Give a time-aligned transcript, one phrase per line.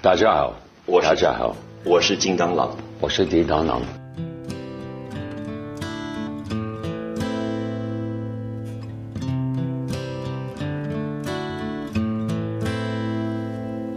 [0.00, 0.55] 大家好，
[0.87, 2.75] 我是大家好，我是金刚狼。
[2.99, 3.81] 我是叮当狼。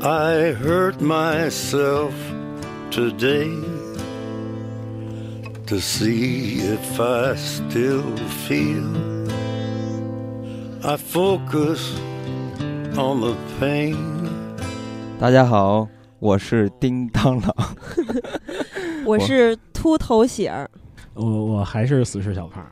[0.03, 2.13] I hurt myself
[2.91, 3.49] today
[5.67, 8.15] to see if I still
[8.47, 8.93] feel.
[10.83, 11.99] I focus
[12.99, 14.13] on the pain.
[15.19, 15.89] 大家好，
[16.19, 17.55] 我是叮当狼。
[19.07, 20.69] 我是秃头喜儿，
[21.15, 22.65] 我我还是死侍小胖，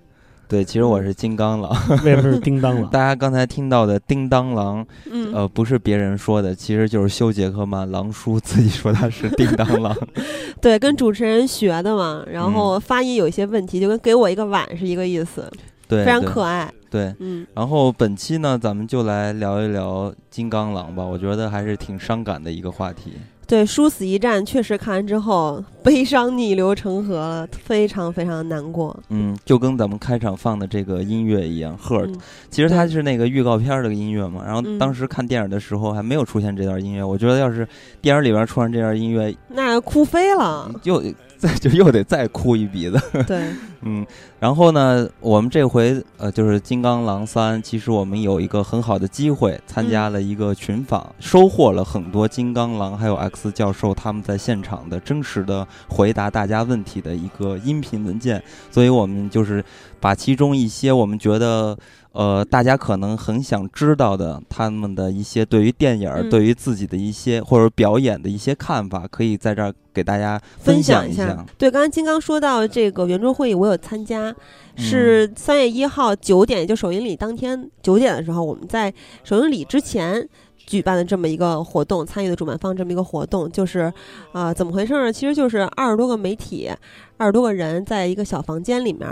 [0.49, 1.71] 对，其实我是金刚狼。
[2.05, 2.89] 为什么是叮当狼？
[2.91, 9.97] 大家刚才听到的叮当狼，嗯，呃，不是别人说的，其实就是修·杰克曼狼叔自己说他是叮当狼。
[10.61, 15.51] 对，跟主持人学的嘛，然嗯后发音有一些问题，就跟给我一个碗是一个意思，
[15.89, 16.71] 对，非常可爱。
[16.93, 21.03] 对，嗯，然后本期呢，咱们就来聊一聊金刚狼吧。
[21.03, 23.15] 我觉得还是挺伤感的一个话题。
[23.47, 28.95] 对，殊死一战确实看完之后，悲伤逆流成河了，非常非常难过。
[29.09, 34.43] 嗯，就跟咱们开场放的这个音乐一样，Hurt，、嗯其实它是那个预告片儿的音乐嘛。
[34.45, 37.67] 然后嗯当时看电影的时候还没有出现这段音乐，我觉得要是
[38.01, 40.71] 电影里边出现这段音乐，那哭飞了。
[40.85, 41.03] 又
[41.43, 42.97] 再 就又得再哭一鼻子。
[43.27, 43.49] 对，
[43.81, 44.07] 嗯，
[44.39, 58.41] 然后呢，我们这回呃就是《金刚狼三》，其实我们有一个很好的机会，参加了一个群访，收获了很多金刚狼还有 X 教授他们在现场的真实的回答大家问题的一个音频文件，
[58.71, 59.65] 所以我们就是
[59.99, 61.77] 把其中一些我们觉得。
[62.13, 71.47] 呃，大家可能很想知道的，他们的一些对于电影对于自己的一些或者表演的一些看法，可以在这儿给大家分享一下下。。
[71.57, 74.29] 对，刚才金刚说到这个圆桌会议，我有参加，
[74.77, 78.93] 嗯是三月一号九点，就首映礼当天九点的时候，我们在
[79.25, 80.29] 首映礼之前。
[80.65, 83.93] 举办的这么一个活动，参与的主办方这么一个活动，就是，
[84.31, 85.13] 啊、怎么回事呢？
[85.13, 86.71] 其实就是二十多个媒体，
[87.17, 89.11] 二十多个人在一个小房间里面，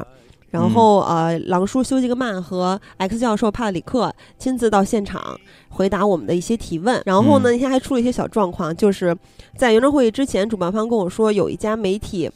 [0.51, 5.38] 然后、呃，狼叔休·吉格曼和 X 教授帕里克亲自到现场
[5.69, 7.00] 回答我们的一些提问。
[7.06, 9.16] 然后呢，嗯那天还出了一些小状况，就是
[9.56, 12.31] 在圆桌会议之前，主办方跟我说有一家媒体。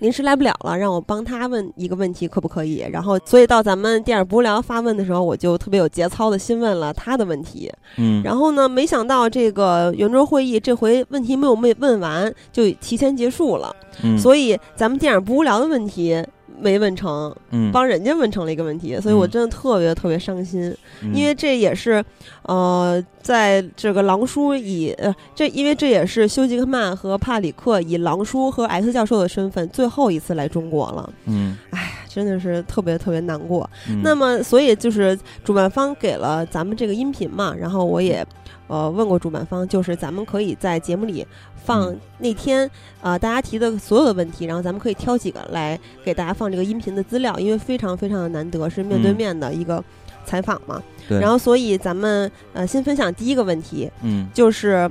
[0.00, 2.86] 临时来不了了，让我帮他问一个问题，可不可以？
[2.92, 7.68] 然后，所以到咱们电影不无聊发问的时候，我就特别有节操的新问了他的问题。
[7.96, 13.74] 嗯，然后呢，没想到这个圆桌会议这回问题没有没问完，就提前结束了。
[14.04, 16.24] 嗯所以咱们电影不无聊的问题
[16.60, 19.30] 没问成，嗯，帮人家问成了一个问题，所以我嗯。
[19.30, 21.14] 真的特别特别伤心，嗯。
[21.14, 22.04] 因为这也是，
[22.42, 33.68] 呃，在这个狼叔以呃这因为这也是休·吉克曼和帕里克以狼叔和 X 教授的身份最后一次来中国了，嗯，哎，真的是特别特别难过。
[33.88, 34.00] 嗯。
[34.02, 38.26] 那么，所以就是主办方给了咱们这个音频嘛，然后我也
[38.66, 41.26] 呃问过主办方，就是咱们可以在节目里
[41.64, 42.70] 放嗯那天
[43.02, 49.82] 呃大家提的所有的问题，然后咱们可以挑几个来给大家放这个音频的资料，因为非常非常的难得，是面对嗯面的一个
[50.24, 50.82] 采访嘛。
[51.08, 54.90] 对，然后，所以咱们呃先分享第一个问题，嗯就是。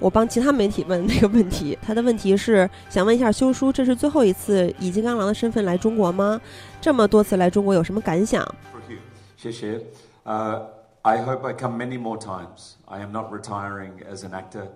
[0.00, 6.40] 我帮其他媒体问那个问题，他的问题是想问一下修叔，这是最后一次以金刚狼的身份来中国吗？
[6.80, 8.40] 这么多次来中国有什么感想
[8.72, 8.98] ？Thank you.
[9.36, 9.80] 谢谢.
[10.24, 10.60] Uh,
[11.02, 12.74] I hope I come many more times.
[12.84, 14.68] I am not retiring as an actor.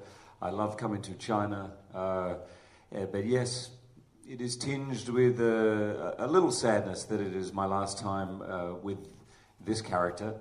[0.43, 1.71] I love coming to China.
[1.95, 2.35] Uh,
[2.93, 3.71] eh, but yes,
[4.29, 8.75] it is tinged with uh, a little sadness that it is my last time uh,
[8.75, 8.99] with
[9.65, 10.35] this character.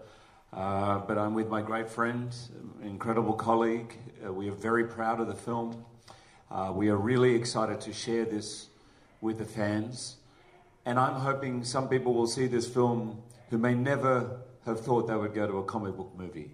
[0.52, 2.36] Uh, but I'm with my great friend,
[2.82, 3.96] incredible colleague.
[4.26, 5.86] Uh, we are very proud of the film.
[6.50, 8.70] Uh, we are really excited to share this
[9.22, 10.16] with the fans.
[10.84, 15.16] And I'm hoping some people will see this film who may never have thought they
[15.16, 16.50] would go to a comic book movie.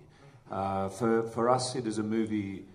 [0.51, 2.65] Uh, for, for us, it is a movie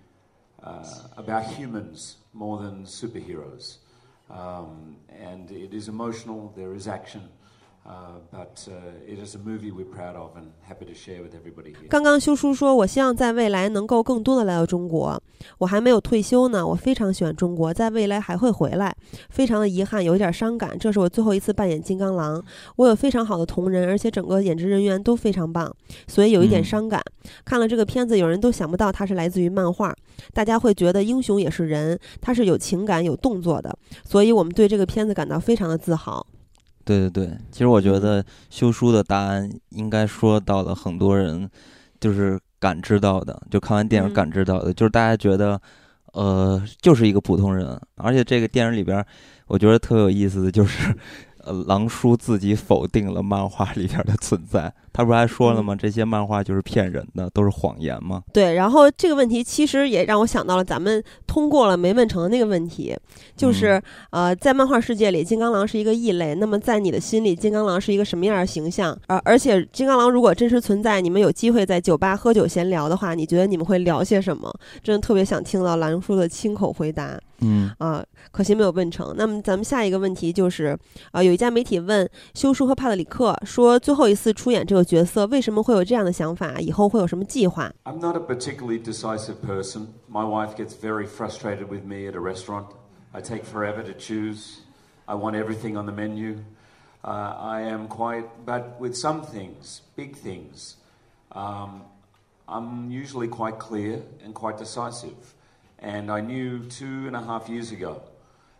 [0.62, 0.84] uh,
[1.16, 3.78] about humans more than superheroes.
[4.30, 7.28] Um, and it is emotional, there is action,
[7.84, 8.68] but
[9.06, 11.88] it is a movie we proud of and happy to share with everybody here.
[11.88, 15.20] 刚刚修叔说，我希望在未来能够更多的来到中国。
[15.58, 18.94] 我还没有退休呢，我非常喜欢中国，在未来还会回来。
[19.30, 22.42] 非常的遗憾，有一点伤感，这是我最后一次扮演金刚狼。
[22.76, 25.74] 我有非常好的同仁，而且整个演职人员都非常棒，
[26.06, 27.02] 所以有一点伤感。
[27.44, 29.92] 看了这个片子，有人都想不到它是来自于漫画，
[30.32, 36.24] 大家会觉得英雄也是人，他是有情感、有动作的，所以我们对这个片子感到非常的自豪。
[36.84, 41.48] 对对对，其实我觉得修书的答案应该说到了很多人
[42.00, 44.12] 就是感知到的，就看完电影嗯。
[44.12, 45.60] 感知到的，就是大家觉得，
[46.12, 49.06] 呃，就是一个普通人，而且这个电影里边儿，
[49.46, 50.94] 我觉得特有意思的就是，
[51.44, 55.74] 呃，狼叔自己否定了漫画里边儿的存在，他不是还说了吗？
[55.74, 58.22] 这些漫画就是骗人的，都是谎言吗？
[58.32, 62.96] 对，然后这个问题其实也让我想到了咱们通过了没问成的那个问题，
[63.36, 66.34] 就是、呃，在漫画世界里，金刚狼是一个异类。
[66.36, 68.96] 那么在你的心里，金刚狼是一个什么样的形象？
[69.08, 74.52] 而、而且金刚狼如果真实存在，你们有机会在酒吧喝酒闲聊的话，你觉得你们会聊些什么？
[74.82, 77.18] 真的特别想听到狼叔的亲口回答。
[77.42, 79.14] 嗯啊，可惜没有问成。
[79.16, 80.78] 那么咱们下一个问题就是，
[81.10, 86.58] 啊，有一家媒体问修叔和帕特里克说，最后一次出演这个角色，为什么会有这样的想法？
[86.60, 89.88] 以后会有什么计划？I'm not a particularly decisive person.
[90.10, 92.66] My wife gets very frustrated with me at a restaurant.
[93.12, 94.60] I take forever to choose.
[95.06, 96.44] I want everything on the menu.
[97.04, 100.76] Uh, I am quite, but with some things, big things,
[101.32, 101.82] um,
[102.46, 105.31] I'm usually quite clear and quite decisive.
[105.82, 108.02] And I knew two and a half years ago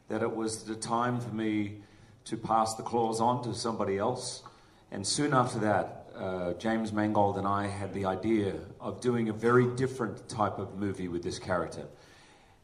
[0.09, 1.77] that it was the time for me
[2.25, 4.43] to pass the claws on to somebody else.
[4.91, 9.33] And soon after that, uh, James Mangold and I had the idea of doing a
[9.33, 11.87] very different type of movie with this character.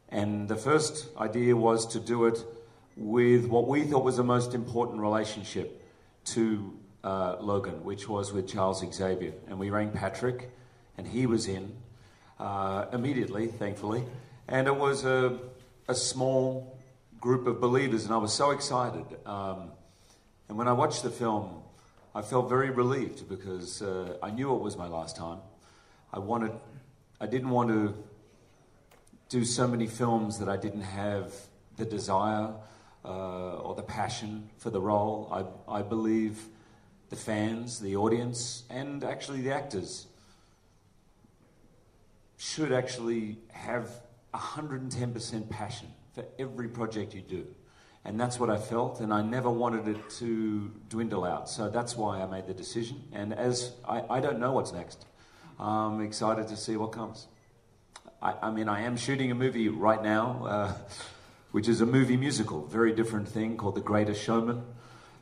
[0.09, 2.45] And the first idea was to do it
[2.97, 5.85] with what we thought was the most important relationship
[6.27, 9.35] to uh, Logan, which was with Charles Xavier.
[9.47, 10.51] And we rang Patrick,
[10.97, 11.77] and he was in
[12.41, 14.03] uh, immediately, thankfully.
[14.49, 15.39] And it was a,
[15.89, 16.79] a small
[17.21, 19.05] group of believers, and I was so excited.
[19.27, 19.73] Um,
[20.49, 21.63] and when I watched the film,
[22.15, 25.41] I felt very relieved because uh, I knew it was my last time.
[26.15, 26.53] I wanted,
[27.21, 27.95] I didn't want to
[29.29, 31.35] do so many films that I didn't have
[31.77, 32.55] the desire
[33.05, 35.29] uh, or the passion for the role.
[35.69, 36.47] I, I believe
[37.11, 40.07] the fans, the audience, and actually the actors
[42.39, 43.91] should actually have
[44.35, 47.47] 110% passion for every project you do.
[48.05, 51.49] And that's what I felt, and I never wanted it to dwindle out.
[51.49, 53.03] So that's why I made the decision.
[53.13, 55.05] And as I, I don't know what's next,
[55.59, 57.27] I'm excited to see what comes.
[58.23, 60.73] I, I mean, I am shooting a movie right now, uh,
[61.51, 64.63] which is a movie musical, very different thing called The Greatest Showman.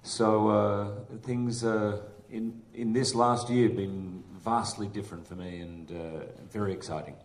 [0.02, 5.60] So uh, things uh, in in this last year have been vastly different for me
[5.60, 7.16] and uh, very exciting.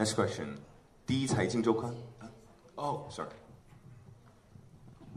[0.00, 0.58] Next question，
[1.06, 1.94] 第一财经周刊。
[2.76, 3.30] Oh, sorry.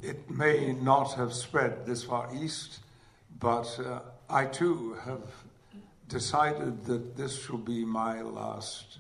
[0.01, 2.79] It may not have spread this far east,
[3.39, 3.99] but uh,
[4.29, 5.23] I too have
[6.07, 8.99] decided that this shall be my last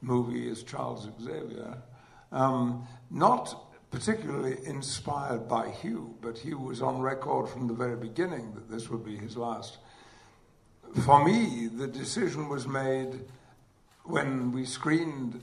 [0.00, 1.78] movie as Charles Xavier.
[2.32, 3.54] Um, not
[3.92, 8.90] particularly inspired by Hugh, but Hugh was on record from the very beginning that this
[8.90, 9.78] would be his last.
[11.04, 13.20] For me, the decision was made
[14.07, 15.41] when we screened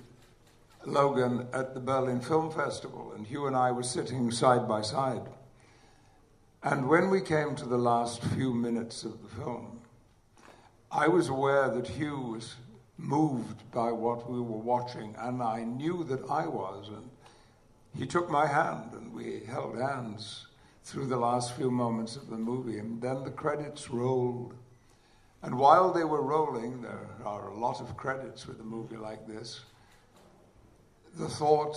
[0.87, 5.29] Logan at the Berlin Film Festival, and Hugh and I were sitting side by side.
[6.63, 9.81] And when we came to the last few minutes of the film,
[10.91, 12.55] I was aware that Hugh was
[12.97, 16.89] moved by what we were watching, and I knew that I was.
[16.89, 17.11] And
[17.99, 20.47] he took my hand, and we held hands
[20.85, 22.79] through the last few moments of the movie.
[22.79, 24.55] And then the credits rolled.
[25.45, 29.27] And while they were rolling, there are a lot of credits with a movie like
[29.27, 29.61] this.
[31.17, 31.77] The thought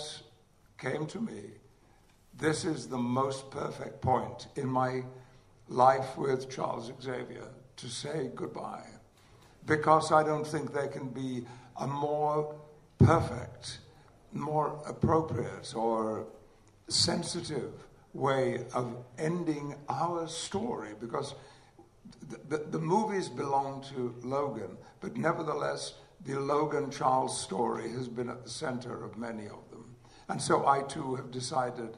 [0.78, 1.42] came to me
[2.40, 5.04] this is the most perfect point in my
[5.68, 7.48] life with Charles Xavier
[7.78, 8.86] to say goodbye.
[9.66, 11.46] Because I don't think there can be
[11.78, 12.56] a more
[13.00, 13.80] perfect,
[14.32, 16.28] more appropriate, or
[16.88, 17.74] sensitive
[18.14, 20.92] way of ending our story.
[21.00, 21.34] Because
[22.50, 28.44] the, the, movies belong to Logan, but nevertheless, the Logan Charles story has been at
[28.44, 29.96] the center of many of them.
[30.30, 31.98] And so I too have decided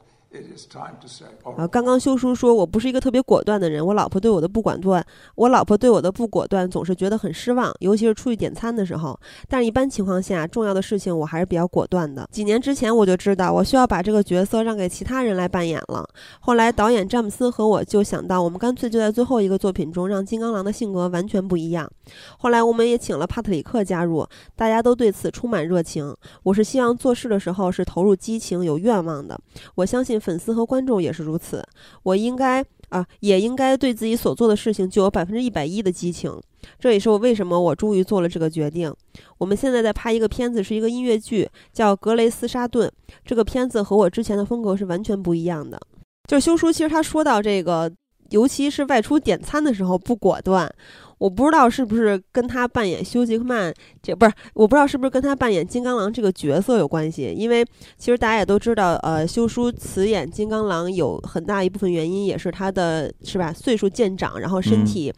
[1.56, 9.18] 啊，刚刚修叔说我不是一个特别果断的人，我老婆对我的不管断，我老婆对我的不果断总是觉得很失望，尤其是出去点餐的时候。
[9.48, 12.28] 但是一般情况下，重要的事情我还是比较果断的。
[12.30, 16.08] 几年之前我就知道我需要把这个角色让给其他人来扮演了。
[16.38, 21.90] 后来导演詹姆斯和我就想到，我们干脆就在最后一个作品中让金刚狼的性格完全不一样。
[22.38, 26.14] 后来我们也请了帕特里克加入，大家都对此充满热情。
[26.44, 29.36] 我是希望做事的时候是投入激情、有愿望的。
[29.74, 31.64] 我相信粉丝和观众也是如此。
[32.02, 36.38] 我应该啊，也应该对自己所做的事情就有百分之一百一的激情。
[36.78, 38.94] 这也是我为什么我终于做了这个决定。
[39.38, 42.86] 我们现在在拍一个片子，是一个音乐剧，叫《格雷斯沙顿》。
[43.24, 45.80] 这个片子和我之前的风格是完全不一样的。
[46.28, 47.90] 就是修叔，其实他说到这个，
[48.30, 50.72] 尤其是外出点餐的时候不果断。
[51.18, 53.70] 我不知道是不是跟他扮演休·杰克曼
[54.02, 57.34] 这不是，我不知道是不是跟他扮演金刚狼这个角色有关系。
[57.36, 57.62] 因为
[57.98, 65.12] 其实大家也都知道，呃，休叔辞演金刚狼有很大一部分原因也是他的是吧，岁数渐长，然后身体。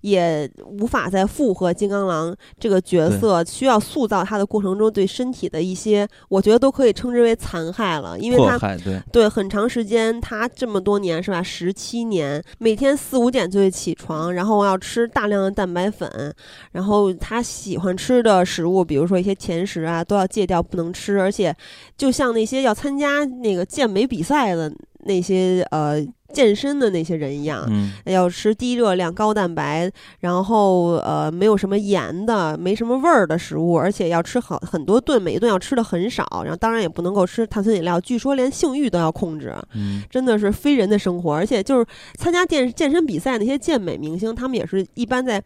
[0.00, 16.34] 也无法再复合金刚狼这个角色，需要塑造他的过程中对身体的一些，我觉得都可以称之为残害了，因为他对对很长时间，他这么多年是吧，十七年，每天四五点就会起床，然后要吃大量的蛋白粉，
[16.72, 21.54] 然后他喜欢吃的食物，比如说一些甜食啊，都要戒掉不能吃，而且
[21.96, 26.06] 就像那些要参加那个健美比赛的那些呃。
[26.32, 27.68] 健身的那些人一样，
[28.04, 38.00] 要吃低热量、高蛋白，然后呃没有什么盐的、没什么味儿的食物，而且要吃好很多顿，每一顿要吃的很少，然后当然也不能够吃碳酸饮料。
[38.00, 39.54] 据说连性欲都要控制，
[40.08, 41.34] 真的是非人的生活。
[41.34, 41.86] 而且就是
[42.18, 45.42] 参加健健身比赛那些健美明星，他们也是一般在。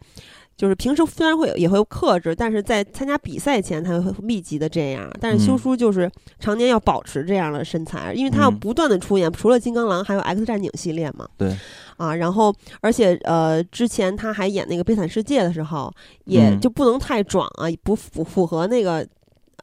[0.57, 5.09] 就是平时虽然会也会克制，但是在参加比赛前他会密集的这样。
[5.19, 6.09] 但是修叔就是
[6.39, 11.27] 常年要保持这样的身材，因为他要不断的出演，除了金刚狼，还有 X 战警系列嘛。
[11.37, 11.55] 对。
[11.97, 15.93] 啊，然后而且呃，之前他还演那个悲惨世界的时候，
[16.25, 19.07] 也就不能太壮啊，不符符合那个。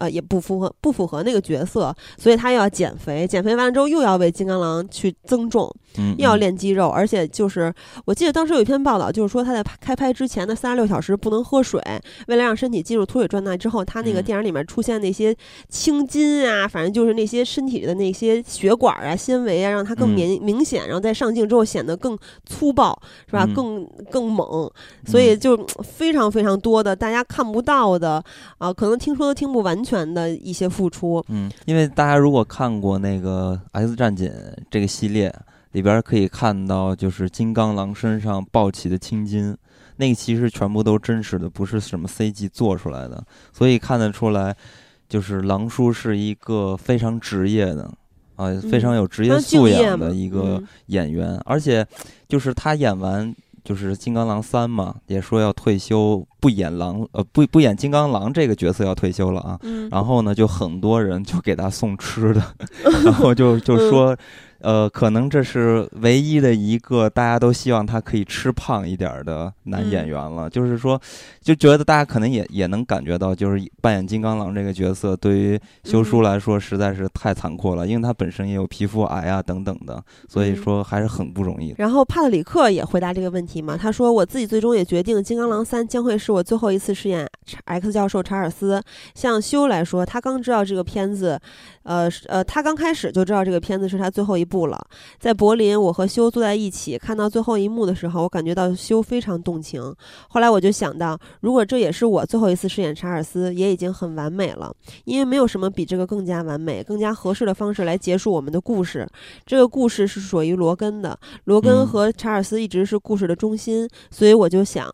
[0.02, 5.72] 呃，也不符合不符合那个角色，所以他又要减肥，减肥完了之后又要为金刚狼去增重，
[6.18, 7.72] 又要练肌肉，而且就是
[8.04, 11.80] 我记得当时有一篇报道，就是说他在开拍之前的三十六小时不能喝水，
[12.26, 15.32] 为了让身体进入脱水状态之后，他那个电影里面出现那些
[15.68, 23.46] 青筋啊，反正就是那些身体的那些血管啊、纤维啊，让它更明明显，然后在上镜之后显得更粗暴，是吧？
[23.54, 24.68] 更更猛，
[25.06, 28.20] 所以就非常非常多的大家看不到的
[28.58, 29.91] 啊，可能听说都听不完全。
[29.92, 34.26] 全的一些付出，嗯，因为大家如果看过那个《X 战警》
[34.70, 35.30] 这个系列
[35.72, 39.54] 里边，可以看到就是金刚狼身上暴起的青筋，
[39.96, 43.22] 那个其实全部都真实的，不是什么 CG 做出来的，
[43.52, 44.56] 所以看得出来，
[45.10, 47.92] 就是狼叔是一个非常职业的
[48.36, 51.86] 啊，非常有职业素养的一个演员，而且
[52.26, 53.34] 就是他演完。
[53.64, 59.58] 就是金刚狼三嘛，也说要退休，不演狼，呃，不不演金刚狼这个角色要退休了啊。
[59.90, 62.42] 然后呢，就很多人就给他送吃的，
[63.04, 64.16] 然后就就说。
[64.62, 70.48] 呃，可能这是唯一的一个大家都希望他可以吃胖一点的男演员了。
[70.48, 71.00] 就是说，
[71.40, 81.74] 就觉得大家可能也也能感觉到，就是扮演金刚狼这个角色对于修叔来说实在是太残酷了，因为他本身也有皮肤癌啊等等的，所以说还是很不容易。
[81.78, 87.28] 然后帕特里克也回答这个问题嘛，他说：“我自己最终也决定，金刚狼三将会是我最后一次饰演
[87.64, 88.80] X 教授查尔斯。
[89.16, 91.36] 像修来说，他刚知道这个片子，
[91.82, 94.78] 呃呃，他刚开始就知道这个片子是他最后一。”不了，
[95.18, 99.82] 在柏林，我和修坐在一起，看到最后一幕的时候，我感觉到修非常动情。
[100.28, 104.70] 后来我就想到，如果这也是我最后一次饰演查尔斯，也已经很完美了，
[105.04, 109.08] 因为没有什么比这个更加完美、更加合适的方式来结束我们的故事。
[109.46, 114.86] 这个故事是属于罗根的，罗根和查尔斯一直是故事的中心，所以我就想。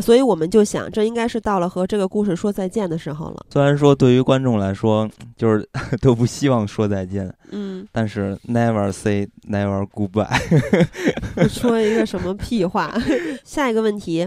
[0.00, 3.46] 所以我们就想，这应该是到了和这个故事说再见的时候了。
[3.50, 5.68] 虽然说对于观众来说，就是
[6.00, 10.28] 都不希望说再见，嗯，但是 never say never goodbye。
[11.48, 12.94] 说一个什么屁话？
[13.44, 14.26] 下一个问题，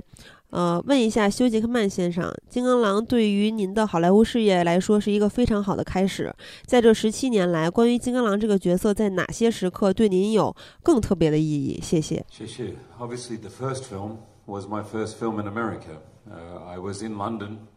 [0.52, 6.32] 呃，问一下休·杰克曼先生，《金刚狼》对于您的好莱坞事业来说是一个非常好的开始。
[6.66, 11.80] 在这十七年来，关于金刚狼这个角色，在哪些时刻对您有更特别的意义？
[11.82, 12.24] 谢谢。
[12.30, 12.74] 谢谢。
[13.00, 14.18] Obviously, the first film.
[14.46, 15.98] Was my first film in America.
[16.30, 17.68] Uh, I was in London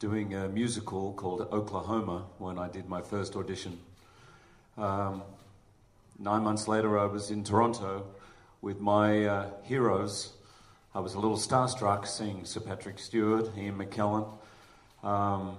[0.00, 3.78] doing a musical called Oklahoma when I did my first audition.
[4.76, 5.22] Um,
[6.18, 8.04] nine months later, I was in Toronto
[8.60, 10.32] with my uh, heroes.
[10.92, 14.28] I was a little starstruck seeing Sir Patrick Stewart, Ian McKellen.
[15.04, 15.56] Um,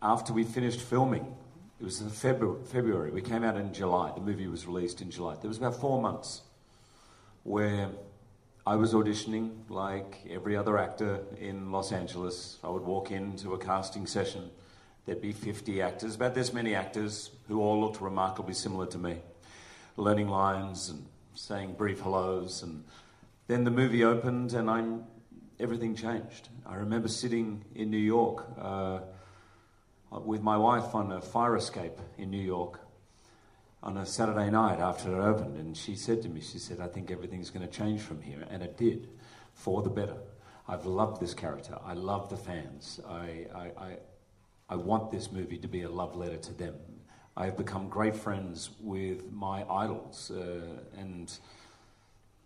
[0.00, 1.36] after we finished filming,
[1.78, 5.10] it was in February, February, we came out in July, the movie was released in
[5.10, 5.36] July.
[5.40, 6.40] There was about four months
[7.42, 7.90] where
[8.66, 12.58] I was auditioning like every other actor in Los Angeles.
[12.64, 14.50] I would walk into a casting session.
[15.04, 19.18] There'd be 50 actors, about this many actors, who all looked remarkably similar to me,
[19.98, 21.04] learning lines and
[21.34, 22.62] saying brief hellos.
[22.62, 22.84] And
[23.48, 25.04] then the movie opened, and I'm,
[25.60, 26.48] everything changed.
[26.64, 29.00] I remember sitting in New York uh,
[30.10, 32.80] with my wife on a fire escape in New York
[33.84, 36.88] on a Saturday night after it opened, and she said to me, she said, I
[36.88, 38.46] think everything's going to change from here.
[38.48, 39.08] And it did,
[39.52, 40.16] for the better.
[40.66, 41.78] I've loved this character.
[41.84, 42.98] I love the fans.
[43.06, 43.96] I, I, I,
[44.70, 46.74] I want this movie to be a love letter to them.
[47.36, 50.62] I have become great friends with my idols, uh,
[50.98, 51.30] and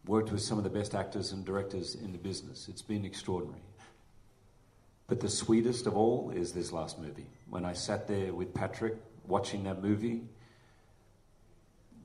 [0.07, 2.67] worked with some of the best actors and directors in the business.
[2.69, 3.63] It's been extraordinary.
[5.07, 7.27] But the sweetest of all is this last movie.
[7.49, 10.23] When I sat there with Patrick watching that movie,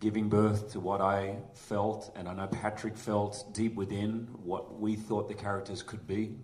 [0.04, 4.98] giving birth to what I felt, and I know Patrick felt deep within what we
[4.98, 6.36] thought the characters could be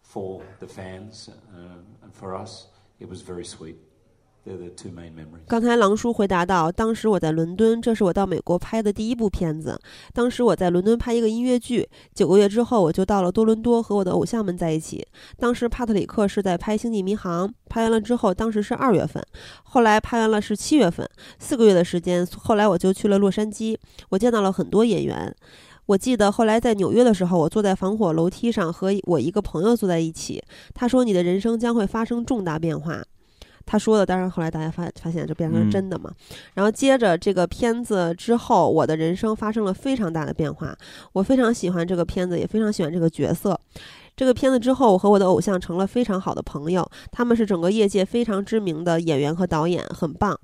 [0.00, 2.68] for the fans uh, and for us,
[3.00, 3.76] it was very sweet.
[5.46, 9.78] 刚才狼叔回答道：“当时我在伦敦，这是我到美国拍的第一部片子。
[10.12, 15.06] 当时我在伦敦拍一个音乐剧，九个月之后我就到了多伦多和我的偶像们在一起。
[15.36, 19.24] 当时帕特里克是在拍《星际迷航》，拍完了之后，当时是二月份，
[19.62, 21.08] 后来拍完了是七月份，
[21.38, 22.26] 四个月的时间。
[22.36, 23.76] 后来我就去了洛杉矶，
[24.08, 25.32] 我见到了很多演员。
[25.86, 30.42] 我记得后来在纽约的时候，我坐在防火楼梯上和我一个朋友坐在一起，
[30.74, 33.04] 他说：‘你的人生将会发生重大变化。’”
[33.72, 36.12] 他说的，当然后来大家发发现就变成真的嘛。
[36.52, 40.76] 然后接着这个片子之后，我的人生发生了非常大的变化。
[41.14, 43.58] 我非常喜欢这个片子，也非常喜欢这个角色。
[44.22, 46.88] 这个片子之后，我和我的偶像成了非常好的朋友。
[47.10, 50.38] 他们是整个业界非常知名的演员和导演，很棒。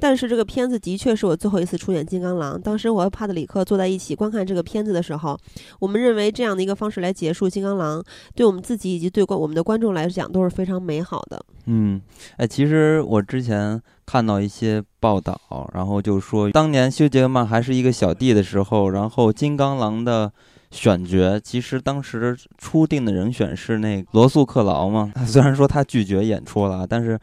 [0.00, 2.58] 但是这个片子的确是我最后一次出演金刚狼。
[2.58, 5.38] 当时我和帕特里克坐在一起观看这个片子的时候，
[5.78, 8.02] 我们认为这样的一个方式来结束金刚狼，
[8.34, 11.44] 对我们自己以及对观我们的观众来讲都是非常美好的。
[11.66, 12.00] 嗯，
[12.38, 15.38] 哎，其实我之前看到一些报道，
[15.74, 20.32] 然后就说当年休·杰克曼还是一个小弟的时候，然后金刚狼的
[20.70, 25.12] 选角其实当时初定的人选是那罗素·克劳嘛。
[25.26, 27.18] 虽然说他拒绝演出了，但是。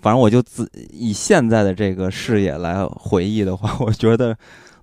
[0.00, 4.32] 反正我就自以现在的这个视野来回忆的话， 我觉得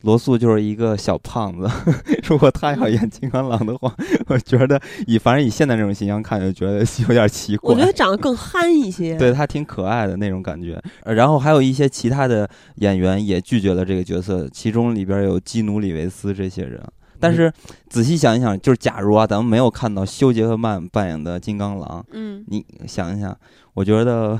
[0.02, 1.72] 罗素就是一个小胖子。
[2.28, 3.96] 如果他要演金刚狼的话，
[4.28, 7.74] 我觉得以反正以现在这种形象看，就觉得有点奇怪。
[7.74, 10.78] 我觉得长得更憨一些，对他挺可爱的那种感觉。
[11.06, 12.46] 然后还有一些其他的
[12.80, 16.84] 演员也拒绝了这个角色，其中里边有基努里维斯这些人。
[17.20, 17.52] 但是
[17.90, 23.38] 仔细想一想，就是假如啊，咱们没有看到休杰克曼扮演的金刚狼，嗯，你想一想，
[23.74, 24.40] 我觉得。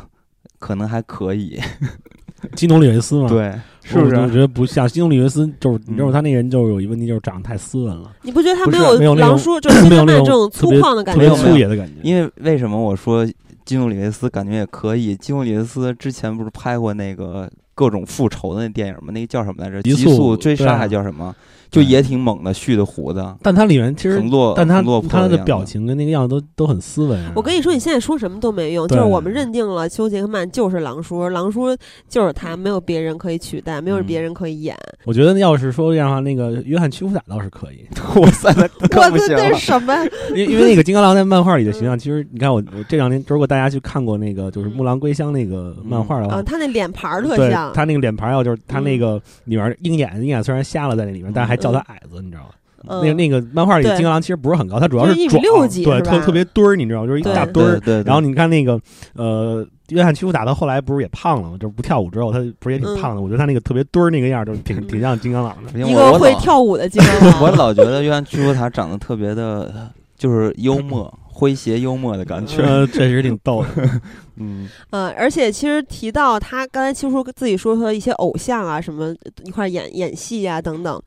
[0.58, 1.60] 可能还可以，
[2.56, 3.28] 基努里维斯嘛？
[3.28, 3.54] 对，
[3.84, 4.16] 是不是？
[4.16, 8.12] 我觉得不像基努里维斯，就是你知道他那个人就有一问题，就是长得太斯文了。
[8.24, 11.94] 你不觉得他没有没有狼叔就是没有那种粗犷的感觉，粗野的感觉？
[12.02, 13.28] 因为为什么我说
[13.66, 15.16] 基努里维斯感觉也可以？
[15.16, 19.12] 基努里维斯之前不是拍过那个各种复仇的那电影吗？
[19.12, 19.84] 那个叫什么来着？
[19.84, 21.36] 极速追杀还叫什么？
[21.76, 24.22] 就也挺猛的，蓄的胡子，但他里面其实，
[24.56, 27.20] 但他他的表情跟那个样子都都很斯文。
[27.36, 31.76] 我跟你说，你现在说什么都没用，就是我们认定了休杰克曼就是狼叔，狼叔
[32.08, 34.76] 就是他，没有别人可以取代，没有别人可以演。
[35.06, 37.86] 我觉得要是说这样的话，那个约翰屈服打倒是可以。
[38.20, 39.94] 哇塞，我这这是什么？
[40.36, 52.50] 因因为那个金刚狼在漫画里的形象，其实你看我我这两天，如果大家去看过那个就是《木狼归乡》那个漫画的话，他那脸盘特像，他那个脸盘要就是他那个里面鹰眼，鹰眼虽然瞎了在那里面，但是还叫他矮子，你知道吗？
[52.88, 57.08] 那个那个漫画里金刚狼其实不是很高，他主要是壮，对，特特别墩儿，你知道吗？
[57.08, 58.04] 就是一大墩儿。
[58.04, 58.80] 然后你看那个
[59.16, 61.58] 呃，约翰屈服打到后来不是也胖了吗？
[61.60, 63.22] 就是不跳舞之后，他不是也挺胖的？
[63.22, 65.80] 我觉得他那个特别墩儿那个样儿，就是挺挺像金刚狼的。
[65.80, 67.42] 一个会跳舞的金刚 狼。
[67.42, 74.02] 我老觉得约翰屈服塔长得特别的，就是幽默、诙谐、幽默的感觉，确实挺逗的。
[74.38, 81.02] 嗯呃，而且其实提到他刚才青叔自己说说一些偶像啊，什么一块演演戏啊等等。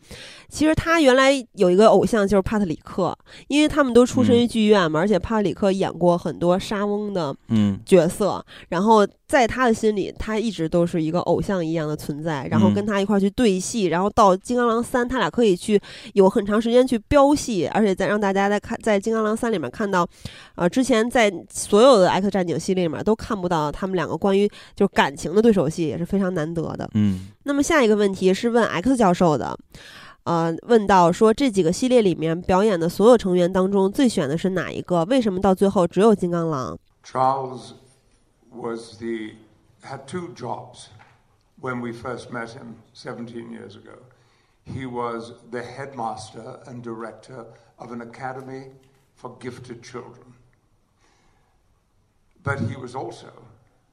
[0.48, 3.14] 其实他原来有一个偶像就是帕特里克，
[3.48, 7.34] 因为他们都出身于剧院嘛，而且帕特里克演过很多沙翁的
[7.84, 15.78] 角色，然后在他的心里，他一直都是一个偶像一样的存在，然后跟他一块去对戏，然后到《金刚狼三》，他俩可以去
[16.14, 20.08] 有很长时间去飙戏，而且再让大家在看在《金刚狼三》里面看到，
[20.54, 26.88] 呃，之前在所有的 X 战警系列里面都看不到他们两个关于就是感情的对手戏，也是非常难得的。
[26.94, 29.56] 嗯，那么下一个问题是问 X 教授的。
[30.24, 35.04] 呃，问到说这几个系列里面表演的所有成员当中，最选的是哪一个？
[35.06, 37.72] 为什么到最后只有金刚狼？Charles
[38.50, 39.36] was the
[39.82, 40.88] had two jobs
[41.60, 44.02] when we first met him 17 years ago.
[44.66, 48.72] He was the headmaster and director of an academy
[49.18, 50.32] for gifted children.
[52.44, 53.30] But he was also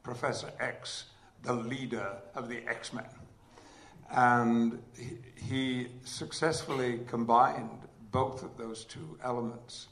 [0.03, 1.05] Professor X,
[1.41, 3.09] the leader of the X Men.
[4.11, 4.81] And
[5.35, 7.79] he successfully combined
[8.11, 9.87] both of those two elements.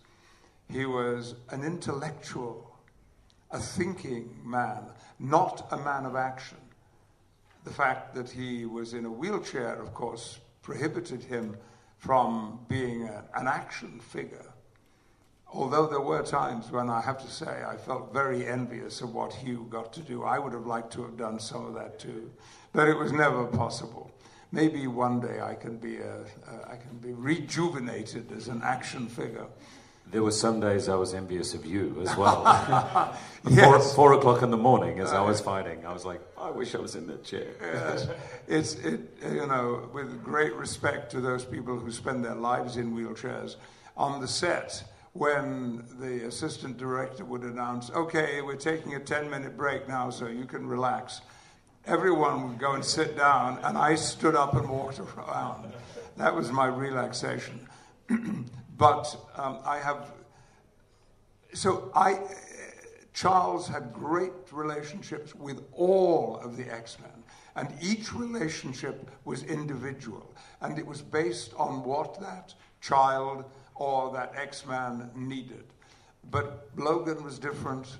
[0.72, 2.72] He was an intellectual,
[3.52, 4.84] a thinking man,
[5.20, 6.60] not a man of action.
[7.64, 11.58] The fact that he was in a wheelchair, of course, prohibited him
[11.98, 14.53] from being a, an action figure.
[15.54, 19.34] Although there were times when I have to say I felt very envious of what
[19.34, 20.24] Hugh got to do.
[20.24, 22.32] I would have liked to have done some of that too
[22.74, 24.12] but it was never possible.
[24.52, 29.08] maybe one day I can be a, uh, I can be rejuvenated as an action
[29.08, 29.48] figure.
[30.12, 32.44] There were some days I was envious of you as well.
[33.50, 33.66] yes.
[33.66, 36.76] four, four, o'clock in the morning, as I was fighting, I was like, I wish
[36.76, 37.48] I was in that chair.
[37.62, 38.08] yes,
[38.48, 42.94] it's it, you know, with great respect to those people who spend their lives in
[42.94, 43.56] wheelchairs
[43.96, 44.84] on the set.
[45.14, 50.46] When the assistant director would announce, "Okay, we're taking a ten-minute break now, so you
[50.46, 51.22] can relax,"
[51.86, 55.72] everyone would go and sit down, and I stood up and walked around.
[56.18, 57.68] That was my relaxation.
[58.78, 60.12] but um, I have,
[61.54, 62.20] so I,
[63.14, 67.24] Charles had great relationships with all of the X Men,
[67.56, 74.34] and each relationship was individual, and it was based on what that child or that
[74.36, 75.64] X Man needed.
[76.30, 77.98] But Logan was different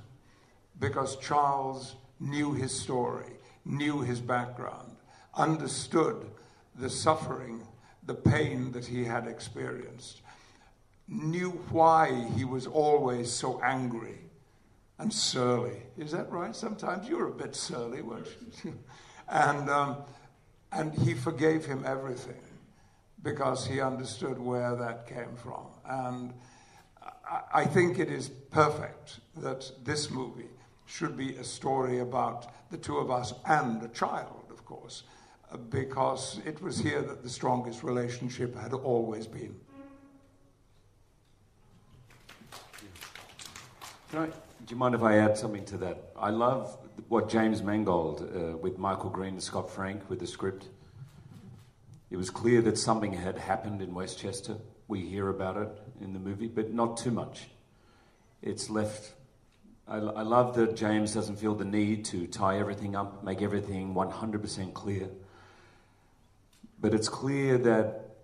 [0.80, 3.34] because Charles knew his story
[3.66, 4.96] knew his background,
[5.36, 6.30] understood
[6.76, 7.66] the suffering,
[8.06, 10.22] the pain that he had experienced,
[11.08, 14.20] knew why he was always so angry
[15.00, 15.82] and surly.
[15.98, 16.56] Is that right?
[16.56, 18.28] Sometimes you're a bit surly, weren't
[18.64, 18.74] you?
[19.30, 19.98] and, um,
[20.72, 22.42] and he forgave him everything
[23.24, 25.66] because he understood where that came from.
[25.86, 26.34] And
[27.54, 30.50] I, think it is perfect that this movie
[30.86, 35.04] should be a story about the two of us and a child, of course,
[35.70, 39.56] because it was here that the strongest relationship had always been.
[44.14, 44.34] I, do
[44.70, 46.12] you mind if I add something to that?
[46.16, 50.68] I love what James Mangold, uh, with Michael Green and Scott Frank, with the script.
[52.14, 54.58] It was clear that something had happened in Westchester.
[54.88, 57.50] We hear about it in the movie, but not too much.
[58.42, 59.14] It's left
[59.88, 63.94] I, I love that James doesn't feel the need to tie everything up, make everything
[63.94, 65.10] 100% clear.
[66.80, 68.16] But it's clear that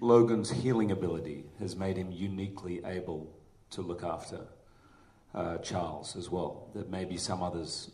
[0.00, 3.34] Logan's healing ability has made him uniquely able
[3.70, 4.40] to look after
[5.34, 6.68] uh, Charles as well.
[6.74, 7.90] That maybe some others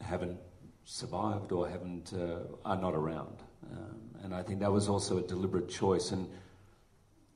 [0.00, 0.40] haven't
[0.84, 3.38] survived or haven't uh, are not around.
[3.70, 6.10] Um, and I think that was also a deliberate choice.
[6.10, 6.28] And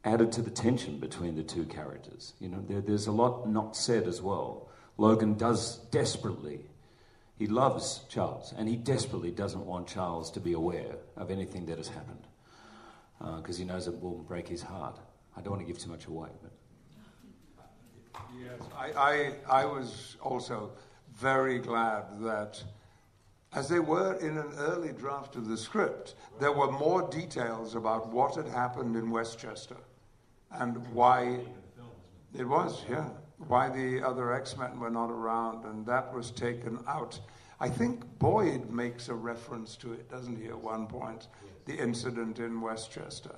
[0.05, 2.35] added to the tension between the two characters.
[2.41, 4.69] You know, there, there's a lot not said as well.
[4.97, 6.61] Logan does desperately,
[7.37, 11.79] he loves Charles, and he desperately doesn't want Charles to be aware of anything that
[11.79, 12.27] has happened
[13.19, 14.99] because uh, he knows it will break his heart.
[15.37, 16.53] I don't want to give too much away, but.
[18.43, 20.73] Yes, I, I, I was also
[21.15, 22.63] very glad that
[23.55, 28.09] as they were in an early draft of the script, there were more details about
[28.09, 29.77] what had happened in Westchester
[30.53, 31.41] and why
[32.39, 33.09] it was, yeah,
[33.47, 37.19] why the other X Men were not around, and that was taken out.
[37.61, 41.29] I think Boyd makes a reference to it, doesn't he, at one point,
[41.65, 43.35] the incident in Westchester.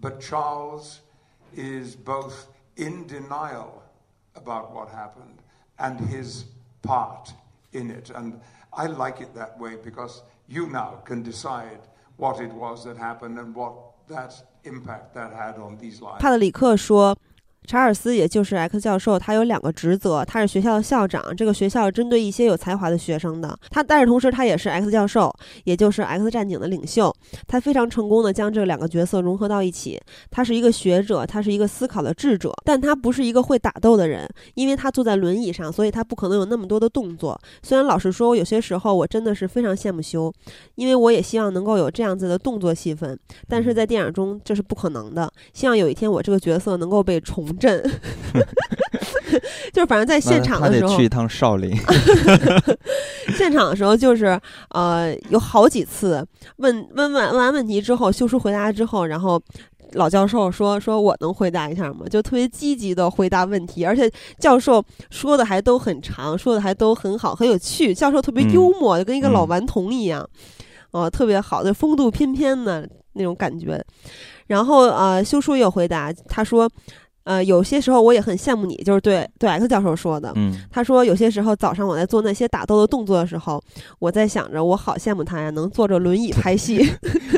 [0.00, 1.00] But Charles
[1.54, 3.82] is both in denial
[4.34, 5.42] about what happened
[5.78, 6.44] and his
[6.82, 7.32] part
[7.72, 8.10] in it.
[8.10, 8.40] And
[8.71, 11.79] I like it that way because you now can decide
[12.17, 13.73] what it was that happened and what
[14.07, 16.19] that impact that had on these lives.
[16.19, 17.17] 帕特里克说。
[17.70, 23.56] 查尔斯，也就是 X 教授，他有两个职责，他是学校的校长，这个学校针对一些有才华的学生的。
[23.70, 27.14] 他，但是同时他也是 X 教授，也就是 X 战警的领袖。
[27.46, 30.00] 他非常成功的将这两个角色融合到一起。
[30.32, 37.40] 他是一个学者，他是一个思考的智者，但他不是一个会打斗的人，因为他坐在轮椅上，所以他不可能有那么多的动作。
[37.62, 40.32] 虽然老实说，有些时候我真的是非常羡慕修，
[40.74, 45.32] 因为我也希望能够有这样子的动作戏份，但是在电影中这是不可能的。
[45.52, 47.46] 希望有一天我这个角色能够被重。
[47.60, 47.82] 镇，
[49.72, 51.70] 就是反正在现场的时候，去一趟少林。
[53.36, 59.40] 现场的时候，就是呃，有好几次问问完问完问题之后，修书回答之后，然后
[59.92, 67.94] 老教授说：“说我能回答一下吗？”就特别积极的回答问题，而且教授说的还都很长，说的还都很好，很有趣。
[67.94, 70.28] 教授特别幽默，就跟一个老顽童一样，
[70.90, 73.84] 哦，特别好的风度翩翩的那种感觉。
[74.48, 76.68] 然后呃，修书也有回答，他说。
[77.24, 80.32] 呃，有些时候我也很羡慕你，就是对对 X 教授说的。
[80.36, 83.62] 嗯，他说有些时候早上我在做那些打斗的动作的时候，
[83.98, 86.82] 我在想着我好羡慕他呀，能坐着轮椅拍戏，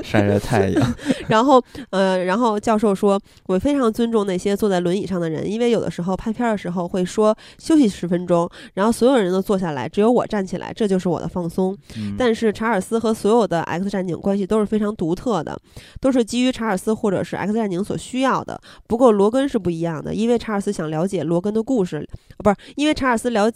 [0.03, 0.95] 晒着太阳。
[1.29, 11.77] 然后呃，然后教授说，我非常尊重那些坐在轮椅上的人，因为有的时候拍片的时候会说休息十分钟，然后所有人都坐下来，只有我站起来，这就是我的放松。
[12.17, 15.59] 但是查尔斯和所有的 X 战警关系都是非常独特的，
[16.01, 18.61] 都是基于查尔斯或者是 X 战警所需要的。
[18.87, 19.72] 不过罗根是不。
[19.73, 22.07] 一样的，因为查尔斯想了解罗根的故事，
[22.39, 23.51] 不是因为查尔斯了，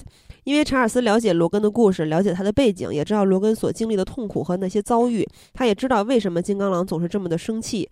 [0.44, 7.88] 因为查尔斯了解罗根的故事，了解他的背景，也知道罗根所经历的痛苦和那些遭遇，他也知道为什么金刚狼总是这么的生气。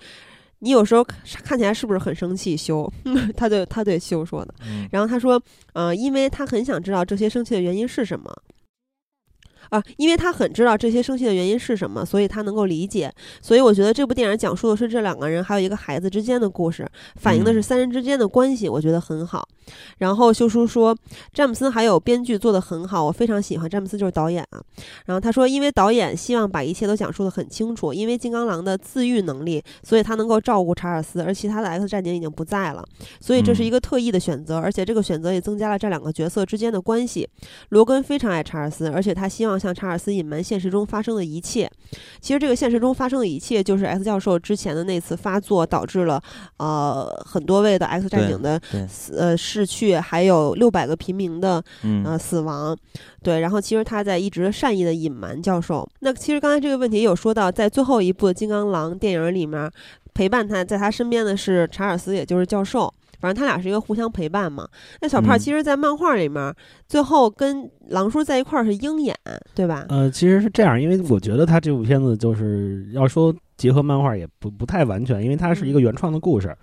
[0.60, 1.04] 你有时候
[1.42, 2.56] 看起来是不是很生气？
[2.58, 2.90] 修，
[3.37, 4.54] 他对他对修说的。
[4.90, 5.38] 然后他说，
[5.74, 8.34] 呃，因为他很想知道这些生气的原因是什么。
[9.70, 13.12] 啊，因为他很知道这些生气的原因是什么，所以他能够理解。
[13.40, 19.46] 所以我觉得这部电影讲述的是这两个人还有一个孩子之间的故事，反映的是三人之间的关系，我觉得很好。
[19.98, 20.94] 然后秀叔说，
[21.33, 24.61] 詹姆斯还有编剧做得很好，我非常喜欢詹姆斯就是导演啊。
[25.07, 32.85] 然后他说，因为导演希望把一切都讲述得很清楚，因为金刚狼的自愈能力，所以他能够照顾查尔斯，而其他的 X 战警已经不在了，
[33.20, 37.27] 所以这是一个特意的选择，而且这个选择也增加了这两个角色之间的关系。
[37.70, 39.53] 罗根非常爱查尔斯，而且他希望。
[39.58, 41.70] 向查尔斯隐瞒现实中发生的一切，
[42.20, 46.22] 其实这个现实中发生的一切，就是 X 教授之前的那次发作导致了
[46.58, 51.62] 呃很多位的 X 战警的死呃逝去，还有六百个平民的
[52.04, 52.76] 呃死亡。
[53.22, 55.88] 对，然后其实他在一直善意的隐瞒教授。
[56.00, 59.70] 那其实刚才这个问题也有说到，在最后一部《金刚狼》电影里面，
[60.12, 62.92] 陪伴他在他身边的是查尔斯，也就是教授。
[63.20, 64.68] 反正他俩是一个互相陪伴嘛。
[65.00, 66.55] 那小胖其实，在漫画里面，
[66.88, 69.14] 最后跟狼叔在一块儿是鹰眼，
[69.55, 69.87] 对吧？
[69.88, 76.57] 呃，其实是这样，因为我觉得他这部片子就是要说结合漫画，也不不太完全，因为它是一个原创的故事。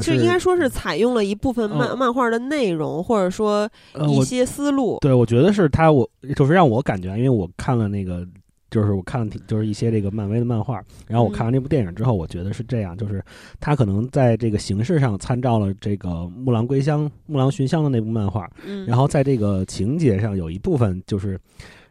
[0.00, 3.68] 其实应该说是采用了一部分漫漫画的内容，或者说
[4.08, 4.98] 一些思路。
[5.00, 8.26] 对，我觉得是他，我就是让我感觉，因为我看了那个。
[8.68, 13.24] 就是我看了，就是一些这个漫威的漫画，然后我看完这部电影之后，我觉得是这样，就是
[13.60, 18.50] 他可能在这个形式上参照了这个《木兰归乡》《木兰寻香》的那部漫画，
[18.86, 21.38] 然后在这个情节上有一部分就是，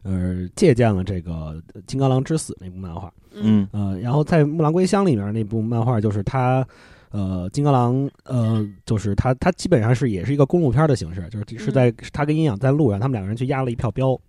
[0.04, 6.68] 呃，借鉴了这个《金刚狼之死》那部漫画，嗯呃，然后在《木兰归乡》里面那部漫画，就是他，
[7.12, 14.20] 呃，金刚狼，呃，就是他他基本上是也是一个公路片的形式，就是是在他跟阴阳在路上，他们两个人去压了一票标，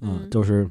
[0.00, 0.68] 嗯，就是。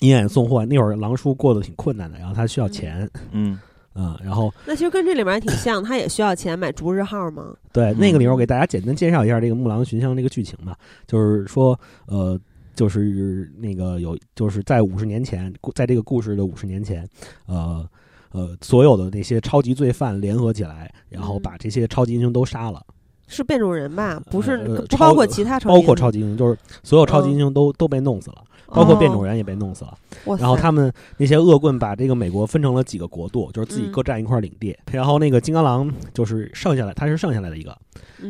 [0.00, 3.58] 鹰眼送货那会儿，狼叔过得挺困难的，然后他需要钱，嗯
[3.94, 7.54] 嗯，然后那其实跟这里面还挺像，他也需要钱买逐日号吗？
[7.72, 12.38] 对，那个里面我给大家简单介绍一下这个木狼寻香这个剧情吧，就是说，呃，
[12.74, 17.06] 就是那个有，就是在五十年前，在这个故事的五十年前，
[17.46, 17.86] 呃
[18.32, 22.80] 呃，所有的那些超级罪犯联合起来，然后把这些超级英雄都杀了，
[23.26, 24.22] 是变种人吧？
[24.30, 28.44] 不是，不包括其他超级，包括超级英雄，就是所有超级英雄都都被弄死了。
[28.70, 29.94] 包括变种人也被弄死了，
[30.38, 34.76] 然后他们那些恶棍把这个美国分成了几个国度，就是自己各占一块领地。
[34.92, 37.76] 然后那个金刚狼就是剩下来，他是剩下来的一个。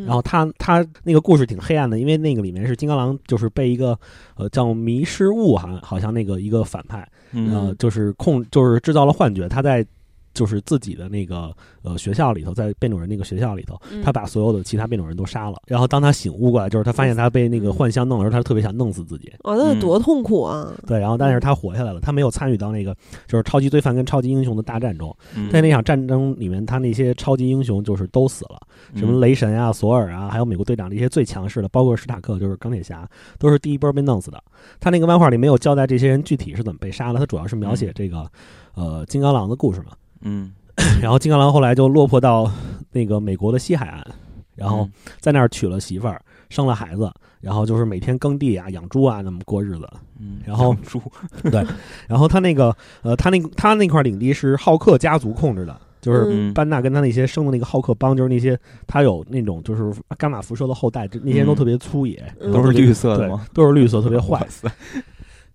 [0.06, 3.98] 然后他他那个故事挺黑暗的，因为那个里面是金刚狼就是被一个
[4.36, 9.86] 呃叫迷失物哈，好像那个一个反派，呃就是控就是制造了幻觉，他在。
[10.32, 15.60] 就是自己的那个呃学校里头，在变种人那个学校里头，他把所有的其他变种人都杀了。
[15.66, 19.32] 然后当他醒悟过来，就是他发现他被那个幻象弄了，时候他特别想弄死自己。
[19.42, 20.72] 哦，那得多痛苦啊！
[20.86, 22.94] 对，然后但是他活下来了，他没有参与到那个
[23.26, 25.14] 就是超级罪犯跟超级英雄的大战中。
[25.50, 28.60] 在那场战争里面，他那些超级英雄就是都死了，
[28.94, 34.42] 什么雷神啊、索尔啊，还有美国队长这些最强势的，包括史塔克就是钢铁侠，都是第一波被弄死的。
[34.78, 38.30] 他那个漫画里没有交代这些人具体是怎么被杀的，他主要是描写这个
[38.74, 39.92] 呃金刚狼的故事嘛。
[40.22, 40.52] 嗯，
[41.00, 42.50] 然后金刚狼后来就落魄到
[42.92, 44.04] 那个美国的西海岸，
[44.54, 44.88] 然后
[45.20, 49.88] 在那儿娶了媳妇儿，生了孩子，然后就是每天耕地啊、养猪啊，那么过日子。
[50.18, 51.00] 嗯，然后猪，
[51.50, 51.64] 对，
[52.06, 63.46] 然后他那个呃，他那他那块领地是浩克家族控制的，就是班纳跟他那些生的那个浩克帮，就是那些他有那种就是伽马辐射的后代，那些人都特别粗野，都是绿色的吗？
[63.54, 64.46] 都是绿色，特别坏。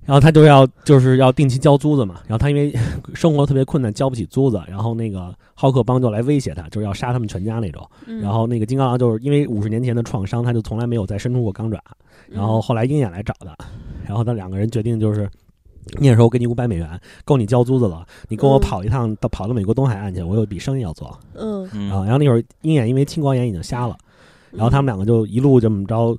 [0.05, 2.71] 然后他就要就是要定期交租子嘛，然后他因为
[3.15, 7.83] 生活特别困难，交不起租子，然后那个浩克帮就来威胁他，就是要杀他们全家那种。
[8.21, 11.81] 然后那个金刚狼就是因为五十年前的创伤，他就从来没有再伸出过钢爪。
[12.29, 13.55] 然后后来鹰眼来找他，
[14.05, 15.27] 然后他两个人决定就是，
[15.99, 16.87] 那时候给你五百美元，
[17.23, 21.17] 够你交租子了，你跟我跑一趟到跑到美国东海岸去，我有一笔生意要做。
[21.33, 23.97] 嗯，然后然后那会儿鹰眼因为青光眼已经瞎了，
[24.51, 26.15] 然后他们两个就一路这么着。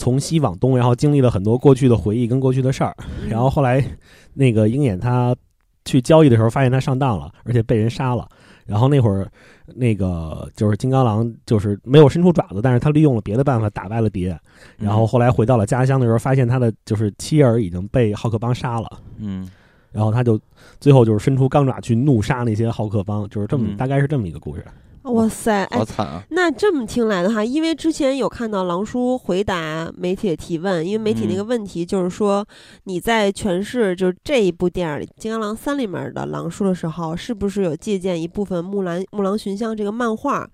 [0.00, 2.96] 从西往东，然后经历了很多过去的回忆跟过去的事儿，
[3.28, 3.84] 然后后来
[4.32, 5.36] 那个鹰眼他
[5.84, 8.26] 去交易的时候，发现他上当了，而且被人杀了。
[8.64, 9.30] 然后那会儿
[9.66, 14.38] 那个就是金刚狼，就是没有伸出爪子，但是他利用了别的办法打败了敌人。
[14.78, 18.88] 然后后来回到了家乡的时候，发现他的就是妻儿已经被浩克帮杀了。
[19.18, 19.50] 嗯，
[19.92, 20.40] 然后他就
[20.80, 24.64] 最后就是伸出钢爪去怒杀那些浩克帮，就是这么大概是这么一个故事。
[25.02, 26.22] 哇塞，好惨啊！
[26.28, 32.46] 那这么听来的话，因为之前有看到狼叔回答媒体的提问，因为媒体那个问题就是说，
[32.84, 40.48] 你在诠释就是这一部电影里《金刚狼三》里面的狼叔的时候，是不是有借鉴一部分《木兰木狼寻香》这个漫画？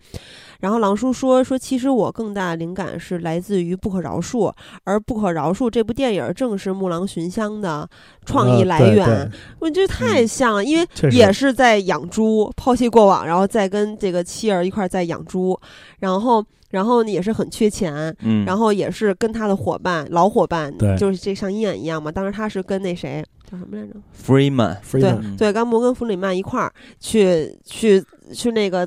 [0.61, 4.51] 然后狼叔说说，其实我更大的灵感是来自于《不可饶恕》，
[4.85, 7.89] 而《不可饶恕》这部电影正是木狼寻香的
[8.25, 9.31] 创意来源。
[9.59, 15.59] 我觉得太像了，因为也是在养猪，抛弃过往，然后再跟这个妻儿一块在养猪，
[16.01, 16.45] 然后。
[16.71, 22.11] 然后也是很缺钱，嗯，然后也是跟他的伙伴老伙伴，对，就是这像鹰眼一样嘛。
[22.11, 28.87] 当时他是跟那谁叫什么来着？Freeman，对对，跟摩根弗里曼一块儿去去去那个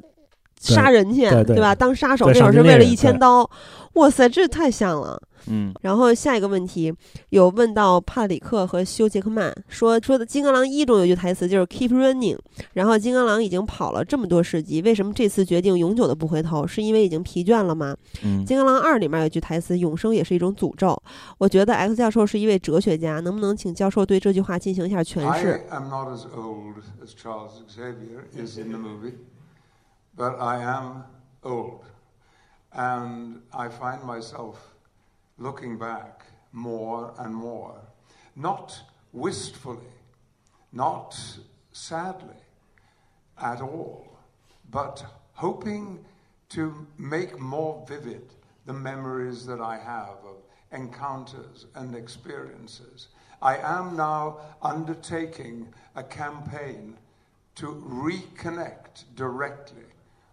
[0.60, 1.74] 杀人去，对吧？
[1.74, 3.50] 当杀手那会儿是为了一千刀，
[3.93, 5.19] 哇塞，这太像了。
[5.48, 6.93] 嗯，然后下一个问题
[7.30, 12.38] 有问到帕里克和休杰克曼说说的《金刚狼一》中有句台词就是 “Keep running”，
[12.74, 16.67] 然后金刚狼已经跑了这么多世纪，为什么这次决定永久的不回头？
[16.67, 17.95] 是因为已经疲倦了吗？
[18.22, 21.02] 嗯，《金刚狼二》里面有句台词“永生也是一种诅咒”，
[21.39, 29.13] 我觉得 X 教授是一位哲学家，能不能请教授对这句话进行一下诠释？I am not as old as Charles Xavier is in the movie,
[30.19, 31.05] but I am
[31.45, 31.86] old,
[32.73, 34.75] and I find myself.
[35.38, 37.79] looking back more and more.
[38.36, 38.77] Not
[39.13, 39.93] wistfully,
[40.73, 41.17] not
[41.71, 42.41] sadly
[43.38, 44.19] at all,
[44.69, 46.03] but hoping
[46.49, 48.27] to make more vivid
[48.65, 50.38] the memories that I have of
[50.73, 53.08] encounters and experiences.
[53.41, 56.97] I am now undertaking a campaign
[57.55, 59.88] to reconnect directly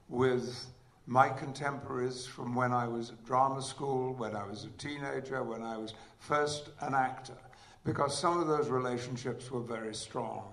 [0.08, 0.66] with
[1.06, 5.62] my contemporaries from when I was at drama school, when I was a teenager, when
[5.62, 7.38] I was first an actor,
[7.84, 10.52] because some of those relationships were very strong,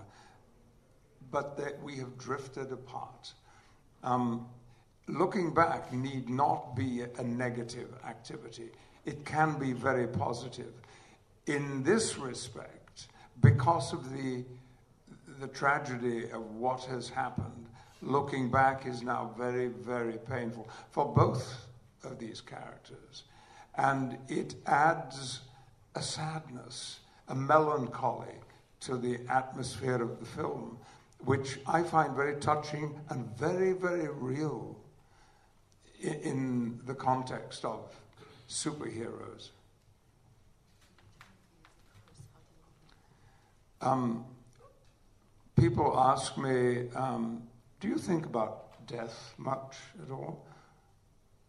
[1.30, 3.32] but that we have drifted apart.
[4.04, 4.46] Um,
[5.08, 8.70] looking back need not be a negative activity.
[9.04, 10.72] It can be very positive.
[11.46, 13.08] In this respect,
[13.40, 14.44] because of the,
[15.40, 17.63] the tragedy of what has happened,
[18.02, 21.66] looking back is now very, very painful for both
[22.04, 23.24] of these characters.
[23.76, 25.40] And it adds
[25.94, 28.34] a sadness, a melancholy
[28.80, 30.78] to the atmosphere of the film,
[31.24, 34.76] which I find very touching and very, very real
[36.00, 37.94] in the context of
[38.48, 39.50] superheroes.
[43.80, 44.24] Um,
[45.56, 47.42] people ask me, um,
[47.84, 50.46] do you think about death much at all?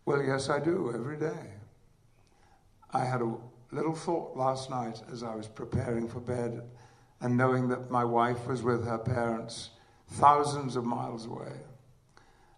[0.06, 1.54] Well, yes, I do, every day.
[2.92, 3.38] I had a
[3.72, 6.62] little thought last night as I was preparing for bed
[7.22, 9.70] and knowing that my wife was with her parents
[10.10, 11.54] thousands of miles away.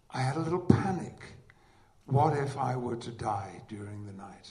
[0.09, 1.35] I had a little panic.
[2.07, 4.49] What if I were to die during the night?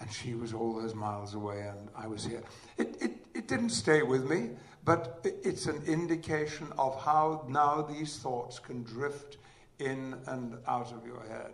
[0.00, 2.42] And she was all those miles away and I was here.
[2.76, 4.50] It, it, it didn't stay with me.
[4.84, 9.36] But it's an indication of how now these thoughts can drift
[9.78, 11.52] in and out of your head.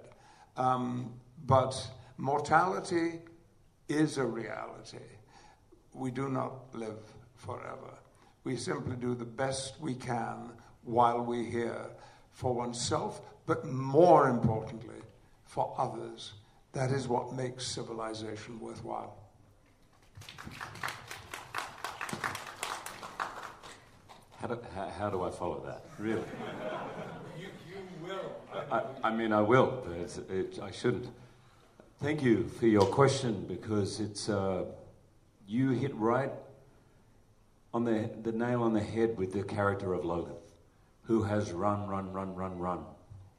[0.57, 1.13] Um,
[1.47, 3.21] but mortality
[3.89, 4.99] is a reality.
[5.93, 6.99] We do not live
[7.37, 7.99] forever.
[8.45, 10.51] We simply do the best we can
[10.83, 11.87] while we're here
[12.31, 15.03] for oneself, but more importantly,
[15.45, 16.33] for others.
[16.73, 19.17] That is what makes civilization worthwhile.
[24.41, 25.85] How do, how, how do I follow that?
[25.99, 26.23] Really?
[27.39, 28.33] you, you will.
[28.71, 29.97] I, I, mean, I will, but
[30.31, 31.09] it, I shouldn't.
[32.01, 34.67] Thank you for your question because it's uh,
[35.49, 36.31] you hit right
[37.75, 40.37] on the, the nail on the head with the character of Logan,
[41.03, 42.85] who has run, run, run, run, run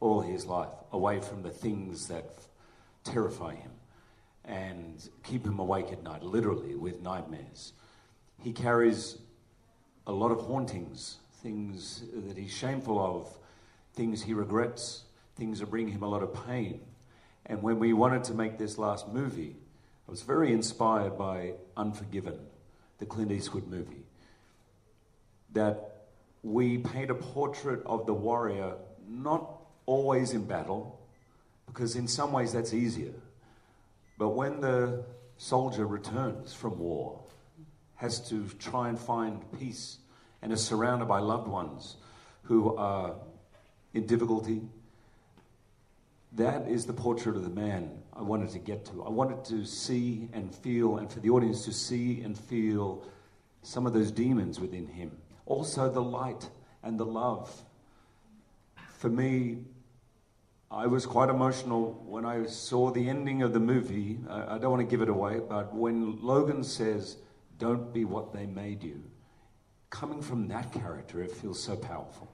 [0.02, 2.26] all his life away from the things that
[3.06, 3.72] terrify him
[4.44, 7.72] and keep him awake at night, literally with nightmares.
[8.42, 9.18] He carries
[10.10, 13.32] a lot of hauntings, things that he's shameful of,
[13.94, 15.04] things he regrets,
[15.36, 16.82] things that bring him a lot of pain.
[17.46, 19.56] And when we wanted to make this last movie,
[20.08, 22.40] I was very inspired by Unforgiven,
[22.98, 24.02] the Clint Eastwood movie.
[25.54, 26.08] That
[26.42, 31.00] we paint a portrait of the warrior not always in battle,
[31.68, 33.14] because in some ways that's easier.
[34.18, 35.04] But when the
[35.38, 37.19] soldier returns from war,
[38.00, 39.98] has to try and find peace
[40.42, 41.98] and is surrounded by loved ones
[42.44, 43.16] who are
[43.94, 44.62] in difficulty.
[46.32, 49.04] That is the portrait of the man I wanted to get to.
[49.04, 53.04] I wanted to see and feel, and for the audience to see and feel
[53.64, 55.12] some of those demons within him.
[55.46, 56.50] Also, the light
[56.84, 57.52] and the love.
[58.98, 59.58] For me,
[60.72, 64.20] I was quite emotional when I saw the ending of the movie.
[64.30, 67.18] I, don't want to give it away, but when Logan says,
[67.60, 69.04] don't be what they made you.
[69.90, 72.32] Coming from that character, it feels so powerful.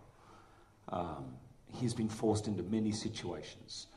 [0.89, 1.25] Um,
[1.73, 3.87] he's been forced into many situations,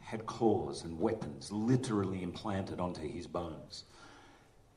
[0.00, 3.84] had claws and weapons literally implanted onto his bones.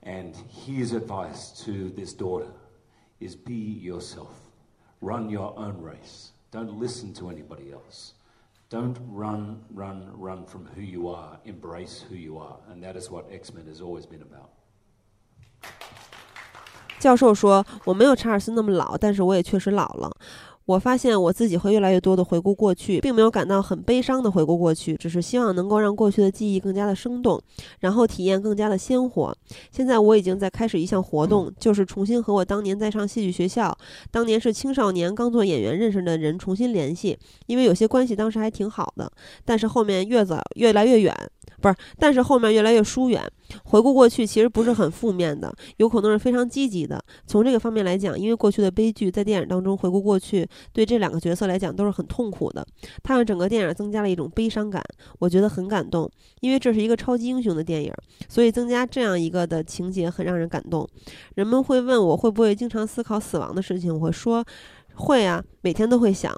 [0.03, 2.51] And his advice to this daughter
[3.19, 4.39] is be yourself.
[5.01, 6.31] Run your own race.
[6.51, 8.13] Don't listen to anybody else.
[8.69, 11.39] Don't run, run, run from who you are.
[11.45, 12.57] Embrace who you are.
[12.69, 14.49] And that is what X Men has always been about.
[16.99, 20.11] 教授说：“我没有查尔斯那么老，但是我也确实老了。
[20.65, 27.39] 我发现我自己会越来越多的回顾过去，并没有感到很悲伤的回顾过去，只是希望能够让过去的记忆更加的生动，
[27.81, 29.37] 然后体验更加的鲜活。
[29.69, 33.77] 现在我已经在开始一项活动，就是重新和我当年在上戏剧学校，
[34.09, 37.15] 当年是青少年刚做演员认识的人重新联系，
[37.45, 39.11] 因为有些关系当时还挺好的，
[39.45, 41.15] 但是后面越走越来越远。”
[41.61, 43.21] 不是，但是后面越来越疏远。
[43.63, 46.99] 回顾过去其实不是很负面的，有可能是非常积极的。
[47.27, 52.65] 从这个方面来讲，因为过去的悲剧在电影当中回顾过去，对这两个角色来讲都是很痛苦的。
[53.03, 54.81] 它让整个电影增加了一种悲伤感，
[55.19, 56.09] 我觉得很感动。
[56.41, 57.93] 因为这是一个超级英雄的电影，
[58.27, 60.87] 所以增加这样一个的情节很让人感动。
[61.35, 64.43] 人们会问我会不会经常思考死亡的事情，我会说。
[64.95, 66.33] 会啊，每天都会想。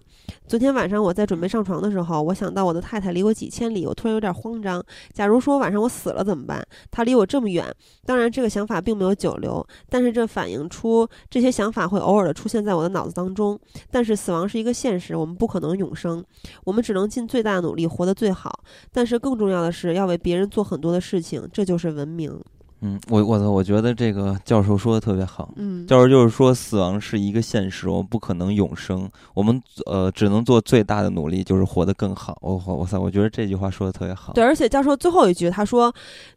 [0.48, 4.84] 昨天晚上我在准备上床的时候，我想到我的太太离我几千里，我突然有点慌张。
[5.14, 6.66] 假如说晚上我死了怎么办？
[6.90, 7.66] 她离我这么远。
[8.06, 13.60] 当然，这个想法并没有久留，但是这反映出这些想法会偶尔的出现在我的脑子当中。
[13.92, 16.24] 但是死亡是一个现实，我们不可能永生，
[16.64, 18.64] 我们只能尽最大的努力活得最好。
[18.92, 22.40] 但是更重要的是要为别人做很多的事情，这就是文明。
[22.82, 25.52] 嗯，我我操，我觉得这个教授说的特别好。
[25.56, 32.38] 嗯，教授就是说，死亡是一个现实，我们不可能永生，我们呃只能做最大的努力，就是活得更好。
[32.42, 34.34] 我我我操，我觉得这句话说的特别好。
[34.34, 35.92] 对，而且教授最后一句他说，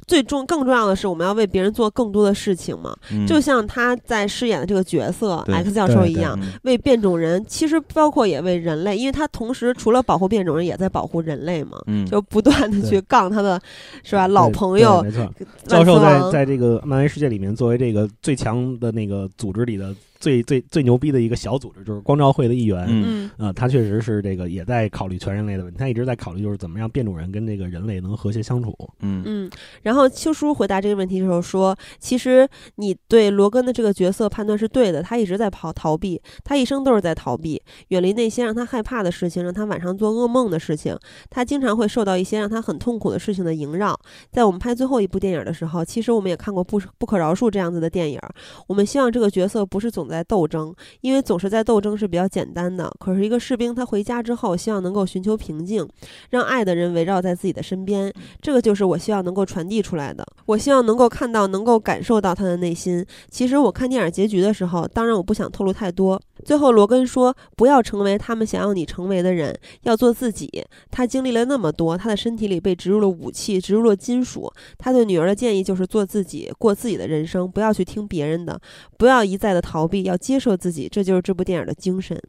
[0.07, 2.97] 最重更重要的是，我们要为别人做更多的事情嘛。
[3.29, 11.79] 就像他在饰演的这个角色 X 教授一样，为变种人，其实包括也为人类，因为他同时除了保护变种人，也在保护人类嘛。
[11.87, 13.61] 嗯，就不断的去杠他的，
[14.03, 14.27] 是吧？
[14.27, 15.03] 老朋友。
[15.03, 15.31] 没错，
[15.67, 16.30] 教授在。
[16.31, 19.95] 在这个漫威世界里面，作为这个最强的那个组织里的。
[20.21, 29.51] 最最最牛逼的一个小组织就是光照会的一员，嗯，啊，他确实是这个也在考虑全人类的问题，他一直在考虑就是怎么样变种人跟这个人类能和谐相处，嗯嗯。
[29.83, 40.95] 然后秋叔回答这个问题的时候说，其实你对罗根的这个角色判断是对的，他一直在逃逃避，他一生都是在逃避，远离那些让他害怕的事情，让他晚上做噩梦的事情，
[41.31, 43.99] 他经常会受到一些让他很痛苦的事情的萦绕。
[44.31, 48.21] 在我们拍最后一部电影的时候，其实我们也看过不不可饶恕这样子的电影，
[48.67, 50.10] 我们希望这个角色不是总。
[50.11, 52.93] 在斗争，因为总是在斗争是比较简单的。
[52.99, 55.89] 可是，一个士兵他回家之后，希望能够寻求平静，
[56.31, 58.13] 让爱的人围绕在自己的身边。
[58.41, 60.27] 这个就是我希望能够传递出来的。
[60.47, 63.05] 我希望能够看到，能够感受到他的内心。
[63.31, 66.21] 其实，我看电影结局的时候，当然我不想透露太多。
[66.45, 74.51] 最后，罗根说：“不要成为他们想要你成为的人，要做自己。”他经历了那么多，他的身体里被植入了武器，植入了金属。
[74.79, 78.59] 他对女儿的建议就是做自己，过自己的人生，不要去听别人的，
[78.97, 80.89] 不要一再的逃避，要接受自己。
[80.91, 82.21] 这就是这部电影的精神。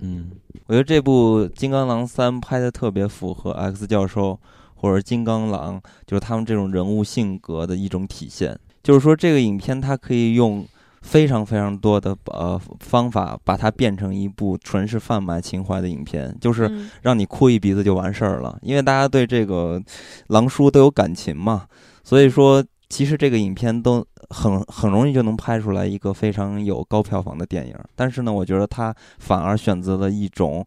[0.00, 0.30] 嗯，
[0.66, 4.38] 我觉得这部《金刚狼三》拍的特别符合 X 教授
[4.74, 8.58] 或者金刚狼，就是他们这种人物性格的一种体现。
[8.82, 10.66] 就是说，这个影片它可以用。
[11.02, 18.56] 非常非常多的呃方法，把它变成一部纯是贩卖情怀的影片，就是让你哭一鼻子就完事儿了。
[18.62, 19.82] 因为大家对这个
[20.28, 21.66] 狼叔都有感情嘛，
[22.04, 27.74] 所以说其实这个影片都很很容易就能拍出来一个非常有高票房的电影。
[27.96, 30.62] 但是呢，我觉得他反而选择了一种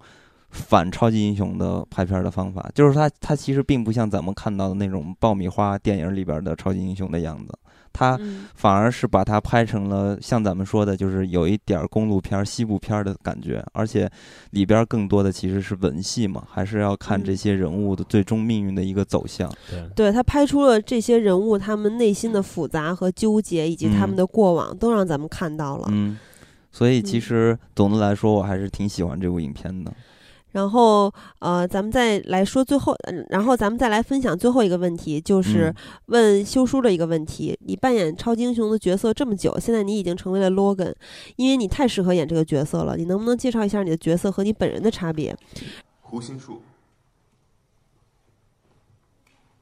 [0.49, 7.55] 反超级英雄的拍片的方法，就是他他其实并不像咱们看到的那种爆米花电影里边的超级英雄的样子。
[7.97, 8.19] 他
[8.53, 14.09] 反而是把它拍成了像咱们说的，就是有一点儿公路片、西部片的感觉，而且
[14.51, 19.49] 里边更多的其实是文戏嘛，还是要看这些人物的最终命运的一个走向。
[19.69, 25.87] 对，对他拍出了这些人物他们内心的复杂和纠结，以及他们的过往，都让咱们看到了。
[25.89, 26.17] 嗯，
[26.71, 29.93] 所以其实总的来说，我还是挺喜欢这部影片的。
[30.55, 32.95] 然后，呃，咱们再来说最后，
[33.27, 35.75] 然后咱们再来分享最后一个问题，就是
[36.05, 37.59] 问修书的一个问题。
[37.65, 40.95] 你扮演超级英雄的角色这么久，现在你已经成为了 Logan，
[41.35, 42.95] 因为你太适合演这个角色了。
[42.95, 45.35] 你能不能介绍一下你的角色和你本人的差别？
[45.99, 46.61] 胡心树。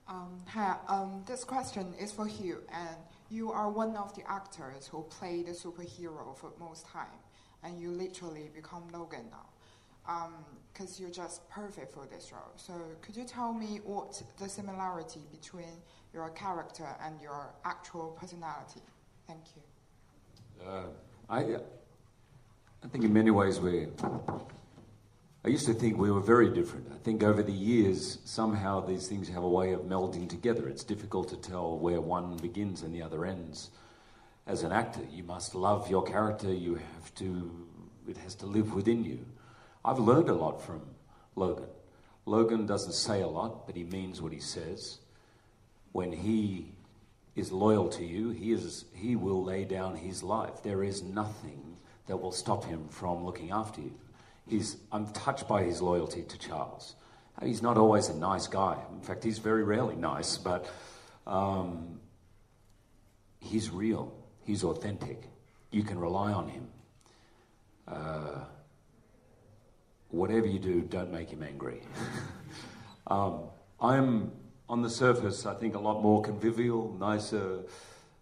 [0.05, 2.97] Um, hi, um, this question is for Hugh, and
[3.29, 7.17] you are one of the actors who play the superhero for most time,
[7.63, 9.49] and you literally become Logan now.
[10.73, 12.51] Because you're just perfect for this role.
[12.55, 15.81] So could you tell me what the similarity between
[16.13, 18.81] your character and your actual personality?
[19.27, 20.67] Thank you.
[20.67, 20.83] Uh,
[21.29, 21.39] I,
[22.83, 23.87] I think in many ways we
[25.45, 26.87] I used to think we were very different.
[26.93, 30.69] I think over the years, somehow these things have a way of melding together.
[30.69, 33.69] It's difficult to tell where one begins and the other ends.
[34.47, 36.53] As an actor, you must love your character.
[36.53, 37.67] You have to,
[38.07, 39.25] it has to live within you.
[39.85, 40.81] I've learned a lot from
[41.35, 41.69] Logan.
[42.25, 44.99] Logan doesn't say a lot, but he means what he says.
[45.91, 46.71] When he
[47.35, 50.63] is loyal to you, he, is, he will lay down his life.
[50.63, 51.77] There is nothing
[52.07, 53.93] that will stop him from looking after you.
[54.47, 56.95] He's, I'm touched by his loyalty to Charles.
[57.41, 58.77] He's not always a nice guy.
[58.91, 60.69] In fact, he's very rarely nice, but
[61.25, 61.99] um,
[63.39, 64.13] he's real.
[64.45, 65.23] He's authentic.
[65.71, 66.67] You can rely on him.
[67.87, 68.39] Uh,
[70.13, 71.81] whatever you do, don't make him angry.
[73.07, 73.45] um,
[73.81, 74.31] I'm,
[74.69, 77.63] on the surface, I think a lot more convivial, nicer,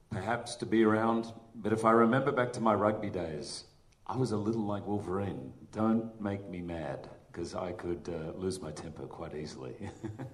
[0.09, 1.31] perhaps to be around.
[1.53, 3.65] But if I remember back to my rugby days,
[4.07, 5.51] I was a little like Wolverine.
[5.73, 9.75] Don't make me mad, because I could uh, lose my temper quite easily.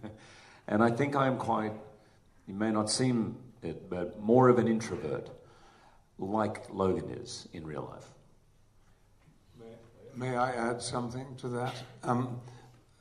[0.68, 1.74] and I think I am quite,
[2.46, 5.32] you may not seem it, but more of an introvert,
[6.20, 8.06] like Logan is in real life.
[10.18, 11.76] May, I add something to that?
[12.02, 12.42] Um,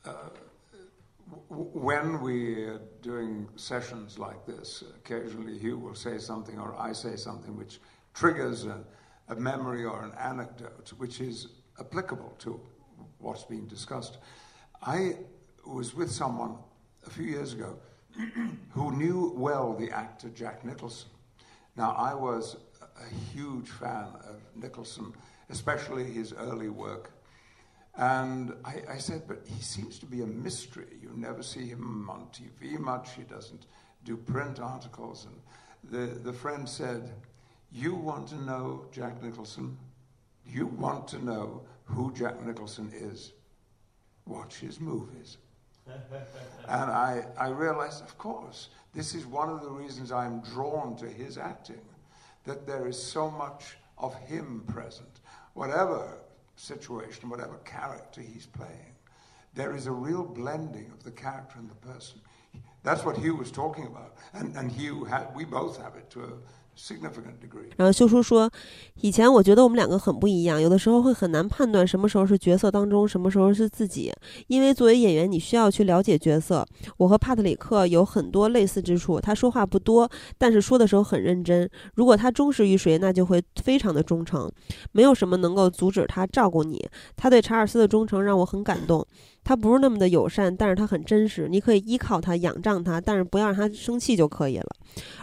[0.05, 0.11] uh,
[1.49, 7.57] when we're doing sessions like this, occasionally Hugh will say something or I say something
[7.57, 7.81] which
[8.13, 8.85] triggers a,
[9.29, 11.49] a memory or an anecdote which is
[11.81, 12.61] applicable to
[13.17, 14.19] what's being discussed.
[14.83, 15.17] I
[15.67, 16.57] was with someone
[17.07, 17.79] a few years ago
[18.73, 21.09] who knew well the actor Jack Nicholson.
[21.77, 25.15] Now, I was a huge fan of Nicholson,
[25.51, 27.13] especially his early work.
[27.97, 30.99] And I, I, said, but he seems to be a mystery.
[31.01, 33.15] You never see him on TV much.
[33.15, 33.67] He doesn't
[34.05, 35.27] do print articles.
[35.27, 35.41] And
[35.91, 37.11] the, the friend said,
[37.73, 39.79] you want to know Jack Nicholson?
[40.47, 43.33] You want to know who Jack Nicholson is?
[44.27, 45.39] Watch his movies.
[45.87, 51.09] and I, I realized, of course, this is one of the reasons I'm drawn to
[51.09, 51.83] his acting,
[52.45, 55.21] that there is so much of him present.
[55.57, 56.19] Whatever
[56.57, 58.95] situation, whatever character he's playing,
[59.55, 62.21] there is a real blending of the character and the person.
[62.83, 64.17] That's what Hugh was talking about.
[64.35, 66.29] And, and Hugh, had, we both have it to a,
[67.77, 68.51] 然后修叔说
[69.01, 74.13] ：“以前我觉得我们两个很不一样，有的时候会很难判断什么时候是角色当中，什么时候是自己。
[74.49, 76.67] 因为作为演员，你需要去了解角色。
[76.99, 79.19] 我和帕特里克有很多类似之处。
[79.19, 81.69] 他说话不多，但是说的时候很认真。
[81.95, 84.51] 如果他忠实于谁，那就会非常的忠诚。
[84.93, 86.87] 没有什么能够阻止他照顾你。
[87.17, 89.07] 他对查尔斯的忠诚让我很感动。”
[89.49, 91.47] 他不是那么的友善，但是他很真实。
[91.49, 94.67] 你可以依靠他，仰仗他，但是不要让他生气就可以了。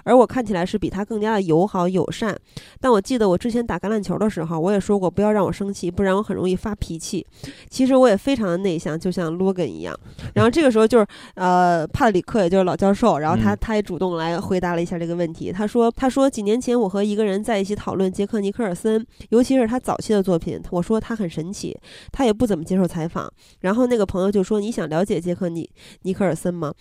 [0.06, 2.40] 而我看起来是比他更加的友好友善。
[2.80, 7.26] 但我记得我之前打橄榄球的时候，我也说过不要让我生气，不然我很容易发脾气。
[7.70, 9.94] 其实我也非常的内向，就像罗根一样。
[10.36, 15.52] 然后这个时候就是呃，帕特里克，也就是老教授，然后他他也主动来回答了一下这个问题。
[15.52, 20.62] 他说他说几年前我和一个人在一起讨论杰克尼克尔森，尤其是他早期的作品。
[20.72, 21.78] 我说他很神奇，
[22.12, 23.30] 他也不怎么接受采访。
[23.60, 24.04] 然后那个。
[24.14, 25.68] 朋友就说：“你想了解杰克尼
[26.04, 26.72] 尼克尔森吗？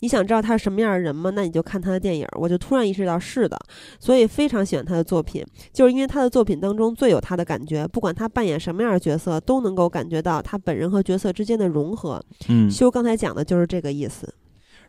[0.00, 1.30] 你想知道他是什么样的人吗？
[1.30, 3.56] 那你就看他的电影。”我就突然意识到是的，
[4.02, 12.20] 所以非常喜欢他的作品，就是因为他的作品当中最有他的感觉，不管他扮演什么样的角色，都能够感觉到他本人和角色之间的融合。
[12.48, 14.34] 嗯，修刚才讲的就是这个意思。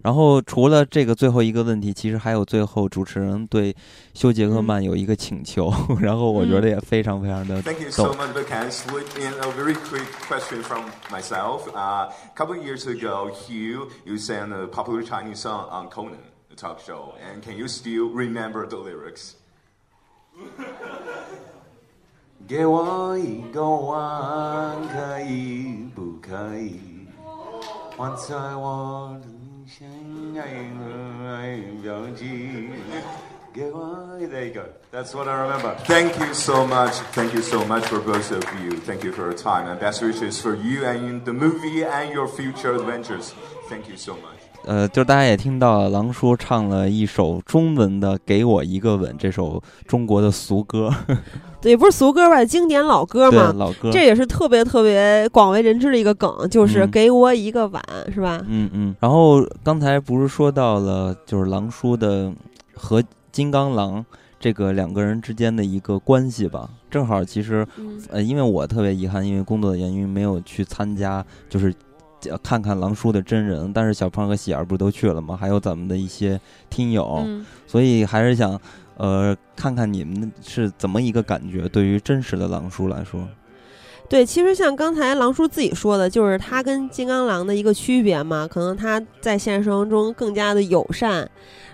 [0.01, 3.73] 然后除了这个最后一个问题，其实还有最后主持人对
[4.15, 8.33] 修杰克曼有一个请求， 然后我觉得也非常非常的 Thank you so much,
[8.71, 11.69] slip in a very quick question from myself.
[11.73, 16.17] Uh, a couple of years ago, Hugh, you sang a popular Chinese song on Conan,
[16.52, 19.34] the talk show, and can you still remember the lyrics?
[22.46, 27.06] 给我一个碗，可以不可以？
[27.96, 29.38] 放在我的。
[34.26, 34.66] there you go.
[34.92, 35.74] That's what I remember.
[35.84, 36.94] Thank you so much.
[37.12, 38.72] Thank you so much for both of you.
[38.78, 42.28] Thank you for your time and best wishes for you and the movie and your
[42.28, 43.34] future adventures.
[43.68, 44.41] Thank you so much.
[44.65, 50.89] 呃，就是大家也听到狼叔唱了一首中文的《给我一个吻》这首中国的俗歌，
[51.61, 52.45] 对，不是俗歌吧？
[52.45, 57.81] 经典老歌嘛，老歌，这也是特别特别广为人知的一个梗，就是“给我一个吻”，
[58.13, 58.41] 是吧？
[58.47, 58.95] 嗯嗯。
[58.99, 62.31] 然后刚才不是说到了，就是狼叔的
[62.73, 64.05] 和金刚狼
[64.39, 66.69] 这个两个人之间的一个关系吧？
[66.89, 67.67] 正好，其实
[68.09, 71.73] 呃，因为我特别遗憾，因为工作的原因没有去参加，就是。
[72.43, 75.37] 看看狼叔的真人，但是小胖和喜儿不都去了吗？
[75.39, 77.25] 还有咱们的一些听友，
[77.67, 78.59] 所以还是想，
[78.97, 83.27] 呃，看看你们是怎么一个感觉，对于真实的狼叔来说。
[84.09, 91.27] 对，其实像刚才狼叔自己说的，就是他跟金刚狼的一个区别嘛，可能他在现实生活中更加的友善。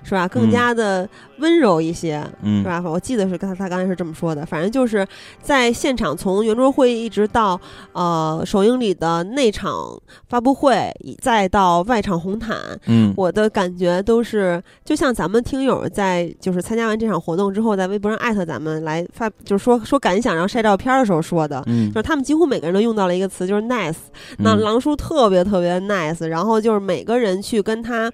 [0.03, 0.27] 是吧？
[0.27, 1.07] 更加的
[1.39, 2.81] 温柔一些，嗯是吧？
[2.85, 4.45] 我记得是他他刚才是这么说的。
[4.45, 5.05] 反正就是
[5.41, 7.59] 在现场，从圆桌会议一直到
[7.93, 10.91] 呃首映礼的内场发布会，
[11.21, 23.95] 再到外场红毯，嗯，我的感觉都是就像咱们听友在就是参加完这场活动之后，在微博上艾特咱们来发，就是说说感想，然后晒照片的时候说的，嗯，就是他们几乎每个人都用到了一个词，就是 nice。
[24.37, 28.11] 那狼叔特别特别 nice，然后就是每个人去跟他。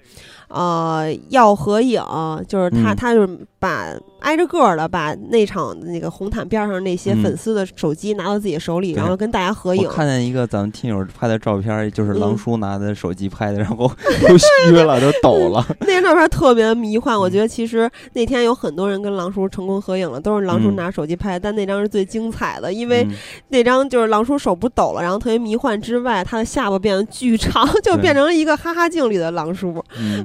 [0.48, 2.00] 呃，要合影，
[2.48, 3.96] 就是他，他就是把。
[4.20, 9.84] 挨着个儿的把那场那个红毯边上那些粉丝的手机拿到自己手里，然后跟大家合影。
[9.84, 13.76] 我看见一个咱们听友拍的照片，就是狼叔拿的手机拍的，然后
[14.26, 14.36] 都
[14.66, 15.64] 虚了，都抖了。
[15.86, 23.06] 那张照片特别迷幻，我觉得其实那天有很多人跟狼叔成功合影了，都是狼叔拿手机拍，但那张是最精彩的，因为
[23.50, 29.80] 那张就是狼叔手不抖了，然后特别迷幻之外，他的下巴变得巨长，就变成了一个哈哈镜里的狼叔。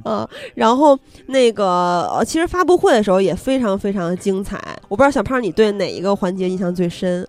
[0.05, 3.91] 嗯，然后那个呃，其实发布会的时候也非常非。
[3.91, 4.57] 常的精彩，
[4.87, 7.27] 我不知道小胖你对哪一个环节印象最深？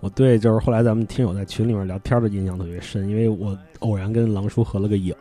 [0.00, 5.14] 我对就是后来咱们听友在群里面聊天的印象特别深，因为我偶然跟狼叔合了个影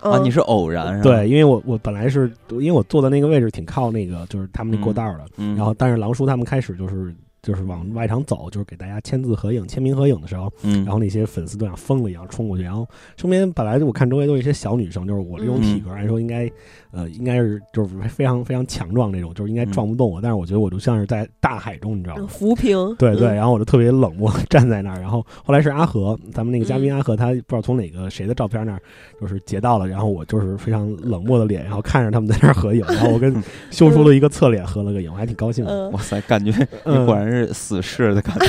[0.00, 5.24] 啊，你是偶然对，因为我我本来是因为我坐的那个位置挺靠那个就是他们那过道的，
[5.56, 7.14] 然后但是狼叔他们开始就是。
[7.42, 12.86] 就是往外场走，就是给大家签字合影、签名合影的时候，嗯，然后那些粉丝都像疯了一样冲过去，然后
[13.16, 16.50] 身边本来我看周围都是一些小女生，就是我这种体格，来说应该，
[16.90, 22.26] 呃，应该是就是非常非常强壮那种，就是应该撞不动我，但是我觉得我就像是在大海中，你知道吗？
[22.28, 22.94] 浮萍。
[22.96, 28.82] 对对，然后我就特别冷漠 站在那儿，然后后来是阿和，咱们那个嘉宾阿和，他不知道从哪个谁的照片那儿
[29.20, 33.32] 就是截到了，然后我就是非常冷漠的脸，然后看着他们在那儿合影，然后我跟
[33.70, 35.88] 修叔的一个侧脸合了个影，我还挺高兴的。
[35.90, 36.50] 哇塞，感觉
[36.84, 38.10] 你果然是死士。
[38.10, 38.46] 的感觉，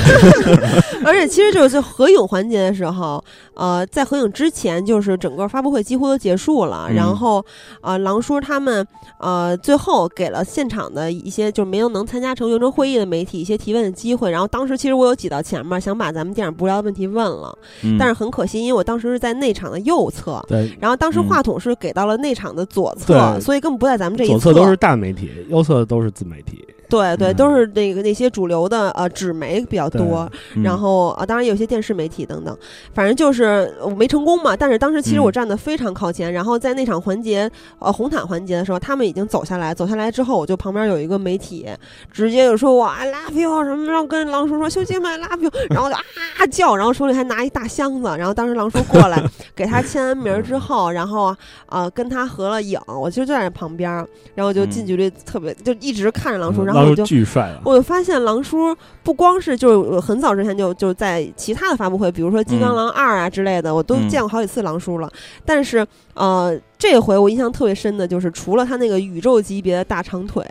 [1.06, 7.46] 而且其实就是在合影环节的时候，呃，在合影之前，就是整个发布会几乎都结束了，然后，
[7.82, 8.84] 呃，狼叔他们，
[9.20, 17.56] 呃，最后给了现场的一些就是没有能参加成圆桌会议的媒体一些提问的机会，然后当时其实我有挤到前面，想把咱们电影不聊的问题问了，
[18.00, 26.66] 但是很可惜，因为我当时是在内场的右侧，对，然后当时话筒是给到了内场的左侧，所以根本不在咱们这一侧，左侧都是大媒体，右侧都是自媒体。
[26.92, 30.30] 对对，都是那个那些主流的呃纸媒比较多，
[30.62, 32.56] 然后啊，当然有些电视媒体等等，
[32.94, 34.58] 反正就是没成功嘛。
[34.58, 41.66] 但是当时其实我站的非常靠前，然后在那场环节呃红毯环节的时候，他们已经走下来，走下来之后，我就旁边有一个媒体，
[42.12, 49.24] 直接就说我 I love you 什么，然后跟狼叔说修姐们 I love you，然后就啊叫，然后手里还拿一大箱子，然后当时狼叔过来
[49.56, 51.34] 给他签完名之后，然后
[51.68, 53.90] 啊跟他合了影，我其实就在旁边，
[54.36, 56.81] 然后就近距离特别就一直看着狼叔，然后。
[56.90, 65.12] 我就巨帅我就发现狼叔不光是就是很早之前就就在其他的发布会，比如说《金刚狼二》啊之类的，我都见过好几次狼叔了。
[65.46, 70.46] 但是呃，这回我印象特别深的就是，除了他那个宇宙级别的大长腿，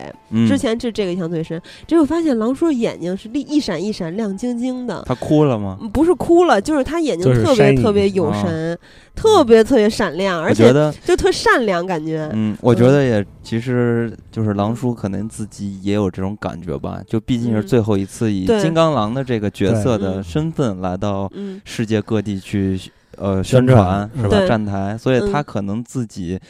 [0.49, 1.61] 之前这这个印象最深。
[1.87, 5.03] 结果发现狼叔眼睛是一一闪一闪亮晶晶的。
[5.07, 5.79] 他哭了吗？
[5.93, 8.79] 不是哭了，就是他眼睛特别特别有神。
[9.13, 10.73] 特别特别闪亮，而且
[11.05, 12.31] 就特善良，感觉。
[12.33, 21.31] 嗯，我觉得也其实就是狼叔可能自己也有这种感觉吧，就毕竟是最后一次以金刚狼的这个角色的身份来到
[21.65, 22.81] 世界各地去
[23.21, 24.47] 呃宣传是吧？
[24.47, 26.41] 站台，所以他可能自己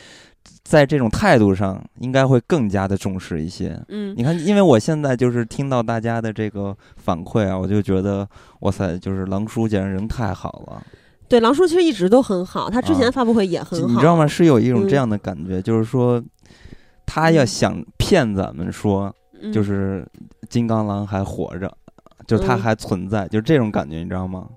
[0.63, 3.79] 在这种态度上应该会更加的重视一些。
[3.89, 8.27] 嗯，你看，因为我现在就是听到大家的这个反馈啊，我就觉得
[8.61, 10.83] 哇塞，就是狼叔简直人太好了。
[11.29, 13.89] 对，狼叔其实一直都很好，他之前发布会也很好。
[13.89, 14.27] 你知道吗？
[14.27, 16.21] 是有一种这样的感觉，就是说，
[17.07, 19.15] 他要想骗咱们说，
[19.53, 20.05] 就是
[20.49, 21.73] 金刚狼还活着，
[22.27, 24.49] 就是他还存在，就是这种感觉，你知道吗？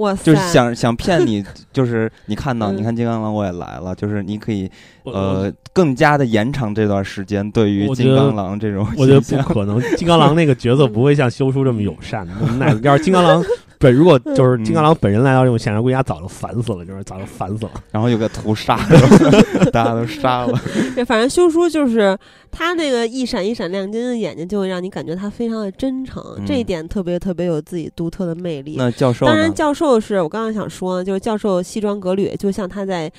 [0.00, 0.24] 哇塞！
[0.24, 4.70] 就是想想骗你， 就是你看到，你看金刚狼我也来了，就是你可以
[5.04, 7.48] 呃更加的延长这段时间。
[7.52, 12.32] 对于金刚狼这种，我觉得不可能，金刚狼那个角色不会像修叔这么友善的。
[12.58, 13.44] 那要是金刚狼。
[13.82, 17.70] 本，如果就是金刚狼本人来到这种现场，估计他早就烦死了，就是早就烦死了。
[17.90, 18.76] 然后又给屠杀，
[19.72, 20.60] 大家都杀了。
[20.94, 22.14] 对，反正修叔就是
[22.50, 28.74] 他那个一闪一闪亮晶晶的眼睛，就会让你感觉他非常的真诚，这一点特别特别有自己独特的魅力。
[28.76, 33.10] 那教授，当然教授是我刚刚想说，就是教授西装革履，就像他在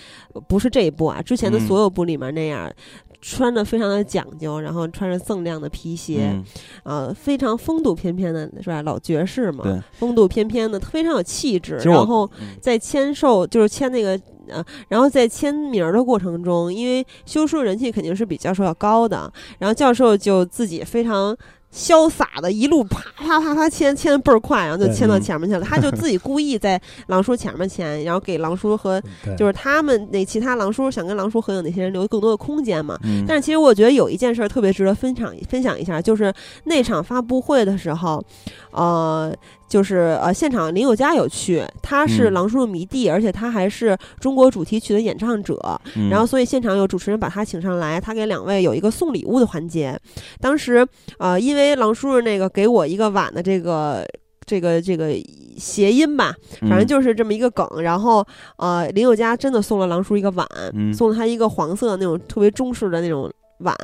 [0.48, 2.70] 不是这一部啊，之前的所有部里面那样。
[3.24, 6.36] 穿的非常的讲究，然后穿着锃亮的皮鞋，
[6.82, 8.82] 呃，非常风度翩翩的，是吧？
[8.82, 9.64] 老爵士嘛，
[9.94, 11.76] 风度翩翩的，非常有气质。
[11.86, 12.28] 然后
[12.60, 21.38] 在签售，就是签那个呃，然后在签名的过程中，因为修书人气肯定是比教授要高的，然后教授就自己非常
[21.74, 25.62] 潇洒的一路啪啪啪啪牵牵的倍儿快，然后就牵到前面去了。
[25.62, 29.02] 他就自己故意在 狼叔前面牵，然后给狼叔和
[29.38, 33.00] 就是他们那其他狼叔想跟狼叔合影那些人留更多的空间嘛。
[33.28, 36.34] 但是其实我觉得有一件事特别值得分享分享一下，就是
[36.66, 38.24] 那场发布会的时候，
[38.72, 39.34] 呃。
[39.72, 45.58] 就是呃，现场林宥嘉有去，他是狼叔的迷弟，而且他还是中国主题曲的演唱者。
[46.10, 49.98] 然后，所以现场有主持人把他请上来，他给两位有一个送礼物的环节。
[50.42, 50.86] 当时
[51.20, 54.06] 呃，因为狼叔那个给我一个碗的这个
[54.46, 55.14] 这个这个
[55.58, 56.36] 谐音吧，
[56.68, 57.66] 反正就是这么一个梗。
[57.82, 58.22] 然后
[58.58, 60.46] 呃，林宥嘉真的送了狼叔一个碗，
[60.94, 63.32] 送了他一个黄色那种特别中式的那种。
[63.64, 63.76] 碗，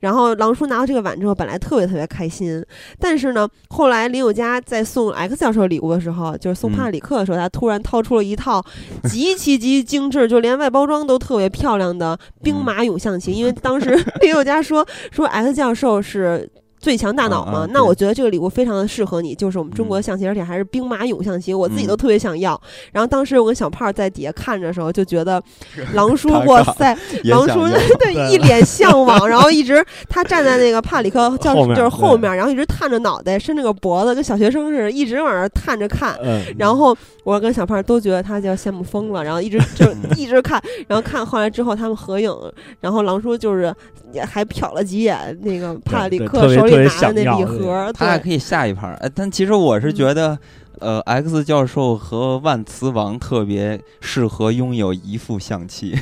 [0.00, 2.64] 然后狼叔拿到这个碗之后，本来特别特别开心，
[2.98, 8.64] 但是呢，后来林宥嘉在送 X 教授礼物的时候，就是送帕里克的时候，他突然掏出了一套
[9.04, 13.90] 极其极精致，就连外包装都特别漂亮的兵马俑象棋，因为当时
[14.22, 16.50] 林宥嘉说说 X 教授是。
[16.86, 22.60] 最强大脑嘛，那我觉得这个礼物非常的适合你，就是我们中国的象棋，而且还是兵马俑象棋，我自己都特别想要。
[22.92, 25.42] 然后当时我跟小胖在底下看着的时候，就觉得
[25.94, 27.66] 狼叔， 哇塞，狼叔
[27.98, 36.16] 对一脸向往，然后一直他站在那个帕里克教就是后面，然后一直探着脑袋，伸着个脖子，跟小学生似的，一直往那探着看。
[36.56, 39.84] 然后我跟小胖都觉得他就要羡慕疯了，然后一直就
[40.16, 42.32] 一直看，然后看后来之后他们合影，
[42.78, 43.74] 然后狼叔就是
[44.16, 46.74] 也还瞟了几眼那个帕里克手里。
[46.74, 48.94] 拿的那礼盒，他还可以下一盘。
[48.94, 50.36] 哎，但其实我是觉得，
[50.80, 55.94] 呃，X 教授和万磁王特别适合拥有一副象棋。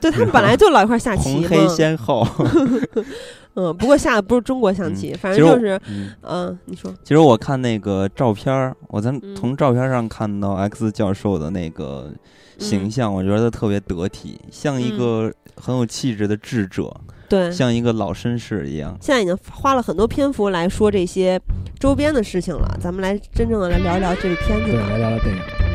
[0.00, 2.26] 对他们本来就老一块下棋红黑先后。
[3.58, 5.80] 嗯，不过下的不是中国象棋，反正就是，
[6.22, 6.92] 嗯，你说。
[7.02, 12.12] 其实我看那个照片我在从照片上看到 X 教授的那个
[12.58, 16.94] 形象，我觉得特别得体，像一个很有气质的智者。
[17.28, 18.96] 对，像一个老绅士一样。
[19.00, 21.40] 现在已经花了很多篇幅来说这些
[21.78, 24.70] 周边的事情了，咱们来真正的来聊一聊这个片子。
[24.70, 25.65] 对，来聊聊电影。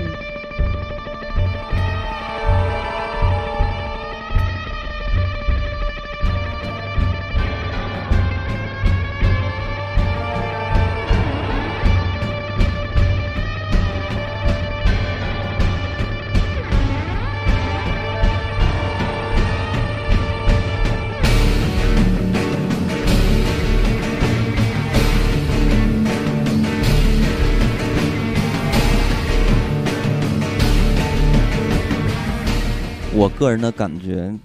[33.21, 34.35] 我个人的感觉，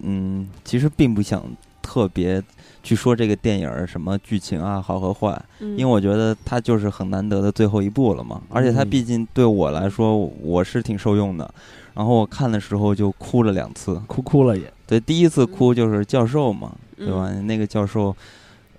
[0.00, 1.42] 嗯，其实并不想
[1.80, 2.42] 特别
[2.82, 8.38] 去说这个电影什么剧情啊好和坏，因为我觉得它就是很难得的最后一部了嘛。
[8.50, 11.50] 而且它毕竟对我来说，我是挺受用的。
[11.94, 14.70] 然后我看的时候就哭了两次，哭哭了也。
[14.86, 17.32] 对，第一次哭就是教授嘛，对吧？
[17.44, 18.14] 那个教授。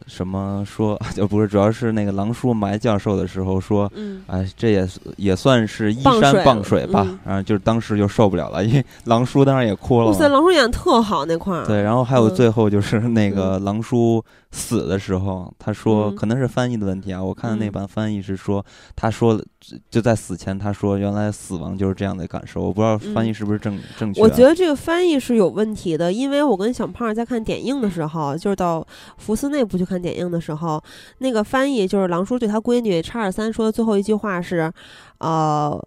[0.09, 3.89] 什么说 就不是，主要是那个狼叔埋教授的时候说，
[4.27, 4.85] 哎，这也
[5.15, 7.07] 也算是依山傍水吧。
[7.23, 10.07] 然后就是当时就受不了了，因为狼叔当然也哭了。
[10.07, 11.65] 哇塞，狼叔演特好那块儿。
[11.65, 14.21] 对，然后还有最后就是那个狼叔。
[14.51, 17.23] 死的时候，他说可能是翻译的问题啊。
[17.23, 19.39] 我看的那版翻译是说，他说
[19.91, 22.61] 就在死前，他说原来死亡就是这样的感受。
[22.61, 24.21] 我不知道翻译是不是正正确。
[24.21, 28.85] 我觉得这个翻译是有问题的，因为我跟小胖在看点映的时候，就是到
[29.17, 30.83] 福斯内部去看点映的时候，
[31.19, 34.71] 那个翻译就是狼叔对他闺女叉二三说的最后一句话是，
[35.19, 35.79] 呃。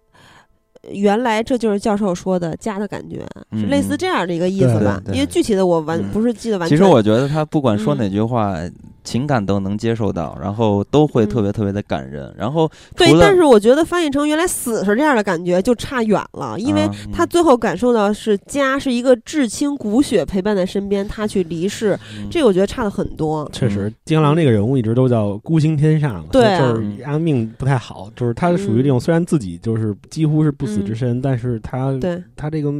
[0.91, 5.01] 原来这就是教授说的家的感觉，是类似这样的一个意思吧？
[5.07, 6.77] 因为具体的我完不是记得完全。
[6.77, 8.57] 其实我觉得他不管说哪句话。
[9.03, 12.33] 情感都能接受到，然后都会特别特别的感人。
[12.37, 21.97] 然后对，但是我觉得翻译成原来死是这样的感觉就差远了，因为他最后感受到是家是一个至亲骨血陪伴在身边，他去离世，
[22.31, 23.49] 这个我觉得差的很多。
[23.51, 32.21] 确实，金刚狼这个人物一直都叫孤星天下嘛，对，就是安命不太好，就是他属于这种虽然自己就是几乎是不死之身，但是他对。
[32.35, 32.73] 他这个。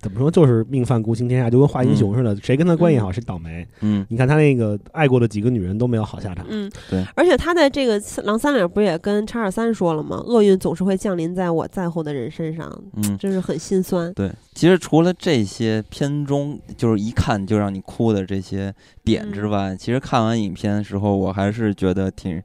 [0.00, 3.66] 怎么说就是命犯孤星天下，就跟华英雄似的，谁跟他关系好谁倒霉。
[3.80, 6.46] 嗯，你看他那个爱过的几个女人都没有好下场。
[6.48, 7.04] 嗯，对。
[7.14, 10.16] 而且他在这个狼三里不也跟叉二三说了吗？
[10.26, 12.82] 厄运总是会降临在我在乎的人身上。
[12.96, 14.10] 嗯，真是很心酸。
[14.14, 18.74] 对，其实除了这些片中就是一看就让你哭的这些
[19.04, 22.42] 点之外，其实看完影片的时候，我还是觉得挺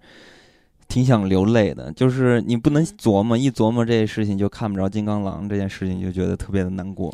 [0.89, 1.89] 挺想流泪的。
[1.93, 7.13] 就是你不能琢磨，一琢磨这些事情就看不着金刚狼这件事情，就觉得特别的难过。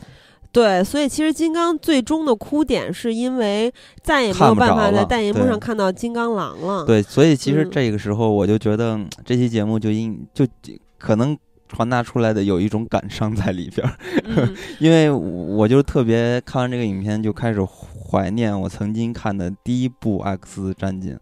[0.51, 3.73] 对，所以其实金刚最终的哭点是因为
[4.03, 6.85] 再也没有办法在大荧幕上看到金刚狼了。
[6.85, 10.45] 对，所以其实这个时候我就觉得这期节目就应就
[10.97, 11.37] 可能
[11.71, 13.95] 传达出来的有一种感伤在里边儿，
[14.79, 21.17] 因为我就特别看完这个影片就开始怀念我曾经看的第一部《X 战警》，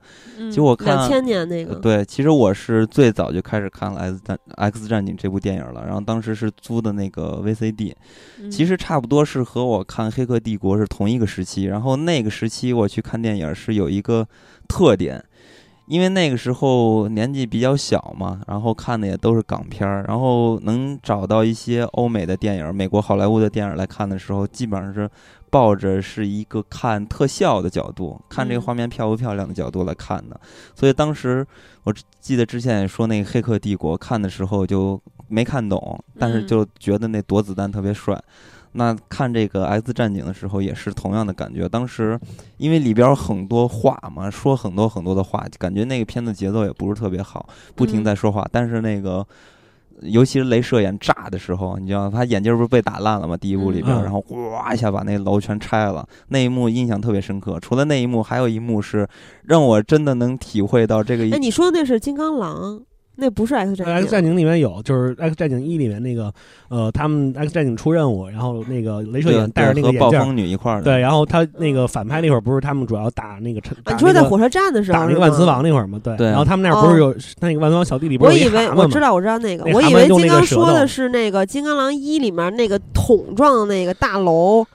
[0.49, 1.75] 其实我看两千年那个。
[1.75, 7.93] 对，其实我是最早就开始看了《X 战 X 战警》这部电影了，然后当时是租的那个 VCD，
[8.49, 14.27] 其实差不多是和我看《黑客帝国》是同一个时期，然后那个时期我去看电影是有一个
[14.67, 15.23] 特点。
[15.89, 25.09] 因为那个时候年纪比较小嘛，然后看的也都是港片儿，然后能找到一些欧美的电影、美国好莱坞的电影来看的时候，基本上是
[25.49, 30.39] 抱着是一个看特效的角度，看这个画面漂不漂亮的角度来看的。
[30.75, 31.43] 所以当时
[31.83, 38.15] 我记得之前也说那个《黑客帝国》，看的时候就没看懂，但是就觉得那躲子弹特别帅。
[38.73, 41.67] 那看这个《X 战警》的时候也是同样的感觉。
[41.67, 42.19] 当时
[42.57, 48.47] 因为里边很多话嘛，说很多很多的话，感觉那个片子节奏也不是特别好，不停在说话。
[48.51, 49.25] 但是那个，
[50.01, 53.35] 尤其是镭射眼炸的时候，你知道他眼镜不是被打烂了吗？
[53.35, 57.59] 第一部里边，然后哗一下把那楼全拆了，那一幕印象特别深刻。
[57.59, 59.07] 除了那一幕，还有一幕是
[59.45, 61.23] 让我真的能体会到这个。
[61.35, 62.83] 哎，你说的那是金刚狼。
[63.19, 66.33] 那不是 X 战警，X 战警里面有，就是 X 战警一里面那个，
[66.69, 73.61] 呃，他们 X 战警出任务，然后那个镭射眼戴着那个眼镜，女一块儿，对，然后他那个反派那会儿不是他们主要打那个，
[73.91, 84.65] 你说在火车站的时候打那个万磁王那会儿嘛，对，然后他们那儿不是有那个万磁王小弟里边，我以为我知道我知道那个，我以为金刚说的是那个金刚狼一里面那个桶状的那个大楼，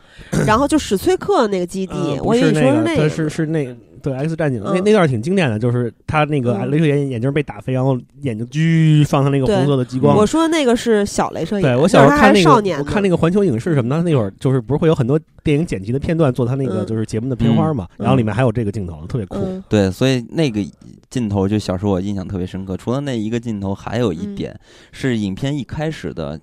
[0.47, 3.75] 然后就史崔克那个基地，我以为说是那个，是是那。
[4.05, 10.15] 对，X 战警那那段挺经典的，就是他那个镭射眼眼镜被打飞，然后眼睛狙放上那个红色的激光。
[10.15, 19.39] 我说那个是小镭射眼，对我小时候看那个，看那个环球影视什么的，那会儿就是不是会有很多电影剪辑的片段做他那个就是节目的片花嘛，然后里面还有这个镜头，特别酷。
[19.71, 20.61] 对，所以那个
[21.09, 22.77] 镜头就小时候我印象特别深刻。
[22.77, 24.55] 除了那一个镜头，还有一点
[24.93, 26.39] 是影片一开始的。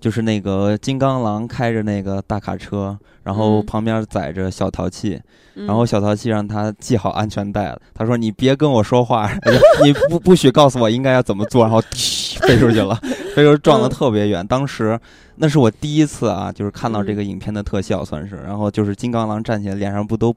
[0.00, 5.20] 就是那个金刚狼开着那个大卡车，然后旁边载着小淘气，
[5.54, 7.80] 然后小淘气让他系好安全带了。
[7.94, 9.30] 他说：“你别跟我说话，
[9.84, 11.80] 你不不许告诉我应该要怎么做。”然后
[12.40, 12.94] 飞出去了，
[13.34, 14.46] 飞出撞得特别远。
[14.46, 14.98] 当时
[15.36, 18.36] 那是我第一次啊，就是看到这个影片的特效，算是。
[18.36, 20.34] 然后就是金刚狼站起来，脸上不都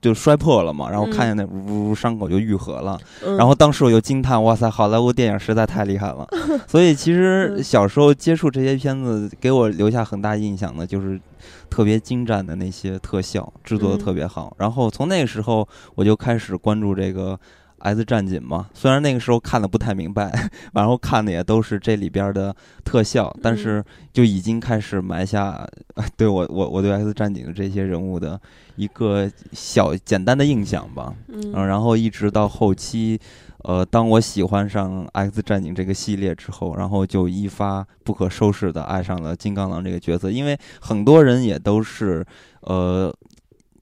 [0.00, 2.98] 就摔破了嘛，然后看见那呜呜伤口就愈合了，
[3.36, 6.26] 然后当时我就惊叹：哇塞，好莱坞电影实在太厉害了。
[6.66, 11.20] 所以其实小时候接触这些片子，给我留下很大印象的就是
[11.68, 14.54] 特别精湛的那些特效，制作的特别好。
[14.58, 17.38] 然后从那个时候我就开始关注这个。
[17.80, 20.30] X 战警嘛，虽然那个时候看的不太明白，
[20.74, 22.54] 然后看的也都是这里边的
[22.84, 25.66] 特效，但是就已经开始埋下
[26.16, 28.40] 对我我我对 X 战警的这些人物的
[28.76, 31.14] 一个小简单的印象吧。
[31.28, 33.18] 嗯，然后一直到后期，
[33.64, 42.24] 呃，当我喜欢上 X 战警这个系列之后，然后就一发不可收拾的爱上了金刚狼这个角色，因为很多人也都是
[42.60, 43.14] 呃。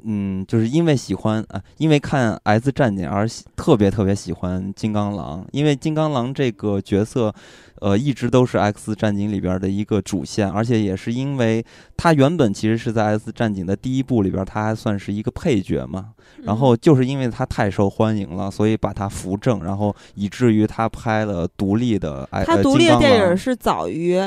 [0.04, 3.26] 嗯，就是因为喜欢啊，因为看《X 战警》而
[3.56, 7.34] 特别特别喜欢金刚狼，因为金刚狼这个角色，
[7.80, 11.64] 呃，一直都是《X 战警》里边的一个主线，而且也是因为
[11.96, 16.10] 他原本其实是在《X 战警》的第一部里边，他还算是一个配角嘛。
[16.44, 22.28] 然后就是因为他太受欢迎了，所以把他扶正，然后以至于他拍了独立的。
[22.46, 24.18] 他独立的电影是早于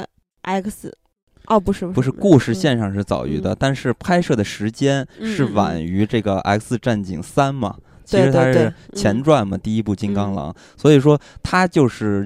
[0.41, 0.93] X。
[1.51, 7.75] 哦，不是，不是，故事线上是早于的，但是拍摄的时间是晚于这个《X 战警三》嘛？
[8.05, 12.25] 其实它是前传嘛，第一部《金刚狼》，所以说它就是，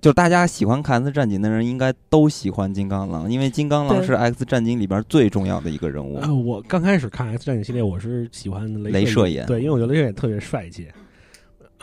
[0.00, 6.18] 就大家喜欢看《X 战警》的人应该都喜欢金刚狼，因为金刚狼是《X 战警》里边最重要的一个人物。
[6.42, 10.88] 我刚开始看《X 战警》系列，我是喜欢镭射眼，对，因为我觉得镭射眼特别帅气。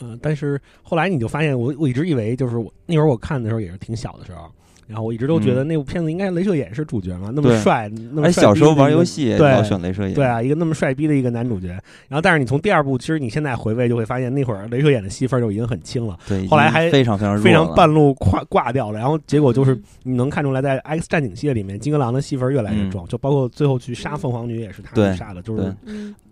[0.01, 4.51] 嗯，但是后来你就发现，我我一直以为就是我那会儿我看的时候也是挺小的时候。
[4.89, 11.67] 然后我一直都觉得那部片子应该镭射眼是主角嘛，那么帅，那么小时候玩游戏老选镭射眼，对啊，一个那么帅逼的一个男主角。
[12.07, 16.17] 然后，但是你从第二部，其实你现在回味就会发现，那会儿镭射眼的戏份就已经很轻了。
[16.27, 18.97] 对，后来还非常非常非常半路挂挂掉了。
[18.97, 25.71] 然后结果就是你能看出来，在 X 战警系列里面，金刚狼的戏份越来越重，就包括最后去杀凤凰女也是他杀的，就是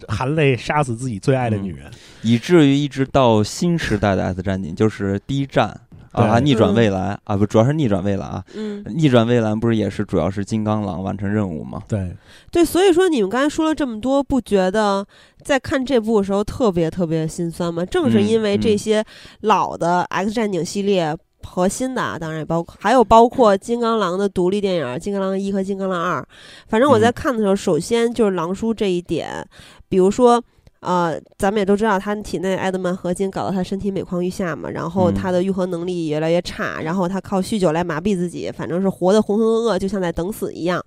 [0.07, 1.85] 含泪杀死自己最爱的女人，
[2.23, 5.79] 以至于一直到新时代的 X 战警，就是第一战。
[6.23, 6.39] 啊！
[6.39, 8.43] 逆转未来啊，不，主要是逆转未来啊。
[8.55, 11.83] 嗯，逆转未来不是也是主要是金刚狼完成任务吗？
[11.87, 12.15] 对，
[12.51, 15.05] 对，所以说你们刚才说了这么多，不觉得
[15.43, 17.85] 在看这部的时候特别特别心酸吗？
[17.85, 19.03] 正是因为这些
[19.41, 26.19] 老的 X 战警系列和新的，啊，当然也包括还有包括金刚狼的独立电影《金刚狼一》和《金刚狼二》。
[26.67, 29.47] 反正我在看的时候，首先就是狼叔这一点，
[29.87, 30.43] 比如说。
[30.79, 40.83] 呃，咱们也都知道，他体内艾德曼合金搞得他身体每况愈下嘛，然后他的愈合能力越来越差，然后他靠酗酒来麻痹自己，反正是活得浑浑噩噩，就像在等死一样。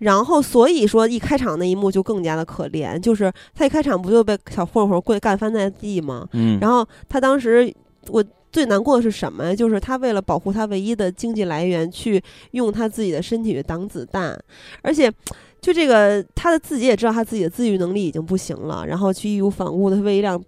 [0.00, 6.26] 然后所以说，一开场那一幕就更加的可怜，就是他一开场不就被小混混跪干翻在地吗？
[6.32, 6.58] 嗯。
[6.60, 7.72] 然后他当时
[8.08, 9.54] 我最难过的是什么？
[9.54, 12.20] 就是他为了保护他唯一的经济来源，去
[12.50, 14.36] 用他自己的身体去挡子弹，
[14.82, 15.12] 而且。
[15.62, 20.42] 就这个，他的自己也知道他自己的自愈能力已经不行了，然后去义无反顾的为一辆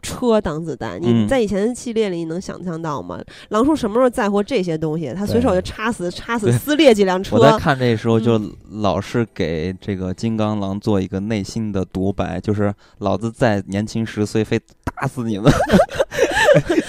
[0.00, 0.96] 车挡子弹。
[1.02, 3.20] 你在以前的系列里，你能想象到吗？
[3.48, 5.12] 狼叔什么时候在乎这些东西？
[5.12, 7.36] 他随手就插死、插死、 撕裂几辆车。
[7.36, 8.40] 我在看这时候，就
[8.70, 15.52] 老是给这个金刚狼做一个内心的独白，就是老子在年轻十岁，非打死你们。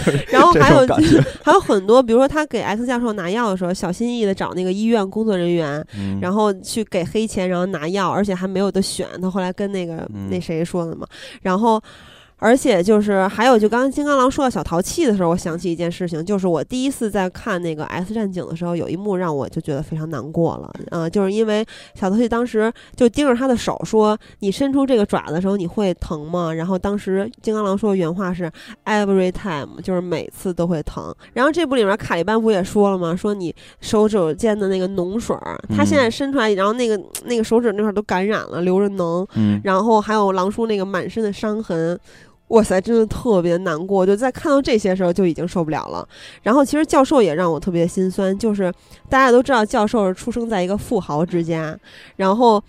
[0.31, 0.85] 然后还有
[1.43, 5.83] 还有很多，比如说他给 X 教授拿药的时候，小心翼翼的找那个医院工作人员，
[6.21, 9.07] 然后去给黑钱，然后拿药，而且还没有的选。
[9.21, 11.05] 他后来跟那个那谁说的嘛，
[11.41, 11.81] 然后。
[12.41, 20.73] 而且就是还有，就刚刚金刚狼说到小淘气的时候，我想起一件事情，就是我第一次在看那个 S 战警的时候，有一幕让我就觉得非常难过了。
[20.89, 21.63] 嗯，就是因为
[21.93, 28.51] 小淘气当时就盯着他的手说：“你伸出这个爪子的时候，你会疼吗？”然后当时金刚狼说的原话是
[28.85, 31.13] “every time”，就是每次都会疼。
[31.33, 33.15] 然后这部里面卡利班不也说了吗？
[33.15, 35.37] 说你手指间的那个脓水，
[35.69, 39.27] 他现在伸出来，然后那个那个手指那块都感染了，流着脓。
[39.35, 39.61] 嗯。
[39.63, 41.99] 然后还有狼叔那个满身的伤痕。
[42.51, 46.07] 哇塞，真的特别难过，就在看到这些时候就已经受不了了。
[46.43, 48.71] 然后其实教授也让我特别心酸，就是
[49.09, 51.77] 大家都知道教授是出生在一个富豪之家，
[52.15, 52.63] 然后。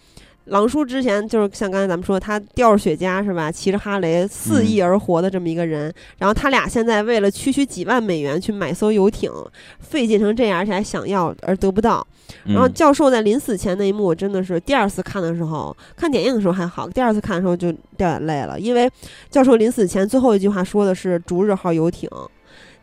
[0.46, 3.48] 狼叔之前就是像刚才咱们说，他吊着雪茄是吧？
[3.48, 5.82] 骑着哈雷肆意而活的这么一个人。
[6.18, 9.30] 然后他俩现在为了区区几万美元去买艘游艇，
[9.78, 12.04] 费劲成这样，而且还想要而得不到。
[12.44, 18.90] 然后教授在临死前那一幕，我真的是第二次看的时候，看电影的时候还好，第二次看的时候就掉眼泪了，因为
[19.30, 22.08] 教授临死前最后一句话说的是“逐日号游艇”。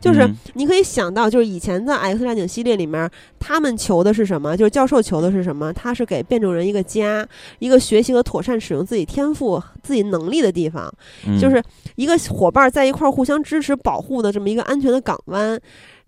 [0.00, 4.56] 就是你可以想到，就是以前在 X 战警系列里面，他们求的是什么？
[4.56, 5.70] 就是教授求的是什么？
[5.74, 7.28] 他是给变种人一个家，
[7.58, 10.90] 一个学习和妥善使用自己天赋、自己能力的地方，
[11.38, 11.62] 就是
[11.96, 15.60] 一个伙伴在一块儿互相支持、保护的这么一个安全的港湾。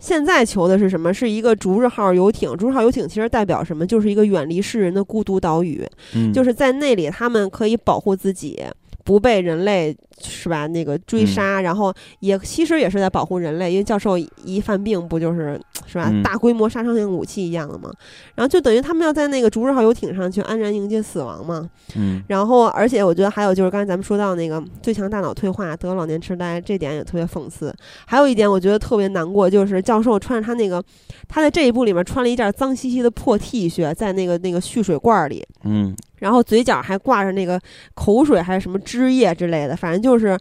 [0.03, 1.15] 现在求的是什么？
[1.15, 2.57] 是一个逐日号游艇。
[2.57, 3.87] 逐日号游艇其实代表什么？
[3.87, 5.87] 就是一个远离世人的孤独岛屿。
[6.35, 8.61] 就是在那里，他们可以保护自己。
[9.05, 10.67] 不被人类是吧？
[10.67, 16.13] 那个追杀，然后也其实也是在保护人类，因为教授一犯病不就是是吧？
[16.23, 17.91] 大规模杀伤性武器一样的嘛。
[18.35, 21.69] 然后就等于他们要在那个逐日号游艇上去安然迎接死亡嘛。
[21.97, 22.23] 嗯。
[22.29, 27.75] 然后，而且我觉得还有就是刚才咱们说到那个最强大脑退化得老年痴呆，这点也特别讽刺。
[28.07, 30.83] 还有一点我觉得特别难过，就是教授穿着他那个
[31.29, 35.45] 他在这一部里面穿了一件脏兮兮的破 T 恤，在那个那个蓄水罐里。
[35.65, 35.95] 嗯。
[36.23, 37.61] 然后嘴角还挂着那个
[37.95, 40.39] 口水，还是什么汁液之类的，反正就是，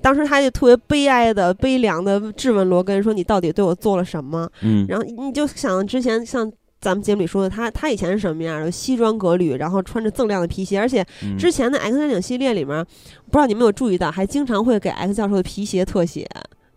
[0.00, 6.50] 当时他就特别悲哀的、悲凉的质问罗根说：“你到底对我做了什么？”嗯，然后你就想之前像
[6.80, 8.70] 咱们节目里说的，他他以前是什么样的？
[8.70, 11.06] 西装革履，然后穿着锃亮的皮鞋，而且
[11.38, 12.82] 之前的 X 战警系列里面，
[13.26, 16.26] 不知道你们有注意到，还经常会给 X 教授的皮鞋特写。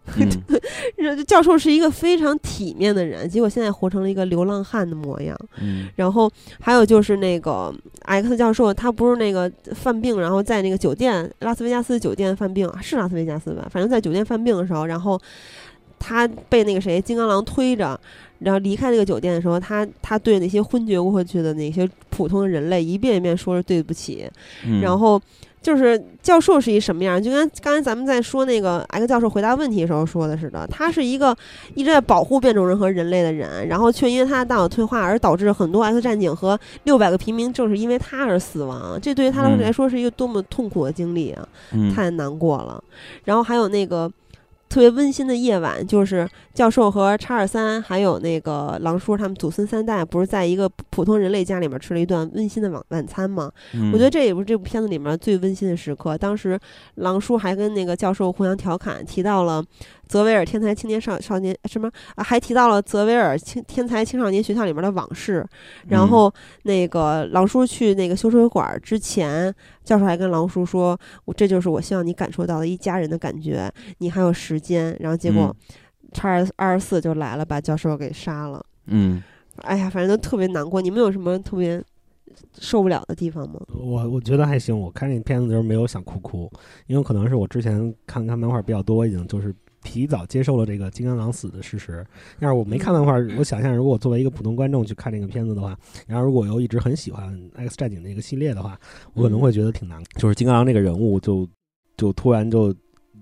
[1.27, 5.37] 教授是一个非常体面的人，结果现在活成了一个流浪汉的模样。
[5.61, 6.29] 嗯，然后
[6.59, 13.67] 还有就是那个 X 教授，他不是那个犯病，然后在那个酒店拉斯维加斯酒店犯病，是拉斯维加斯吧？
[13.71, 15.19] 反正在酒店犯病的时候，然后
[15.97, 17.99] 他被那个谁金刚狼推着，
[18.43, 24.29] 然后离开那个酒店的时候，他他对那些昏厥过去的那些普通的人类一遍一遍说着对不起，
[24.81, 25.21] 然后。
[25.63, 27.23] 就是教授是一什么样？
[27.23, 31.33] 就跟刚才咱们在说那个 X 教授回答问题的时候说的似的，他是一个
[31.73, 38.99] 一直在保护变种人和人类的人，然后却因为他的大脑退化而导致很多 X 战警和六百个平民正是因为他而死亡。
[39.01, 41.47] 这对于他来说是一个多么痛苦的经历啊！
[41.95, 42.83] 太难过了。
[43.23, 44.11] 然后还有那个。
[44.73, 53.51] 特别温馨的夜晚，就是教授和查尔三还有那个狼叔他们祖孙三代，不是在一个普通人类家里面吃了一顿温馨的晚晚餐吗？
[53.91, 56.17] 我觉得这也不是这部片子里面最温馨的时刻。
[56.17, 56.59] 当时
[56.95, 59.63] 狼叔还跟那个教授互相调侃，提到了。
[60.07, 62.23] 泽维尔天才青年少少年什么啊？
[62.23, 65.43] 还提到了泽维尔青天才青少年学校里面的往事。
[65.87, 66.31] 然后
[66.63, 73.71] 那个狼叔去那个修水管之前，教授还跟狼叔说：“我这就是我希望你感受到的一家人的感觉。
[73.99, 75.55] 你还有时间。”然后结果
[76.11, 78.63] 叉二二十四就来了，把教授给杀了。
[78.87, 79.23] 嗯，
[79.61, 80.81] 哎呀，反正都特别难过。
[80.81, 81.81] 你们有什么特别
[82.59, 83.59] 受不了的地方吗？
[83.73, 84.77] 我我觉得还行。
[84.77, 86.51] 我看这片子的时候没有想哭哭，
[86.85, 89.53] 因为可能是我之前看看漫画比较多，已经就是。
[89.83, 92.05] 提早接受了这个金刚狼死的事实。
[92.39, 95.77] 要是我没看漫画，我想象如果我作为一个普通观众去看这个片子的话，
[96.07, 98.79] 然后如果我又一直很喜欢 X 战警那个系列的话，
[99.13, 100.01] 我可能会觉得挺难。
[100.15, 101.47] 就是金刚狼这个人物就
[101.97, 102.73] 就突然就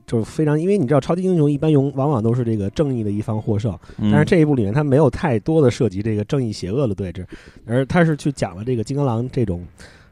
[0.05, 7.26] 就非常，因为你知道超级英雄一般用往往都是这个正义的一方获胜，但是这一部里面他没有太多的涉及这个正义邪恶的对峙，
[7.66, 9.66] 而他是去讲了这个金刚狼这种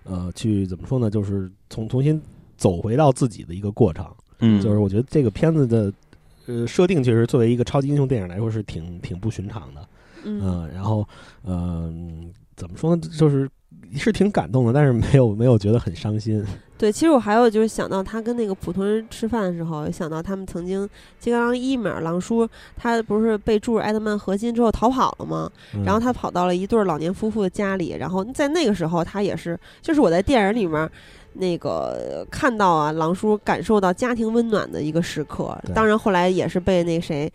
[0.03, 2.21] 呃去怎么说呢，就是从重新
[2.55, 4.05] 走回到自己的一个过程。
[4.41, 5.91] 嗯，就是我觉得这个片子的
[6.49, 9.87] 呃设定其实作为一个超级英雄电影来说是挺挺不寻常的。
[10.25, 11.07] 嗯，然后
[11.45, 13.49] 嗯，怎么说呢，就是。
[13.95, 16.45] 是挺感动的，但是没有没有觉得很伤心。
[16.77, 20.85] 对，其实我还有就是想到他跟那个普通人吃饭的时候，想到他们曾经
[21.19, 25.49] 《金刚狼一》里面狼叔他不是被注入艾德曼核心之后逃跑了吗？
[25.83, 30.87] 然后他跑到了一对老年夫妇的家里，然后在那个时候他也是，就是我在电影里面
[31.39, 35.57] 那个看到啊，狼叔感受到家庭温暖的一个时刻。
[35.73, 37.31] 当然后来也是被那谁。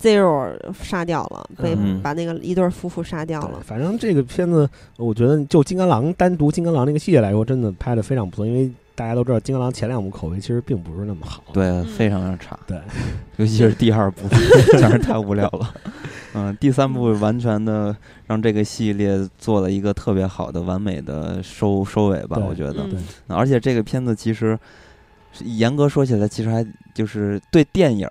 [0.00, 3.58] Zero 杀掉了，被把那个一对夫妇杀掉了。
[3.64, 8.46] 反正这个片子，我觉得就金刚狼单独金刚狼那个系列来说，真的拍的非常不错。
[8.46, 12.58] 因为大家都知道，金刚狼前两部口碑其实并不是那么好，对，非常的差。
[12.66, 12.76] 对，
[13.36, 14.28] 尤其是第二部，
[14.76, 15.72] 简直太无聊了。
[16.34, 17.96] 嗯，第三部完全的
[18.26, 22.84] 让这个系列做了一个特别好的、完美的收收尾吧，我觉得。
[23.28, 24.58] 而且这个片子其实
[25.44, 28.08] 严格说起来，其实还就是对电影。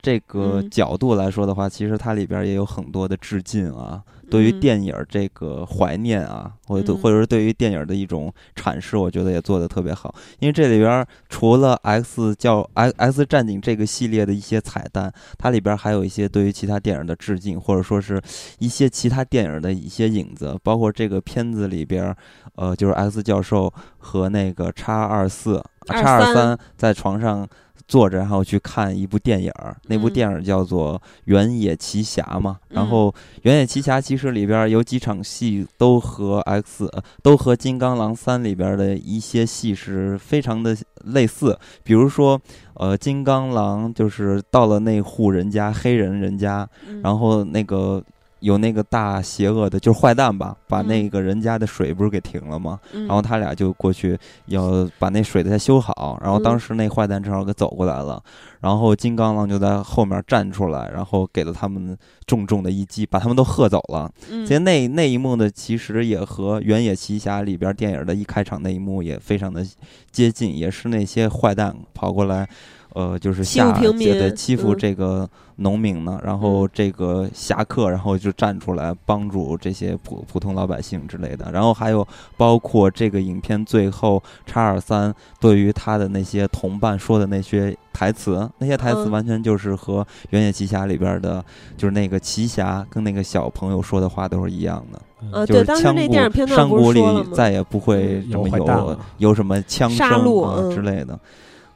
[0.00, 4.02] 这个角度来说的话，其实它里边也有很多的致敬啊，
[4.32, 10.14] 对于电影这个怀念啊，或者或者是对于电影的一种阐释，我觉得也做得特别好。
[10.38, 18.18] 因为这里边除了 X 叫 X X 战警这个系列的一些彩蛋，它里边还有一些对于其他电影的致敬，或者说是
[18.58, 22.16] 一些其他电影的一些影子，包括这个片子里边，
[22.54, 27.46] 呃，就是 X 教授和那个叉二四叉二三在床上。
[27.92, 32.56] 坐着，然后去看一部电影儿那部电影叫做《原野奇侠》嘛。
[32.70, 33.10] 然后
[33.42, 36.90] 《原野奇侠》其实里边有几场戏都和 X
[37.22, 40.74] 都和《金刚狼三》里边的一些戏是非常的
[41.04, 41.58] 类似。
[41.84, 42.40] 比如说，
[42.76, 46.66] 呃，金刚狼就是到了那户人家，黑人人家，
[47.02, 48.02] 然后那个。
[48.42, 52.78] 有那个大邪恶的，就是坏蛋吧，把那个人家的水不是给停了吗？
[52.92, 56.18] 然后他俩就过去要把那水再修好。
[56.20, 58.22] 然后当时那坏蛋正好给走过来了，
[58.60, 64.10] 然后金刚狼就在后面站出来，然后给了他们重重的一击，把他们都喝走了。
[64.28, 69.64] 其实那那一幕呢，其实也和《原野奇侠》里边电影的一开场那一幕也非常的
[70.10, 72.48] 接近，也是那些坏蛋跑过来。
[72.94, 81.50] 呃，就是下觉得欺负这个农民呢，然后这个侠客，然后就站出来帮助这些普普通老百姓之类的。
[81.52, 91.44] 然后还有包括这个影片最后叉二三对于他的那些同伴说的那些台词，那些台词完全就是和《原野奇侠》里边的，
[91.76, 95.00] 就是那个奇侠跟那个小朋友说的话都是一样的。
[95.32, 97.00] 呃，对，当时那电影片段山谷里
[97.32, 101.18] 再也不会这么有有什么枪声啊之类的。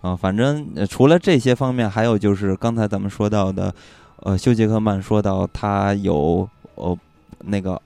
[0.03, 3.75] 啊，反正除了这些方面，还有就是刚才咱们说到的，
[4.23, 6.97] 呃，休杰克曼说到他有呃
[7.41, 7.81] 那个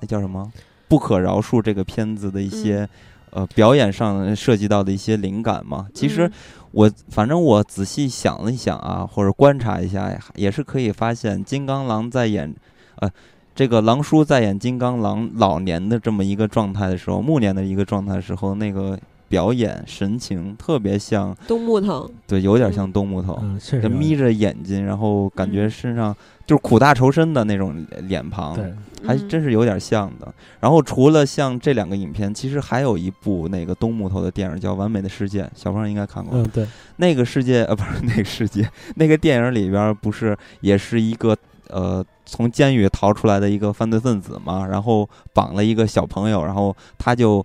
[0.00, 0.52] 那叫什么
[0.88, 2.86] 不可饶恕这个片子的一些
[3.30, 5.86] 呃表演上涉及到的一些灵感嘛。
[5.94, 6.30] 其实
[6.72, 12.54] 我反正我仔细想了一想啊，或者观察一下，也是可以发现，金刚狼在演
[12.96, 13.08] 呃
[13.54, 18.98] 这个狼叔在演金刚狼老年的这么一个状态的时候，暮年的一个状态的时候，那个。
[19.32, 23.42] 表演神情特别像东木头，对，有点像东木头，
[23.88, 26.14] 眯着眼睛，然后感觉身上
[26.46, 28.70] 就是苦大仇深的那种脸庞，对，
[29.02, 30.30] 还真是有点像的。
[30.60, 36.38] 然后除了像这两个影片，其实还有一部那个东木头的电影叫《完美的世界》，小朋友应该看过。
[36.38, 41.34] 嗯，对，那个世界呃，不是那个世界， 那个电影里边不是也是一个
[41.70, 47.42] 呃从监狱逃出来的一个犯罪分子嘛，然后绑了一个小朋友，然后他就。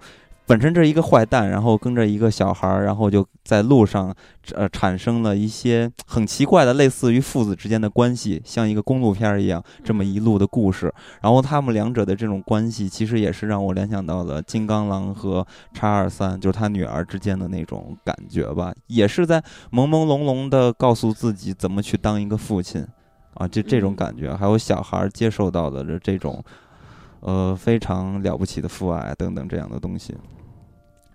[0.48, 4.16] 本身这是一个坏蛋，然后跟着一个小孩儿，然后就在路上，
[4.56, 10.92] 呃，产生了一些很奇怪的，类似于父子之间的关系，像一个公路片一样，这么一路的故事。
[11.22, 19.42] 然后他们两者的这种关系，其实也是让我联想到了金刚狼和叉二三，就是他女儿之间的那种感觉吧，也是在
[19.74, 22.88] 朦朦胧胧的告诉自己怎么去当一个父亲，
[23.34, 24.34] 啊，就这种感觉。
[24.34, 26.42] 还有小孩接受到的这种，
[27.20, 30.16] 呃，非常了不起的父爱等等这样的东西。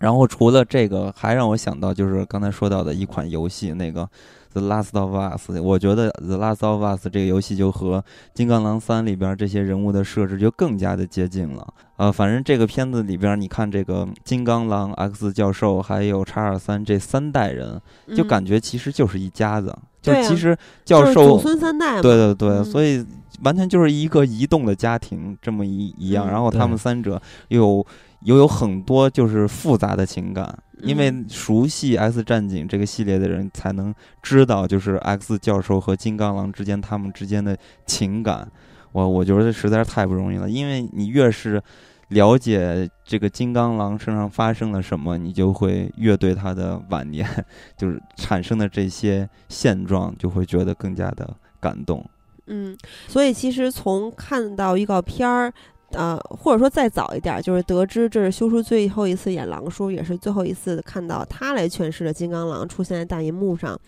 [0.03, 4.01] 然后除了这个，还让我想到就是刚才说到的一款游戏，那个
[4.51, 5.49] 《The Last of Us》。
[5.61, 7.99] 我觉得《The Last of Us》这个游戏就和
[8.33, 11.65] 《金刚狼三》里边这些人物的设置就更加的接近了。
[11.95, 17.79] 呃，反正这个片子里边，你看这个金刚狼、X 教授还有叉二三这三代人，
[18.13, 19.73] 就感觉其实就是一家子。
[20.01, 22.01] 就其实教授祖孙三代。
[22.01, 23.05] 对对对，所以。
[23.43, 27.85] 完全就是一个移动的家庭这么一一样，然后他们三者又有
[28.21, 38.49] 又有很多就是复杂的情感，因为熟悉《X 战警》这个系列的人才能知道，就是 X 教授和金刚狼之间他们之间的情感。
[38.91, 41.61] 我我觉得实在是太不容易了，因为你越是
[42.09, 47.27] 了解这个金刚狼身上发生了什么，你就会越对他的晚年
[47.75, 52.05] 就是产生的这些现状，就会觉得更加的感动。
[52.47, 55.53] 嗯，所以其实从看到预告片儿。
[55.93, 63.79] 呃，或者说再早一点，就是得知这是修叔最后一次演狼叔，也是最后一次看到他来诠释的金刚狼出现在大银幕上，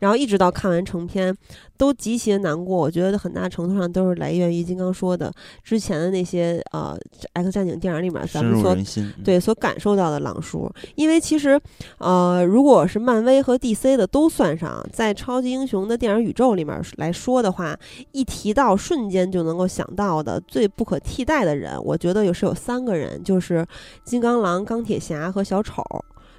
[0.00, 1.32] 然后一直到看完成片，
[1.76, 2.76] 都极其的难过。
[2.76, 5.32] 我觉得很大程度上都是来源于金刚说的
[5.62, 6.98] 之前的那些呃
[7.34, 8.76] 《X 战警》电影里面咱们所
[9.22, 10.68] 对所感受到的狼叔。
[10.96, 11.60] 因为其实
[11.98, 17.78] 呃，如果是漫威和 DC 的都算上，在超级英雄的电影宇宙里面来说的话，
[18.10, 21.43] 一提到瞬间就能够想到的最不可替代。
[21.44, 23.66] 的人，我觉得有是有三个人，就是
[24.04, 25.82] 金刚狼、钢铁侠和小丑，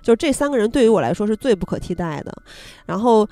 [0.02, 2.34] 就这三个人对于我来说是最不可替代的。
[2.86, 3.28] 然后。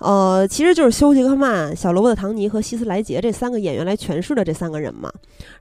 [0.00, 5.12] 呃，其实就是休·杰克曼、小罗伯特·唐尼和希斯莱杰这三个演员来诠释的这三个人嘛。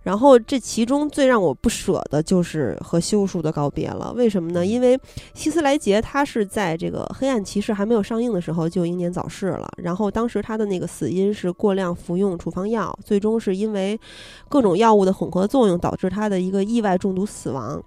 [0.03, 4.13] 然后这其中最让我不舍的就是和休叔的告别了。
[4.13, 4.65] 为什么呢？
[4.65, 4.97] 因为
[5.33, 9.69] 希斯莱杰他是在这个《黑暗骑士》还没有上映的时候就英年早逝了。
[9.77, 13.99] 然后当时他的那个死因是过量服用处方药，最终是因为
[14.47, 17.81] 各种药物的混合作用导致他的一个意外中毒死亡。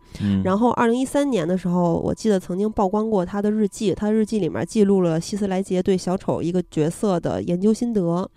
[0.45, 6.41] 然后二零一三年的时候，我记得曾经曝光过他的日记，他日记里面记录了希斯莱杰对小丑。
[6.43, 8.31] 一个角色的研究心得，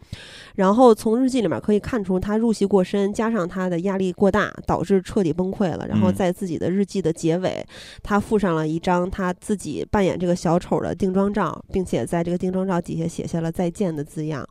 [0.55, 5.85] 然后从日记里面可以看出，他入戏过深，加上他的压力过大，导致彻底崩溃了。
[5.87, 7.65] 然后在自己的日记的结尾，
[8.01, 14.47] 他附上了一张他自己扮演这个小丑的定妆照，并且在这个定妆照底下写下了再见的字样。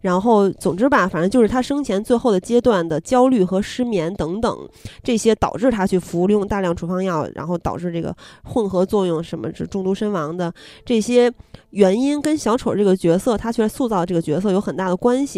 [0.00, 4.68] 然后，总之吧，反正就是他生前最后的阶段的焦虑和失眠等等，
[5.02, 10.52] 这些导致他去服用大量处方药，然后导致这个混合作用，什么是中毒身亡的
[10.84, 11.32] 这些
[11.70, 15.31] 原因，跟小丑这个角色他去塑造这个角色有很大的关系。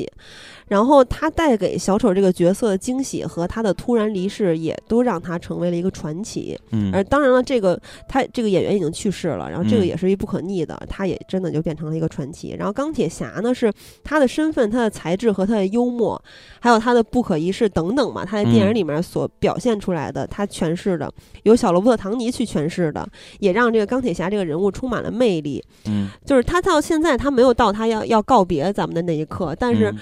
[0.66, 6.58] 然后他带给小丑这个角色的惊喜和他的突然离世，也都让他成为了一个传奇。
[6.70, 12.56] 嗯，而当然了，这个他这个演员已经去世了，然后这个也是一不可逆的，他也真的就变成了一个传奇。
[12.58, 13.70] 然后钢铁侠呢，是
[14.02, 16.20] 他的身份、他的才智和他的幽默，
[16.58, 21.12] 还有他的不可一世等等嘛，他在电影里面所表现出来的，他诠释的
[21.42, 23.06] 由小罗伯特·唐尼去诠释的，
[23.38, 25.62] 也让这个钢铁侠这个人物充满了魅力。
[25.84, 29.83] 嗯，就是他到现在他没有到他要要告别咱们的那一刻，但是。
[29.84, 29.96] 是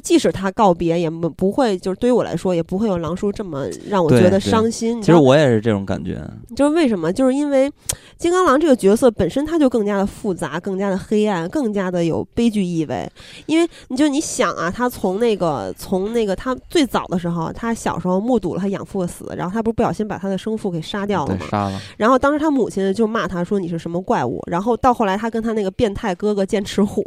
[0.00, 5.00] 即使他告别，也不不会，就是对于我来说，也不会有狼叔这么让我觉得伤心。
[5.00, 6.20] 其实我也是这种感觉。
[6.56, 7.12] 就是为什么？
[7.12, 7.70] 就是因为
[8.16, 13.08] 金刚狼这个角色本身，他就更加的复杂，更加的黑暗，更加的有悲剧意味。
[13.46, 21.46] 因为你就你想啊，他从那个从那个他最早的时候，他小时候目睹了他养父的死，然后他不是不小心把他的生父给杀掉了吗？
[21.48, 21.80] 杀了。
[21.96, 27.04] 然后当时他母亲就骂他说：“你是什么怪物？”然后到后来，他跟他那个变态哥哥剑齿虎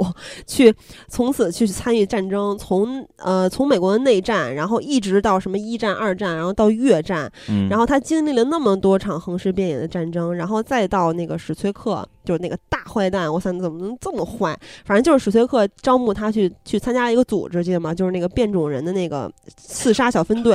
[0.47, 0.73] 去
[1.09, 2.57] 从此去参与战争。
[2.57, 2.70] 从
[3.17, 7.31] 呃，从美国的内战，然后一直到什么一战、二战，然后到越战，
[7.69, 14.57] 然后他经历了那么多场横尸遍野的战争，然后再到那个史崔克，就是那个大坏蛋，我想怎么能这么坏？
[14.85, 17.93] 反正就是史崔克招募他去去参加一个组织，记得吗？
[17.93, 20.53] 就是那个变种人的那个刺杀小分队，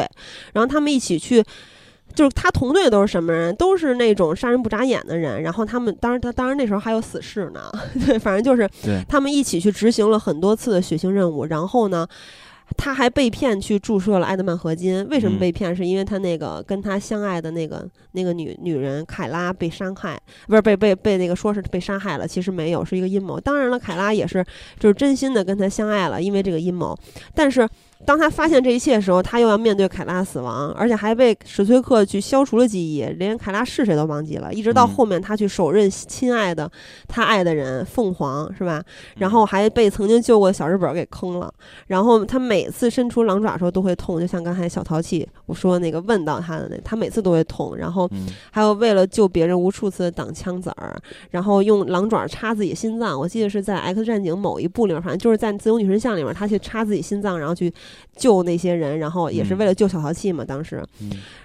[0.52, 1.44] 然后他们一起去。
[2.16, 3.54] 就是他同队都是什么人？
[3.54, 5.42] 都是那种杀人不眨眼的人。
[5.42, 7.70] 然后他们，当然他当然那时候还有死士呢。
[8.04, 8.68] 对，反正就是
[9.06, 11.44] 他们一起去执行了很多次的血腥任务。
[11.44, 12.04] 然后呢？
[12.76, 15.74] 他还被骗去注射了艾德曼合金，为什么被骗？
[15.74, 23.38] 是因为他那个跟他相爱的那个那个女女人凯拉被伤害，不是被被被那个说是被杀害了，其实没有，是一个阴谋。
[23.38, 24.44] 当然了，凯拉也是
[24.80, 26.92] 就是真心的跟他相爱了，因为这个阴谋。
[27.32, 27.68] 但是
[28.04, 34.52] 当他发现这一切的时候，他又要面对凯拉死亡，而且还被史崔克去消除了记忆，连凯拉是谁都忘记了。
[34.52, 36.70] 一直到后面他去手刃亲爱的
[37.06, 38.82] 他爱的人凤凰，是吧？
[39.18, 41.52] 然后还被曾经救过的小日本给坑了。
[41.86, 47.76] 然后他每每次伸出狼爪的时候都会痛，就像刚才小淘气我说那个问到他的那，他每次都会痛。
[47.76, 48.10] 然后
[48.50, 50.96] 还有为了救别人无数次挡枪子儿，
[51.30, 53.20] 然后用狼爪插自己心脏。
[53.20, 57.72] 我记得是在《X 战警》某一部里面，反正就是在《自由女神像》里面，他去插自己心脏，然后去
[58.16, 60.42] 救那些人，然后也是为了救小淘气嘛。
[60.42, 60.82] 当时，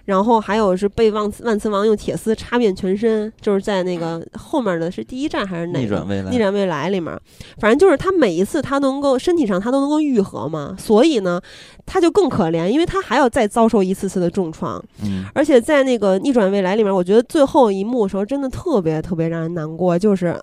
[0.06, 5.80] 然后还有是被万万磁王用铁丝插遍全身，就是在那个后面的是第一站还是哪个？
[5.80, 6.32] 逆转未来。
[6.32, 7.20] 逆转未来里面，
[7.60, 11.42] 反正就是他每一次他能够身体上他都能够愈合嘛，所所以呢，
[11.84, 14.80] 他就更可怜，因为他还要再遭受一次次的重创。
[15.04, 20.40] 嗯，而且在那个逆转未来里面，我觉得最后一幕的时候真的特别特别让人难过，就是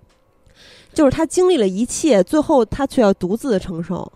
[0.94, 4.10] 就是他经历了一切，最后他却要独自的承受。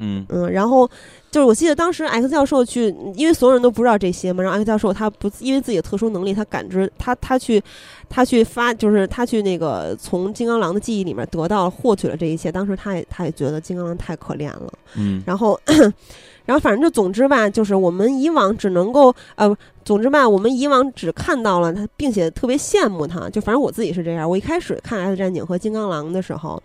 [0.00, 0.88] 嗯嗯，然后
[1.30, 7.62] 就是我记得当时 X 教授去，因为所有人都不知道这些嘛，然后 X 教授他不因为自己的特殊能力，他感知他他去
[8.08, 12.50] 他去发，就是他去那个从金刚狼的记忆里面得到获取了这一切。
[12.50, 15.60] 当时他也他也觉得金刚狼太可怜了，嗯，然后
[16.46, 19.54] 然后反正就总之吧，就是我们以往只能够呃，
[19.84, 24.28] 总之吧，我们以往只看到了他，并且特别羡慕他，就反正我自己是这样。
[24.28, 26.60] 我一开始看 X 战警和金刚狼的时候。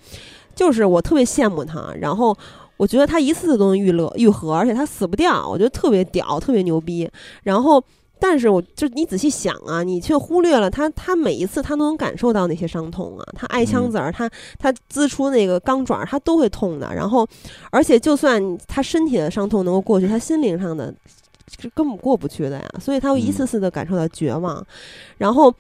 [0.55, 2.33] 就是我特别羡慕他，然后
[2.77, 7.09] 我觉得他一次次都能愈乐愈合，而且他死不掉，我觉得特别屌，特别牛逼。
[7.43, 7.83] 然后，
[8.19, 16.93] 但是我就你仔细想啊，你却忽略了他，他每一次他都能感受到那些伤痛啊，他挨枪子儿，他他滋出那个钢爪，他都会痛的。
[16.93, 17.27] 然后，
[17.71, 20.93] 而且就算他身体的伤痛能够过去，他心灵上的
[21.59, 22.69] 是根本过不去的呀。
[22.79, 24.65] 所以他会一次次的感受到绝望，
[25.17, 25.53] 然后。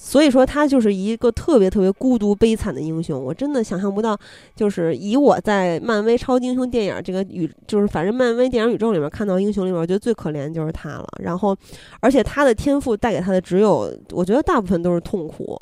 [0.00, 4.16] 所以说他就是一个特别特别孤独悲惨的英雄，我真的想象不到，
[4.54, 11.06] 就是以我在漫威超级英雄电影这个宇，就是反正漫威电影宇宙里面看到英雄里面，我觉得最可怜就是他了。
[11.20, 11.54] 然后，
[12.00, 15.58] 而且他的天赋带给他的只有，我觉得大部分都是痛苦。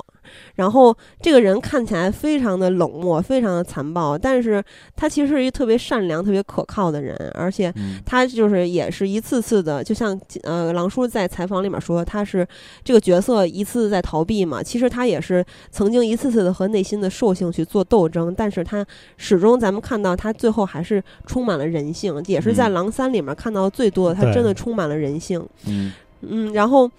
[0.55, 4.61] 然后这个人看起来非常的冷漠，非常的残暴，但是
[4.95, 7.73] 他其实是一个特别善良、特别可靠的人，而且
[8.05, 12.45] 他就是也是一次次的，就像呃狼叔在采访里面说，他是
[12.83, 18.83] 这个角色一次次在逃避嘛，其实他也是曾经一次次的和内心的兽性去做斗争，但是他
[19.17, 25.91] 始终咱们看到他最后还是充满了人性，也是在狼三里面看到最多的，他真的充满了人性，嗯。
[26.21, 26.89] 嗯，然后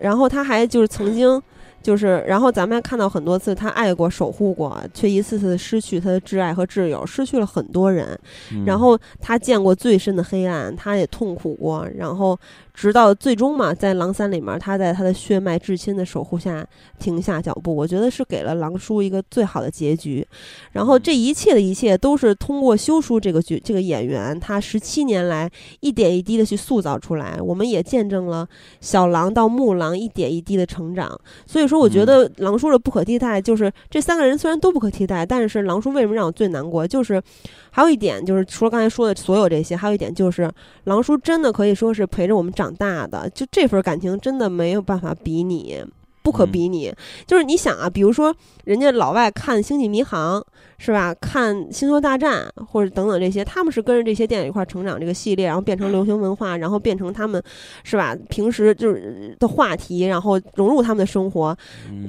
[0.00, 1.40] 然后他还就是曾经。
[1.84, 8.18] 就是，然后咱们还看到很多次，他爱过、守护过，却一次次失去他的挚爱和挚友，失去了很多人。
[8.66, 11.86] 然后他见过最深的黑暗，他也痛苦过。
[11.96, 12.36] 然后。
[12.76, 16.66] 直到最终嘛，在狼三里面，他在他的血脉至亲的守护下
[16.98, 20.26] 停下脚步，我觉得是给了狼叔一个最好的结局。
[20.72, 25.48] 然后这一切的一切都是通过修书这个剧这个演员，他十七年来
[25.82, 27.40] 一点一滴的去塑造出来。
[27.40, 28.44] 我们也见证了
[28.80, 31.16] 小狼到木狼一点一滴的成长。
[31.46, 36.84] 所以说，我觉得狼叔的不可替代就是这三个人虽然都不可替代，但是狼叔为什么让我最难过？
[36.84, 37.22] 就是
[37.70, 40.50] 还有一点就是除了刚才说的所有这些，还有一点就是
[40.84, 42.64] 狼叔真的可以说是陪着我们长。
[42.64, 45.84] 长大的就这份感情真的没有办法比拟，
[46.24, 46.92] 不可比拟。
[47.26, 48.34] 就是你想啊，比如说
[48.64, 50.40] 人家老外看《星际迷航》
[50.78, 51.14] 是吧？
[51.14, 57.40] 看《星球大战》或者等等这些，他们是跟着这些电影一块成长，这个系列然后变成流行文化，然后变成他们
[57.84, 58.16] 是吧？
[58.28, 61.56] 平时就是的话题，然后融入他们的生活。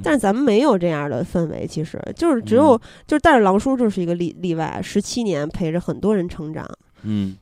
[0.02, 2.76] 但是咱们没有这样的氛围，其实就是只有
[3.06, 6.66] 就是带着狼叔就是一个例例外，十七年陪着很多人成长。
[7.02, 7.36] 嗯。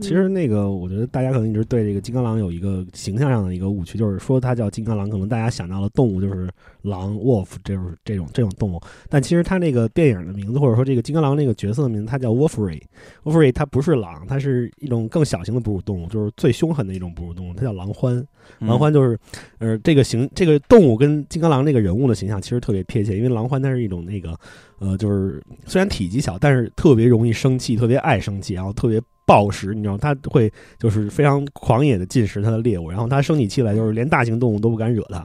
[0.00, 6.48] 其实那个，我觉得大家可能一直对这个金刚狼有一个形象上的一个误区，就是说它叫金刚狼，可能大家想到的动物就是
[6.82, 8.80] 狼 （wolf） 这种这种这种动物。
[9.08, 12.80] 但其实它那个电影的名字，或者说这个金刚狼那个角色的名字，它叫 Wolfrey。
[13.24, 18.24] Wolfrey 它不是狼，它是一种更小型的哺乳动物，就是最凶狠的一种哺乳动物，它叫狼獾。
[18.60, 19.18] 狼獾就是，
[19.58, 24.38] 呃，这个形这个动物跟金刚狼那个人物的形象其实特别贴切，因为狼獾它是一种那个，
[24.78, 29.00] 呃，就是虽然体积小，但是特别容易生气，特别爱生气，然后特别。
[29.28, 35.18] 暴食，你知道，它会就是非常狂野的进食它的猎物，然后它生起气来就是连大型动物都不敢惹它，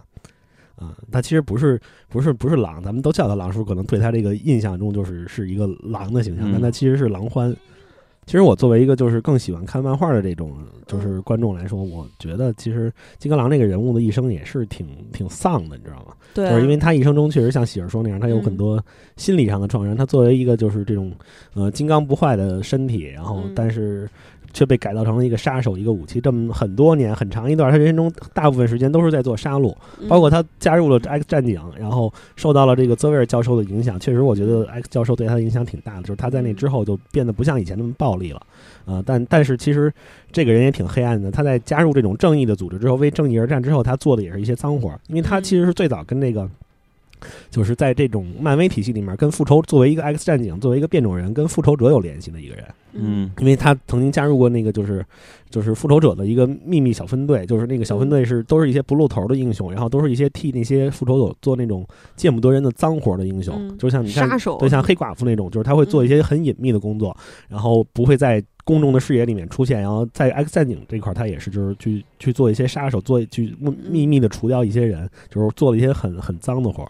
[0.75, 7.55] 啊，它其实不是不是不是狼，咱们都叫它狼叔，可能对它这个印象中就是是一个狼的形象，但它其实是狼獾。
[8.25, 10.53] 其实我作为一个就是更喜欢看漫画的这种
[10.87, 16.13] 就是观众来说，我觉得其实金刚狼这个人物的一生也是挺挺丧的，你知道吗？
[16.33, 18.83] 对，就是因为他一生中确实像喜儿说那样，他有很多
[19.17, 19.95] 心理上的创伤。
[19.95, 21.11] 他作为一个就是这种
[21.53, 24.09] 呃金刚不坏的身体，然后但是。
[24.53, 26.21] 却被改造成了一个杀手，一个武器。
[26.21, 29.75] 这么很多年，很长一段，他人生中大部分时间都是在做杀戮。
[30.07, 33.99] 包括他加入了 X 战警，然后受到了这个泽维尔教授的影响。
[33.99, 36.03] 确实，我觉得 X 教授对他的影响挺大的。
[36.03, 38.41] 就是他在那之后就变得不像以前那么暴力了。
[38.85, 39.91] 啊，但但是其实
[40.31, 41.31] 这个人也挺黑暗的。
[41.31, 44.89] 他在加入这种正义的组织之后，为正义而战之后，他做的也是一些脏活。
[45.07, 46.49] 因为他其实是最早跟那个。
[47.49, 52.65] 就是在这种漫威体系里面，跟复仇作为一个 X 战警，作为一个变种人，跟复仇者有联系的一个人。
[52.95, 55.03] 嗯，因为他曾经加入过那个，就是
[55.49, 61.83] 就是复仇者的一个秘密小分队，就是那个小分队是都是一些不露头的英雄，然后都是一些替那些复仇者做那种
[62.15, 64.29] 见不得人的脏活的英雄，就像你看，
[64.59, 67.17] 对，像黑寡妇那种，就是他会做一些很隐秘的工作，
[67.49, 69.81] 然后不会在公众的视野里面出现。
[69.81, 73.55] 然后在 X 战警这块，他也是就是去去做一些杀手，做去
[73.89, 76.87] 秘密的除掉一些人，就是做了一些很很脏的活。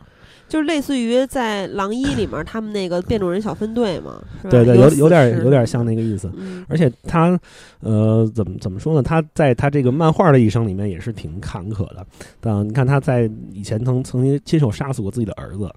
[0.50, 4.22] 就是类似于在《狼一》里面他们那个变种人小分队嘛，
[4.52, 6.32] 对对，有有点有点像那个意思。
[6.68, 7.40] 而且他
[7.80, 9.02] 呃，怎么怎么说呢？
[9.02, 12.06] 他在他这个漫画的一生里面也是挺坎坷的。
[12.40, 15.68] 但，你看他在以前曾曾经亲手杀死过自己的儿子，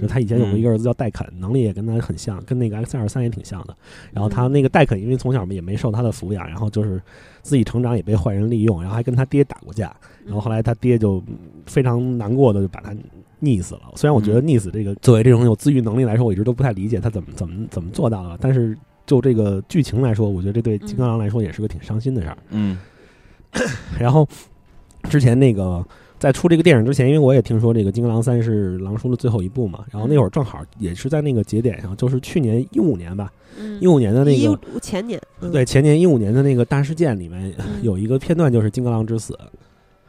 [0.00, 3.76] 就他以前有过一个儿子叫戴肯，能力也跟他很像，跟那个 X 二三也挺像的。
[4.10, 7.00] 然后他那个戴肯因为从小也没受他的抚养，然后就是
[7.42, 9.94] 自己成长也被坏人利用，然后还跟他爹打过架。
[10.24, 11.22] 然后后来他爹就
[11.66, 12.92] 非常难过的就把他。
[13.44, 13.82] 溺死了。
[13.94, 18.38] 虽然我觉得溺死这个作为这种有自愈能力来说，我一直都不太理解他怎么怎么怎么做到的。
[18.40, 18.76] 但是
[19.06, 22.38] 就这个剧情来说，我觉得这对金刚狼来说也是个挺伤心的事儿。
[22.50, 22.78] 嗯。
[24.00, 24.26] 然后
[25.08, 25.84] 之前那个
[26.18, 33.30] 在出这个电影之前，因为我也听说这个《金刚狼三》是狼叔的最后一部嘛，然后那会儿正好也是在那个节点上，就是去年一五年吧，
[33.80, 35.20] 一五年的那个前年，
[35.52, 39.38] 对前年一五年的那个大事件里面有一个片段，就是金刚狼之死。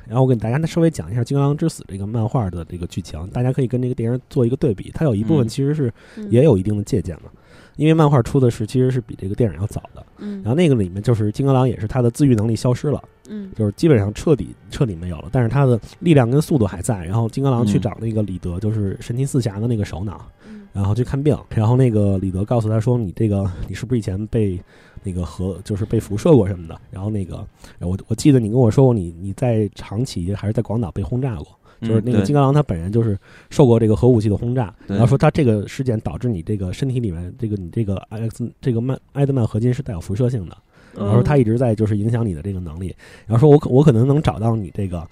[0.08, 4.92] 然后我给大家稍微讲一下《金刚狼之死》这个漫画的这个剧情，大家可以跟这个电影做一个对比。
[4.94, 5.92] 它有一部分其实是
[6.30, 7.30] 也有一定的借鉴嘛，
[7.76, 10.06] 因为漫画出的是其实是比这个电影要早的。
[10.18, 17.04] 嗯然后那个里面就是金刚狼也是他的自愈能力消失了，嗯就是基本上彻底彻底没有了，但是他的力量跟速度还在。
[17.04, 20.26] 然后金刚狼去找那个李德，就是神奇四侠的那个首脑，
[20.72, 21.38] 然后去看病。
[21.50, 24.60] 然后那个李德告诉他说：“你这个你是不是以前被？”
[25.06, 27.46] 那个核就是被辐射过什么的，然后那个
[27.80, 31.48] 我我记得你跟我说过，你你在长崎还是在广岛被轰炸过，
[31.82, 33.18] 就是那个金刚狼他本人就是
[33.50, 40.58] 受过这个核武器的轰炸，然后说他这个事件导致你这个身体里面这个你这个 X 这个曼埃德曼合金是带有辐射性的，
[40.96, 42.96] 然后说他一直在就是影响你的这个能力，
[43.28, 45.08] 然后说我可我可能能找到你这个。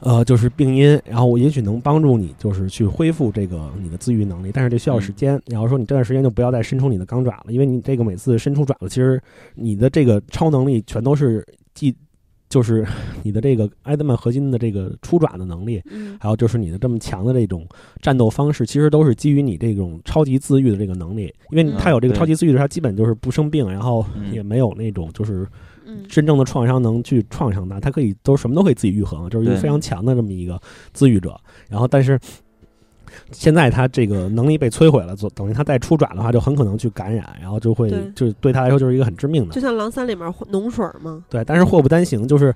[0.00, 5.40] 呃，就是病因，然后我也许能帮助你，就是去恢复这个你的自愈能力，但是这需要时间。
[5.46, 9.18] 然后说你这段时间就不要再伸出你的钢爪了，因为你这个每次伸出爪子，其实
[9.54, 11.42] 你的这个超能力全都是
[11.72, 11.94] 既
[12.50, 12.86] 就是
[13.24, 15.82] 你的这个埃德曼合金的这个出爪的能力，
[16.20, 17.66] 还有就是你的这么强的这种
[18.02, 21.32] 战斗方式，其实都是基于你这种超级自愈的这个能力。
[21.50, 25.48] 因为他有这个超级自愈的，他基本就是不生病，然后也没有那种就是。
[26.08, 30.60] 真正的创伤能去创伤他，他可以都什么都可以自己愈合，就是一个非常强的这么一个
[30.92, 31.38] 自愈者。
[31.68, 32.18] 然后，但是
[33.30, 39.54] 现在他这个能力被摧毁了，就等于他再出爪的话，就很可能去感染，然后就会就对他来说就是一个很致命的。
[39.54, 41.24] 就像狼三里面脓水吗？
[41.28, 42.54] 对，但是祸不单行，就是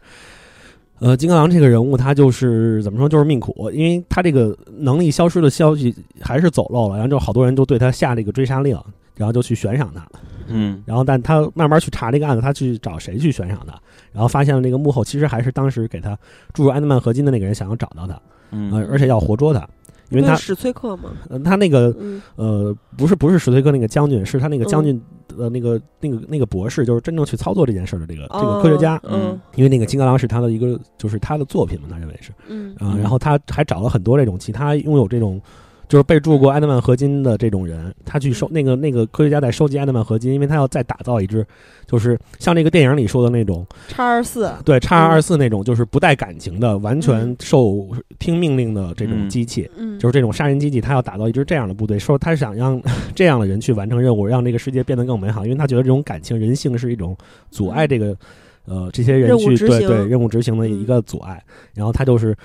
[0.99, 8.77] 呃，金刚狼这个人物他就是怎么说，就是命苦，因为他这个能力消失的消息还是走漏了，然后就好多人都对他下这个追杀令，
[9.19, 10.07] 然后就去悬赏他。
[10.51, 13.79] 嗯，然后但他慢慢去查这个案子，他去找谁去悬赏他，
[14.13, 16.19] 然后发现了那个幕后其实还是当时给他
[16.55, 18.19] 注入安德曼合金的那个人想要找到他，
[18.53, 19.69] 嗯，而且要活捉他，
[20.09, 21.11] 因为他史崔克嘛？
[21.29, 21.95] 呃，他那个
[22.37, 32.75] 呃不是不是史崔克那个将军，是他那个将军的那个那个那个博士，就是真正去操作这件事的这个这个科学家，嗯，因为那个金刚狼是他的一个就是他的作品嘛，他认为是，嗯。
[32.79, 35.39] 啊，然后他还找了很多这种其他拥有这种。
[35.89, 41.45] 就是被注过埃德曼合金的这种人，他去收那个那个科学家在收集埃德曼合金，因为他要再打造一只，
[41.87, 47.89] 就是像那个电影里说的那种叉二四，对叉二四那种，就是不带感情的，完全受
[48.19, 52.79] 听命令的这种机器，就是这种杀人机器，他要打造一支这样的部队，说他想让
[53.15, 57.17] 这样的人去完成任务，让这个世界变得更美好，因为他觉得这种感情、人性是一种
[57.51, 58.15] 阻碍这个
[58.67, 61.43] 呃这些人去对对任务执行的一个阻碍，
[61.73, 62.37] 然后他就是。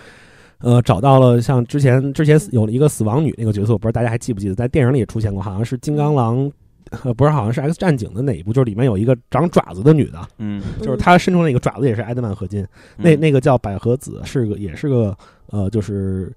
[0.64, 6.50] 呃，找到了像之前之前有了一个死亡女那个角色，我不知道大家还记不记得，在电影里也出现过，好像是金刚狼，
[7.04, 12.66] 呃，不是，好像是 X 战警的哪一部，就是里面有一个长爪子的女的，嗯，就是她伸出那个爪子也是埃德曼合金，
[12.96, 15.14] 那那个叫百合子，是个也是个
[15.48, 16.32] 呃，就是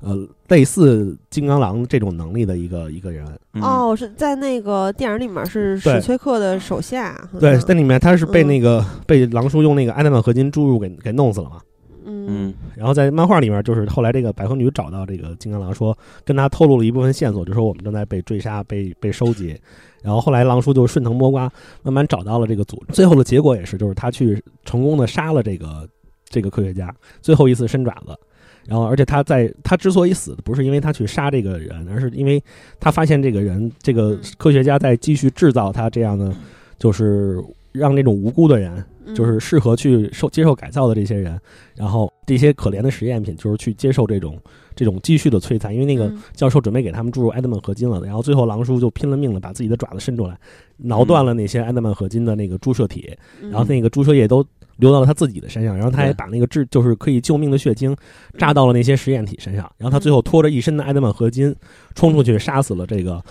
[0.00, 3.24] 呃类似金刚狼这种能力的一个一个人。
[3.60, 11.60] 哦，是在那个电影里面是史崔克的手下，对，在里面他是被那个被狼叔用那个埃德曼合金注入给给弄死了嘛。
[12.08, 19.54] 嗯，然后在漫画里面，就是后来这个百合女找到这个金刚狼，说跟他透露了一部分线索，就说我们正在被追杀、被被收集。
[20.00, 21.52] 然后后来狼叔就顺藤摸瓜，
[21.82, 22.94] 慢慢找到了这个组织。
[22.94, 25.86] 最后的结果也是，就是他去成功的杀了这个
[26.24, 28.16] 这个科学家，最后一次伸爪子。
[28.64, 32.42] 然后，而且他在他之所以死，不是因为他去杀这个人，而是因为
[32.78, 36.32] 他发现这个人，这个科学家在继续制造他这样的，
[36.78, 38.84] 就是让那种无辜的人。
[39.14, 41.38] 就是适合去受接受改造的这些人，
[41.74, 44.38] 然后这些可怜的实验品就是去接受这种
[44.74, 50.38] 这种继续的摧残，因为那个教授准备给他们注入埃德曼合金了，然后最后狼叔就拼了命的把自己的爪子伸出来，
[50.76, 54.44] 挠断了那些埃德曼合金的那个注射体，然后那个注射液都
[54.76, 57.96] 流到了他自己的身上，然后他还把那个治就是可以救命的血精
[58.36, 61.54] 扎到了那些实验体身上，然后他最后拖着一身的埃德曼合金
[61.94, 63.22] 冲出去杀死了这个。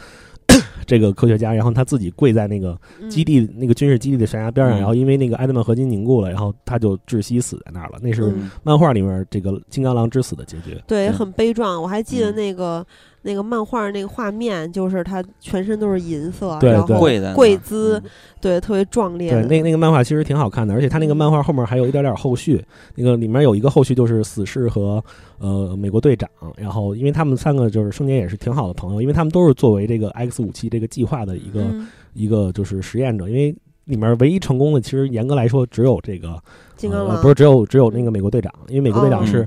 [0.87, 2.75] 这个科学家，然后他自己跪在那个
[3.09, 7.99] 基地那个军事基地的悬崖边上，然后因为那个埃德曼合金凝固了，然后他就窒息死在那儿了。
[8.01, 8.33] 那是
[8.63, 11.79] 漫画里面这个金刚狼之死的结局，对，很悲壮。
[11.79, 12.83] 我还记得那个。
[13.23, 16.97] 那个漫画那个画面，就是他全身都是银色，然后
[17.35, 18.01] 跪姿，
[18.39, 19.31] 对，特别壮烈。
[19.31, 22.63] 对，那那个漫画其实挺好看的，而且他那个漫画后面还有一点点后续。
[22.95, 25.03] 那个里面有一个后续，就是死侍和
[25.39, 31.65] 呃美国队长，然后因为他们三个就是生前也是挺好的朋友，因为他们都是作为这个 X 武器这个计划的一个
[32.13, 33.53] 一个就是实验者，因为
[33.85, 36.41] 里面唯一成功的，其实严格来说只有这个
[36.77, 39.45] 金刚狼，不是只有只有那个美国队长，因为美国队长是。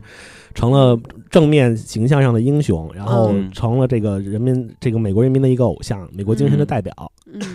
[0.55, 0.99] 成了
[1.31, 6.93] 正面形象上的英雄，然后成了这个人民这个美国人民的一个偶像，美国精神的代表。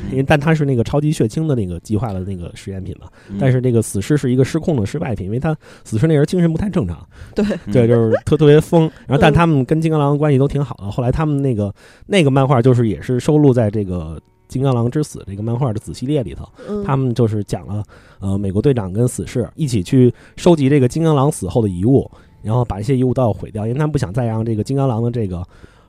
[0.10, 3.08] 因为但他是那个超级血清的那个计划的那个实验品嘛，
[3.38, 5.54] 但是这个死尸是一个失控的失败品，因为他
[5.84, 7.06] 死尸那人精神不太正常。
[7.36, 8.84] 对 对，就是特特别疯。
[9.06, 10.90] 然后但他们跟金刚狼关系都挺好的。
[10.90, 11.74] 后来他们那个
[12.06, 14.16] 那个漫画就是也是收录在这个
[14.48, 16.48] 《金刚狼之死》这个漫画的子系列里头。
[16.86, 17.84] 他们就是讲了
[18.20, 22.10] 呃美国队长跟死侍一起去收集这个金刚狼死后的遗物。
[22.46, 25.44] 然后把一些遗物都要毁掉，因为他们不想再让这个金刚狼的这个，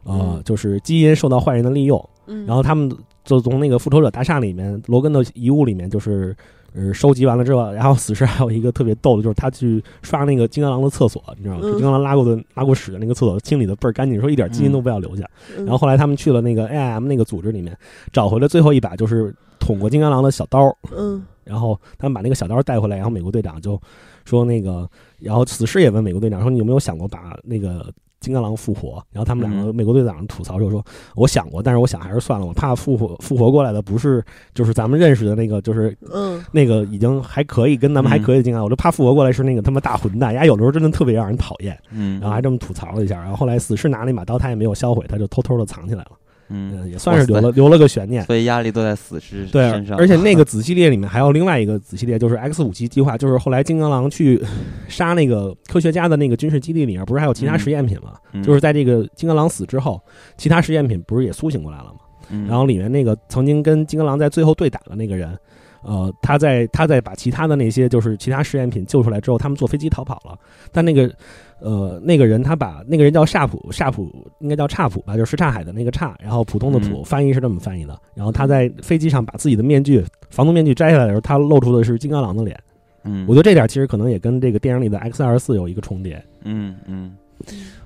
[0.04, 2.02] 呃，就是基因受到坏人的利用。
[2.46, 2.90] 然后他们
[3.24, 6.34] 就从那个复仇者大厦里面，罗根的遗物里面，就是
[6.74, 11.60] 呃收集完了之后，然后死侍还有一个特别逗的，就是他去刷那个金刚狼的厕所，你知道吗？
[11.74, 15.24] 金刚狼拉过的拉过屎的那个厕所清理的倍儿干净，说一点基因都不要留下。
[15.58, 17.76] 然后后来他们去了那个 AIM 那个组织里面，
[18.12, 20.76] 找回了最后一把就是捅过金刚狼的小刀。
[20.96, 21.22] 嗯。
[21.44, 23.80] 然后他们把那个小刀带回来，然后美国队长就
[24.24, 24.88] 说那个。
[25.18, 30.84] 然后死侍也问美国队长说：“你有没有想过把那个金刚狼复活？”然后他们两个美国队长吐槽就说
[31.16, 34.24] ：“我想过，但是我想还是算了，我怕复活复活过来的不是
[34.54, 43.18] 就是咱们认识的那个，就是嗯那个已经还可以跟咱们还可以的金刚，我就怕复活过来是那个他妈大混蛋，呀，有的时候真的特别让人讨厌。”嗯，然后还这么吐槽了一下。
[43.18, 46.10] 然后后来死侍拿了一把刀，他也没有销毁，他就偷偷的藏起来了。
[46.48, 49.96] 嗯，也算是留了留了个悬念，所以压力都在死尸身上。
[49.98, 54.42] 而且那个子系列里面还有另外一个子系列，就是 X 武器计划，就是后来金刚狼去
[54.88, 58.12] 杀那个科学家的那个军事基地里面，不是还有其他实验品吗？
[58.42, 60.00] 就是在这个金刚狼死之后，
[60.36, 62.00] 其他实验品不是也苏醒过来了吗？
[62.48, 65.38] 然后里面那个曾经跟金刚狼在最后对打的那个人，
[65.86, 70.38] 呃，他在他在把其他的那些就是其他实验品救出来之后，他们坐飞机逃跑了，
[70.72, 71.10] 但那个。
[71.58, 77.98] 呃，那个人他把那个人叫夏普，夏普应该叫差普吧，就是什刹海的那个刹，然后普通的普，翻译是这么翻译的。
[78.14, 82.60] 然后他在飞机上把自己的面具，防毒面具摘下来的时候，他露出的是金刚狼的脸。
[83.04, 86.22] 嗯，我觉得这点其实可能也跟这个电影里的 X 二四有一个重叠。
[86.44, 87.16] 嗯嗯。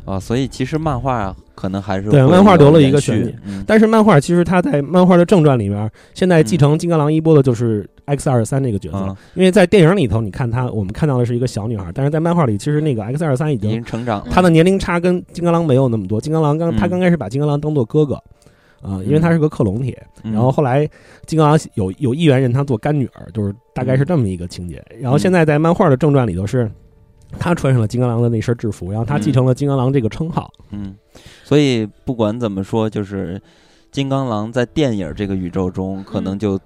[0.05, 18.15] 啊，所以其实漫画可能还是对漫画留了一个悬念，但是漫画其实它在漫画的正传里面，现在继承金刚狼衣钵的就是 X 二三这个角色，因为在电影里头你看他，我们看到的是一个小女孩，但是在漫画里其实那个 X 二三已经成长，他的年龄差跟金刚狼没有那么多，金刚狼刚他刚开始把金刚狼当做哥哥，
[18.81, 20.89] 啊，因为他是个克隆体，然后后来
[21.27, 26.69] 金刚狼有有议员认他做干女儿，就是大概是这么一个情节，然后现在在漫画的正传里头是。
[27.39, 30.51] 他穿上了金刚狼的那身制服，然后他继承了金刚狼这个称号。
[30.71, 30.95] 嗯，
[31.45, 33.41] 所以不管怎么说，就是
[33.91, 36.59] 金刚狼在电影这个宇宙中可能就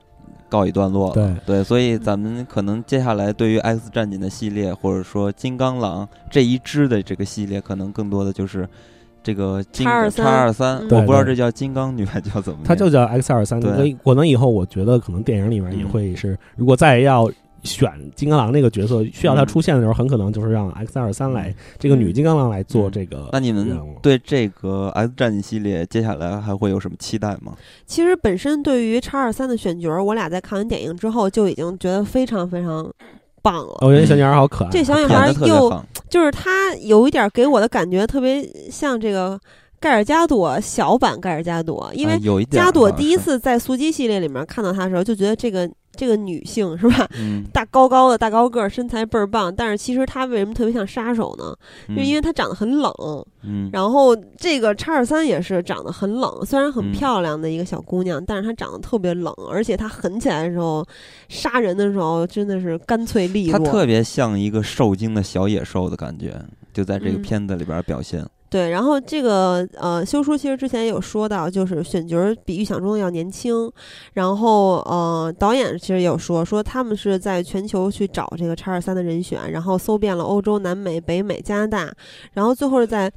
[0.49, 1.15] 告一段落了。
[1.15, 8.69] 对对，所以咱们可能接下来对于 X 战警的系列，或者说金刚狼这一支的这个系列，可能更多的就是
[9.23, 10.79] 这个金叉二三。
[10.89, 12.61] 我不知道这叫金刚女还叫怎么？
[12.65, 13.61] 它就叫 X 二三。
[13.61, 17.31] 对，可能以后我觉得可能电影里面也会是，如果再要。
[17.65, 23.31] 选金刚狼那个角色需要他出现的时候，很可能就是让 X 二三来这个女金刚狼来做这个。
[23.33, 27.55] 那你们对这个 X 战警系列接下来还会有什么期待吗？
[27.87, 32.89] 其实本身对于叉二三的选角，我俩在看完电影之后就已经觉得非常非常
[33.43, 33.79] 棒了。
[33.81, 39.41] 我觉得小女孩好可爱，这小女孩又就是她有一点给我的感觉特别像这个
[39.81, 42.19] 盖尔加朵小版盖尔加朵，因为
[42.51, 45.71] 加朵第一次在速激系列里面看到她的时候就觉得这个。
[45.97, 47.09] 这个女性是吧？
[47.53, 49.55] 大高高的大高个儿，身材倍儿棒。
[49.55, 51.55] 但是其实她为什么特别像杀手呢？
[51.95, 52.93] 就因为她长得很冷。
[53.43, 53.71] 嗯。
[53.73, 60.85] 然后这个叉二三也是长得很冷，虽然很漂亮的一个小姑娘，但是她长得特别冷，而且她狠起来的时候，
[61.29, 63.59] 杀人的时候真的是干脆利落。
[63.59, 66.35] 她特别像一个受惊的小野兽的感觉，
[66.75, 68.23] 就在这个片子里边表现。
[68.51, 73.69] 对，然后这个呃，修书其实之前也有说到，就是选角比预想中的要年轻。
[74.13, 81.93] 然后呃，导演其实也有说，说他们是在全球去找这个叉二三的人选，然后搜遍了欧洲、南美、北美、加拿大，
[82.33, 83.11] 然后最后是在，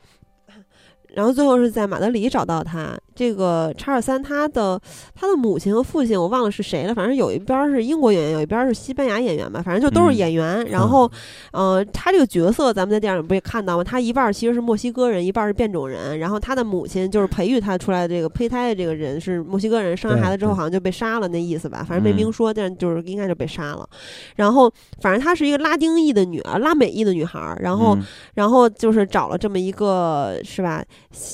[1.10, 2.98] 然后最后是在马德里找到他。
[3.18, 4.80] 这个查尔三他的
[5.16, 10.64] 他的母亲和父亲我忘了是谁了，反正有一边是英国演员，有一边是西班牙演员吧，反正就都是演员。
[10.68, 11.10] 然后，
[11.52, 13.84] 呃，他这个角色咱们在电影里不也看到吗？
[13.84, 16.20] 他一半其实是墨西哥人，一半是变种人。
[16.20, 23.90] 然后他的母亲就是培育他出来的这个胚胎的这个人是墨西哥人，生完孩子之后好像就被杀了那意思吧，反正没明说，但就是应该就被杀了。
[24.36, 24.72] 然后，
[25.02, 27.58] 反正她是一个拉丁裔的女儿，拉美裔的女孩。
[27.62, 27.98] 然后，
[28.36, 30.84] 然后就是找了这么一个，是吧？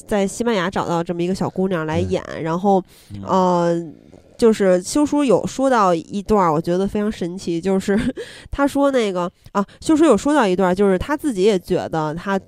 [0.08, 1.73] 在西班牙找到这么一个小姑娘。
[1.86, 2.84] 来演，然后，
[3.26, 3.76] 呃，
[4.38, 8.00] 就是修书有说到一段，我觉得非常神奇，就是
[8.52, 12.40] 他说那个啊，修书有说到一段，就是他自己也觉得他。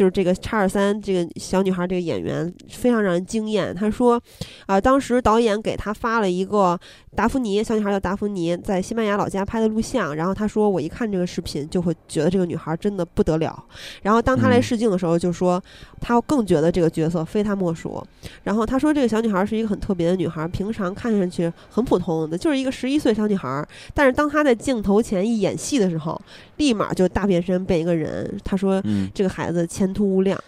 [0.00, 3.74] 就是这个叉二三这个小女孩这个演员非常让人惊艳。
[3.74, 4.18] 她说，
[4.64, 6.80] 啊，当时导演给她发了一个
[7.14, 13.62] 达芙妮小女孩叫达芙妮在西班牙老家拍的录像，然后她说我一看这个视频就会觉得这个女孩真的不得了。
[14.00, 15.62] 然后当她来试镜的时候就说，
[16.00, 18.02] 她更觉得这个角色非她莫属。
[18.44, 23.62] 然后她说这个小女孩是一个很特别的女孩，平常看上去很普通的，就是一个十一岁小女孩，
[23.92, 26.18] 但是当她在镜头前一演戏的时候，
[26.56, 28.34] 立马就大变身变一个人。
[28.42, 28.82] 她说
[29.12, 29.89] 这个孩子前。
[29.90, 30.38] 前途无量，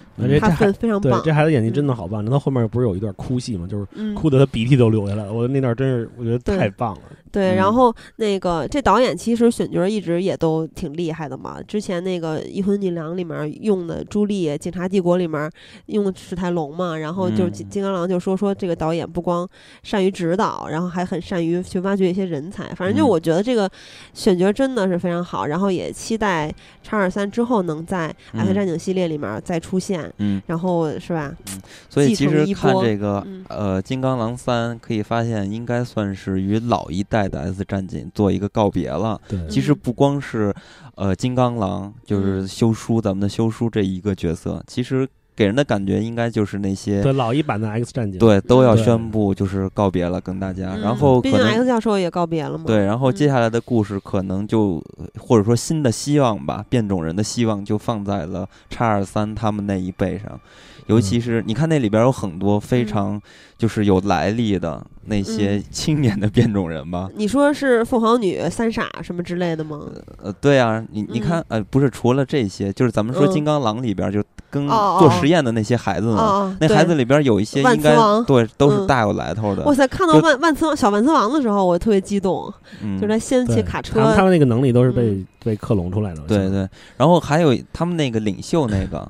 [0.41, 1.21] 他很非常棒。
[1.25, 2.25] 这孩子演技真的好棒。
[2.25, 3.67] 那他后面不是有一段哭戏吗？
[3.69, 5.33] 就是哭的他鼻涕都流下来了。
[5.33, 7.01] 我那段真是我觉得太棒了。
[7.33, 11.63] 对，然后那个这导演其实选角一直也都挺厉害的嘛。
[11.67, 15.51] 之前那个《一魂女郎》里面用的朱莉，《警察帝国》里面
[15.87, 16.95] 用的史泰龙嘛。
[16.99, 19.49] 然后就是金金刚狼就说说这个导演不光
[19.83, 22.69] 善于指导，然后还很善于去挖掘一些人才。
[22.75, 23.67] 反正就我觉得这个
[24.13, 25.47] 选角真的是非常好。
[25.47, 26.53] 然后也期待
[26.83, 30.13] 叉二三之后能在《X 战警》系列里面再出现。
[30.19, 31.35] 嗯，然后是吧？
[31.51, 37.22] 嗯，所以其实看这个呃《金刚狼三》，可以发现应该算是与老一代。
[37.29, 39.21] 的 S 战警做一个告别了。
[39.29, 40.55] 对，其实不光是，
[40.95, 50.77] 呃，金刚狼就是修书，咱们的修书这一个角色，其实给人的感觉应该就是那些对老一版的 X 战警，对，都要宣布就是告别了，跟大家。
[50.77, 52.65] 然后，毕竟 X 教授也告别了嘛。
[52.67, 54.83] 对，然后接下来的故事可能就
[55.19, 60.39] 或者说新的希望吧，变种人的希望就放在了叉二三他们那一辈上。
[60.87, 63.19] 尤其是你看那里边有很多非常
[63.57, 67.09] 就是有来历的那些青年的变种人吧？
[67.15, 69.81] 你说是凤凰女、三傻什么之类的吗？
[70.21, 74.23] 呃，对啊，你你看，呃，不是，除了这些，就是咱们说金刚狼里边就
[74.53, 77.97] 跟做实验的那些孩子呢，那孩子里边有一些应该
[78.27, 79.65] 对都是大有来头的。
[79.65, 82.53] 哇塞，看到万万磁王小万磁王的时候，我特别激动，
[83.01, 86.21] 就是他掀起卡车，他们那个能力都是被被克隆出来的。
[86.29, 89.09] 对对，然后还有他们那个领袖那个，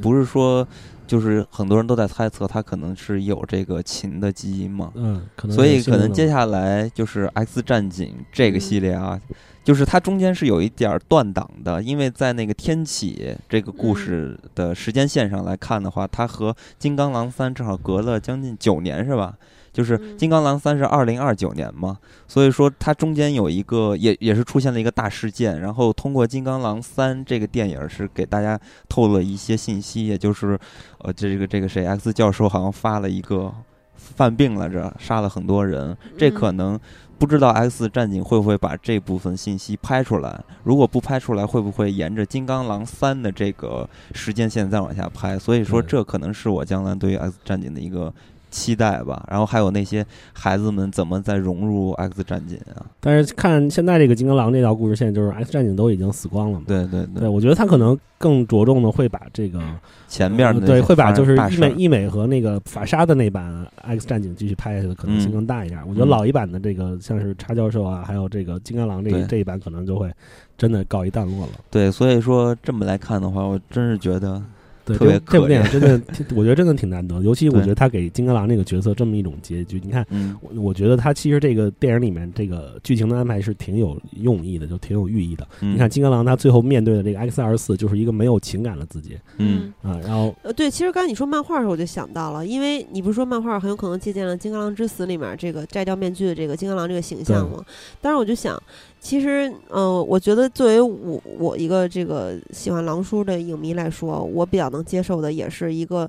[0.00, 0.64] 不是说。
[1.04, 5.20] 就是很多人都在猜测他可能是有这个琴的基因嘛，嗯，
[5.50, 9.20] 所以可能接下来就是《X 战警》这个系列啊，
[9.64, 19.34] 就是它中间是有一点断档的，因为在那个天启这个故事的时间线上来看的话，它和《金刚狼三》正好隔了将近九年，是吧？
[19.72, 21.96] 就是《金刚狼三》是二零二九年嘛，
[22.28, 30.58] 所以说它中间有一个也也是出现了一个大事件，然后通过《金刚狼三》这个电影是给大家透露了一些信息，也就是
[30.98, 33.50] 呃这个这个谁 X 教授好像发了一个
[33.94, 36.78] 犯病来着，杀了很多人，这可能
[37.22, 45.38] 不知道 X 战警会不会把这部分信息拍出来，如果不拍出来，会不会沿着《金刚狼三》的这个时间线再往下拍？
[45.38, 48.12] 所以说这可能是我将来对于 X 战警的一个。
[48.52, 52.84] 期待吧，然后还有那些孩子们怎么再融入 X 战警啊？
[53.00, 56.66] 但是看现在这个金刚狼这条故事线，就是 X 战警都已经死光了嘛？
[56.68, 59.58] 对对对，我觉得他可能更着重的会把这个
[60.06, 65.82] 前面的对，会把就是医美医美和那个法沙的那版 X 战警继续拍下去的可能性更大一点。
[65.88, 70.12] 我觉得老一版的这个像是叉教授啊，还有这个金刚狼这这一版可能就会
[70.58, 71.52] 真的告一段落了。
[71.70, 74.42] 对，所以说这么来看的话，我真是觉得。
[74.84, 76.00] 对，这这部电影真的，
[76.34, 77.20] 我觉得真的挺难得。
[77.22, 80.06] 尤其我觉得他给金刚狼那个角色这么一种结局，你看，
[80.40, 85.46] 我我觉得他其实这个电影里面这个剧情的安排是挺有用意的，就挺有寓意的。
[85.60, 89.16] 你看金刚狼他最后面对的这个 X 二十四，就是一个没有情感的自己。
[89.38, 97.64] 嗯啊，然后呃，对，其实刚才你说漫画的时候，我就想到了，因为你不是说漫画很有可能借鉴了《金刚狼之死》里面这个摘掉面具的这个金刚狼这个形象吗？
[98.00, 98.60] 当然我就想。
[99.02, 106.08] 其实，嗯，我觉得作为我我一个这个喜欢狼叔的影迷来说，我比较能接受的也是一个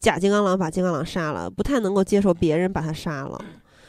[0.00, 3.40] 假金刚狼把金刚狼杀了，不太能够接受别人把他杀了。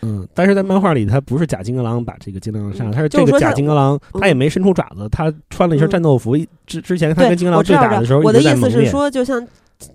[0.04, 6.38] 嗯，但是在漫画里，他不是假金刚狼把这个金刚狼杀了，他是这个假金刚狼，他也没伸出爪子，他穿了一身战斗服。
[6.66, 9.46] 之之前他跟金刚狼对打的时候，我的意思是说，就像。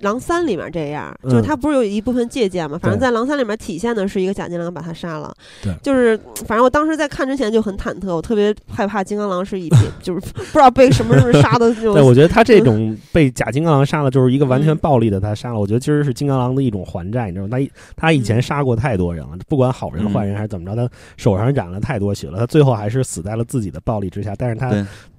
[0.01, 2.79] 狼三》里面这样，就是他不是有一部分借鉴嘛？
[2.79, 5.35] 反正在《狼三》里面体现的是一个假金狼把他杀了。
[5.63, 9.69] 对，就是反正我当时在看之前就很忐忑，我特别害怕金刚狼是一
[10.03, 11.95] 就是不知道被什么人杀的这种。
[11.95, 15.61] 对，我觉得他这种被假金刚狼杀了，就是一个完全暴力的他杀了。
[15.61, 17.59] 我觉得其实是金刚狼的一种还债，你知道吗？
[17.59, 24.35] 他他以前杀过太多人了，不管好人坏人还是怎么着，他手上染了太多血了，他最后还是死在了自己的暴力之下。
[24.37, 24.71] 但是他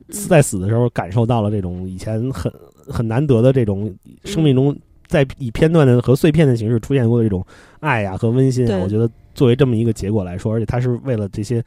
[0.10, 2.52] 在死的时候感受到了这种以前很。
[2.90, 3.94] 很难得的这种
[4.24, 4.74] 生命中，
[5.08, 7.46] 在以片段的和碎片的形式出现过的这种
[7.82, 11.62] 爱呀和温馨啊，我觉得作为这么一个结果来说，而且他是为了这些，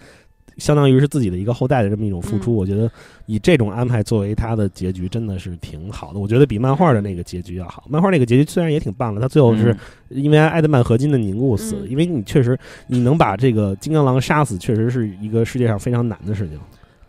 [0.57, 2.91] 相当于是自己的一个后代的这么一种付出，我觉得
[3.27, 6.19] 以这种安排作为他的结局，真的是挺好的。
[6.19, 7.85] 我觉得比漫画的那个结局要好。
[7.87, 9.77] 漫画那个结局虽然也挺棒的，他最后是
[10.09, 16.59] 因为爱德曼合金的凝固死，因为你确实你能把这个金刚狼杀死，确实是一个世界上非常难的事情。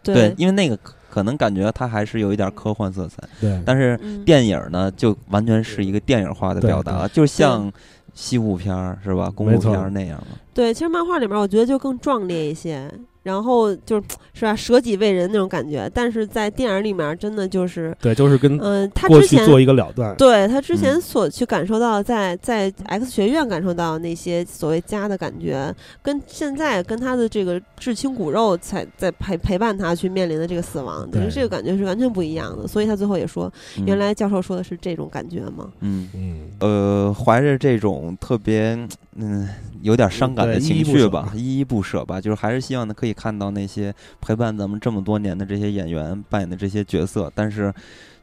[0.03, 0.77] 对，因为那个。
[1.11, 3.61] 可能感觉它还是有一点科幻色彩，对。
[3.65, 7.71] 但是电影呢，就完全是一个电影化的表达，就像
[8.13, 10.37] 西部片儿是吧，公路片儿那样的。
[10.53, 12.89] 对，其实漫画里面我觉得就更壮烈一些。
[13.23, 14.03] 然后就是
[14.33, 32.67] 是吧，舍己为人那种感觉，但是在电影里面真的就是对，就是跟嗯，他之前做一个了断，对他之前所去感受到，在在 X 学院感受到那些所谓家的感觉，跟现在跟他的这个至亲骨肉才在陪陪伴他去面临的这个死亡，等于这个感觉是完全不一样的。
[32.67, 33.51] 所以他最后也说，
[33.85, 35.69] 原来教授说的是这种感觉吗？
[35.81, 38.77] 嗯嗯，呃，怀着这种特别
[39.15, 39.47] 嗯。
[39.83, 47.73] 有点伤感的情绪吧，依依不舍吧，就是还是希望呢可以看到那些陪伴咱们这么多年的这些演员扮演的这些角色，但是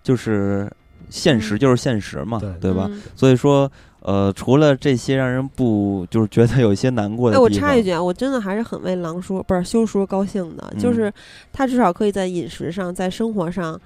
[0.03, 0.71] 就是
[1.11, 2.91] 现实就是现实嘛，对吧？
[3.15, 3.71] 所以说，
[4.01, 11.13] 呃，除了这些让人不就是觉得有一些难过的，哎，我插一句啊，我真的还是很为狼叔不是修叔高兴的，就是
[11.53, 13.81] 他至少可以在饮食上，在生活上。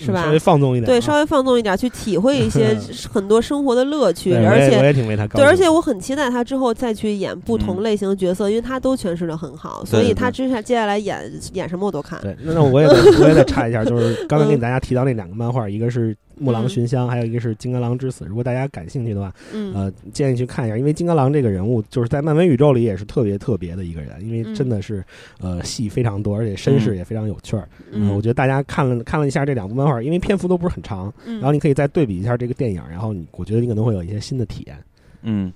[0.00, 0.24] 是吧？
[0.24, 2.76] 稍微放纵一点，对，稍微放纵一点，去体会一些
[3.12, 4.34] 很多生活的乐趣。
[4.34, 5.44] 而且我也挺为他高兴。
[5.44, 9.84] 对，而且我很期待他之后再去演不同类型的角色，因为他都诠释的很好。
[9.84, 12.18] 所以他接下接下来演演什么我都看。
[12.22, 16.16] 对，那那我也我也得插一下，就是刚才给大家提到那两个漫画，一个是。
[16.40, 18.24] 木狼寻香，还有一个是金刚狼之死。
[18.24, 19.32] 如果大家感兴趣的话，
[19.74, 25.04] 呃，建议去看一下，因为金刚狼这个人物就是在漫威宇宙里也是特别特别的一个人，因为真的是
[25.38, 27.68] 呃戏非常多，而且身世也非常有趣儿。
[27.92, 34.76] 嗯，我觉得大家看了看了一下这两部漫画，因为篇幅都不是很长，然后你可以再对比一下这个电影，然后你我觉得你可能会有一些新的体验。
[35.22, 35.52] 嗯，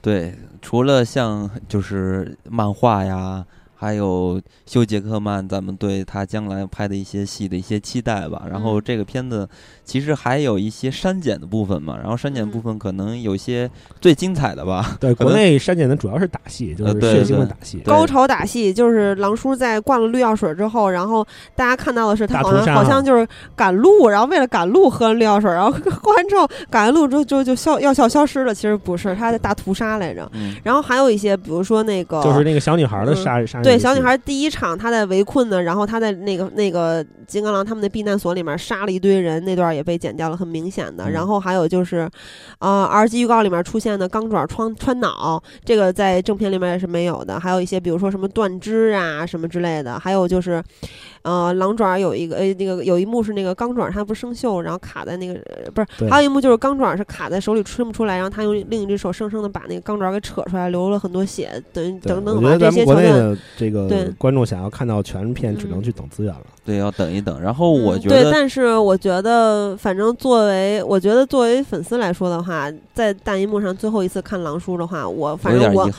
[0.00, 0.32] 对，
[0.62, 3.44] 除了像就是漫画呀。
[3.80, 8.44] 还有休·杰克曼，咱们对他将来拍的一些戏的一些期待吧。
[8.50, 9.48] 然后这个片子
[9.88, 11.96] 其实还有一些删减的部分嘛。
[11.96, 13.68] 然后删减部分可能有些
[14.00, 14.98] 最精彩的吧。
[15.00, 18.72] 对，国内删减的主要是打戏，就是血腥的打戏，高潮打戏。
[18.72, 28.54] 就是狼叔在灌了绿药水之后，然后大家看到的是他好像好像就是赶路，然后为了赶路喝了绿药水，然后喝完之后赶完路之后就就消药效消失了。
[28.54, 30.30] 其实不是，他在大屠杀来着。
[30.62, 33.62] 然后还有一些，比如说那个就是那个小女孩的杀杀。
[33.62, 41.10] 对小女孩第一场，她在围困呢，然后她在那个那个金刚狼他们的避难所里面杀了一堆人，那段也被剪掉了，很明显的。
[41.10, 42.10] 然后还有就是，
[42.58, 47.38] 啊，R 级预告里面出现的钢爪穿穿脑，这个在正片里面也是没有的。
[47.38, 49.98] 还有一些，比如说什么断肢啊什么之类的。
[49.98, 50.62] 还有就是，
[51.22, 55.34] 呃，狼爪有一个，呃，那个有一幕是那个钢爪它不生锈，然后卡在那个
[55.74, 63.38] 不是，还有一幕就是钢爪是卡在手里伸不出来，然后他用另一只手生生的把那个钢爪给扯出来，流了很多血，等等等等吧这些桥段。
[63.56, 63.88] 这个。
[63.88, 66.42] 对观众想要看到全片，只能去等资源了。
[66.64, 67.40] 对，要等一等。
[67.40, 75.90] 然后我觉得，对，但是我觉得，反正作为我觉得作为粉丝来说的话，在大荧幕上最后一次看狼叔的话，我反正我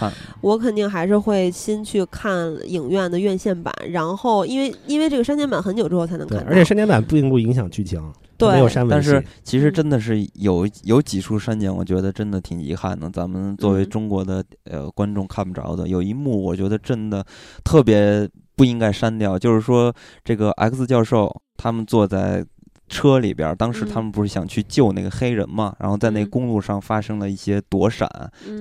[0.41, 3.73] 我肯定还是会先去看影院的院线版。
[3.89, 8.01] 然后，因为因为这个删减版很久之后才能看，而且删减版并不影响剧情。
[8.37, 13.09] 对，没有删但是其实真的是有有几处删减，我觉得真的挺遗憾的。
[13.09, 17.25] 咱们作为中国的呃观众看不着的，有一幕我觉得真的
[17.65, 22.45] 特别不应该删掉，就是说这个 X 教授他们坐在。
[22.89, 25.73] 车里边，当时他们不是想去救那个黑人嘛？
[25.79, 28.09] 然后在那公路上发生了一些躲闪，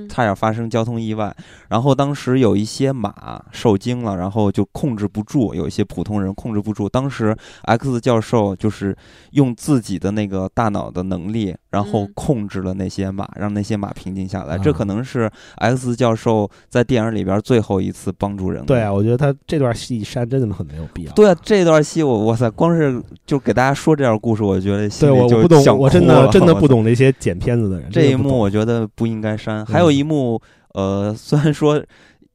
[0.09, 1.35] 差点发生交通意外。
[1.69, 6.89] 然后当时有一些马受惊了，然后就控制不住，有一些普通人控制不住。
[6.89, 8.97] 当时 X 教授就是
[9.31, 14.59] 用自己的那个大脑的能力，然后控制了那些马，让那些马平静下来。
[14.59, 18.65] 这可能是 X 教授在电影里边最后一次帮助人。
[18.67, 21.13] 对啊，我觉得他这段戏删真的很没有必要。
[21.13, 24.21] 对啊，这段戏我哇塞，光是就给大家说这样。
[24.21, 27.89] 故事我觉得对我不懂，我真的 真的不懂那些剪片子的人。
[27.91, 29.65] 这一幕我觉得不应该删。
[29.65, 30.41] 还有一幕，
[30.75, 31.83] 呃， 虽然说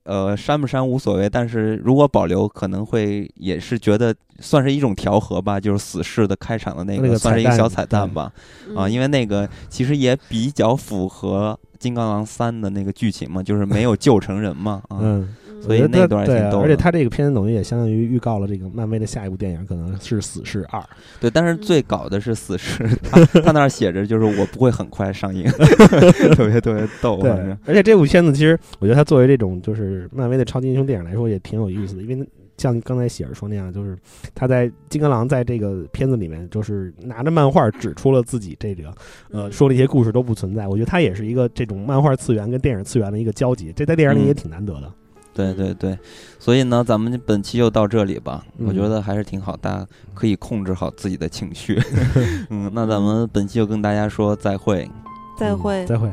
[0.03, 8.30] 呃，删不删无所谓，但是如果保留，可能会也是觉得算是一种调和吧，就是死侍的开场的那个，算是一个小彩蛋吧。
[8.76, 14.81] 啊，因为那个其实也比较符合《金刚狼三》的那个剧情嘛，就是没有 救成人嘛。
[14.89, 15.35] 嗯。
[15.64, 20.80] 所以那段挺逗，而且他这个片子等于也相当于预告了这个漫威的下一部电影，可能是《死侍二》。
[21.22, 25.45] 对，但是最搞的是《死侍 》，他他那儿写着就是我不会很快上映，
[26.35, 27.22] 特别特别逗。
[27.22, 27.31] 对，
[27.65, 32.27] 而且这部片子其实我觉得它作为这种就是漫威的超级英雄电影来说也挺有意思的，因为
[32.57, 33.98] 像刚才喜儿说那样，就是
[34.35, 38.94] 他在金刚狼在这个片子里面就是拿着漫画指出了自己这个
[39.31, 44.91] 呃说了一些故事都不存在，我觉得他也是一个这种漫画次元跟电影次元的一个交集，这在电影里也挺难得的。
[45.34, 45.97] 对对对，
[46.39, 48.45] 所以呢，咱们本期就到这里吧。
[48.60, 51.81] 我觉得还是挺好，大家可以控制好自己的情绪。
[52.49, 54.89] 嗯，那咱们本期就跟大家说再会，
[55.38, 56.10] 再会，再会。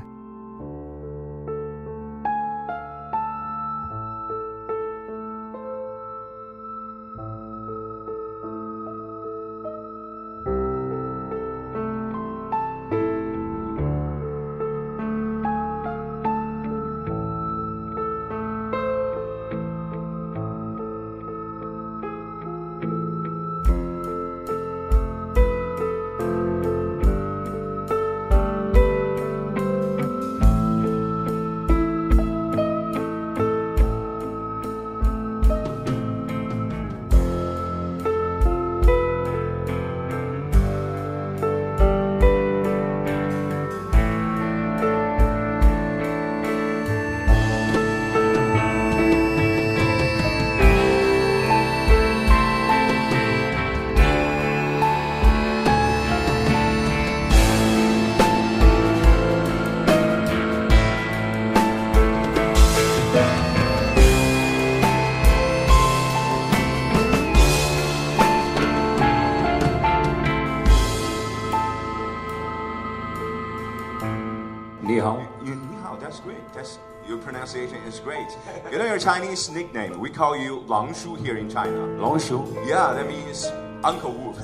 [79.50, 80.00] Chinese nickname.
[80.00, 81.88] We call you Lang Shu here in China.
[81.98, 82.46] Lang Shu?
[82.68, 83.52] Yeah, that means
[83.84, 84.38] Uncle Wolf.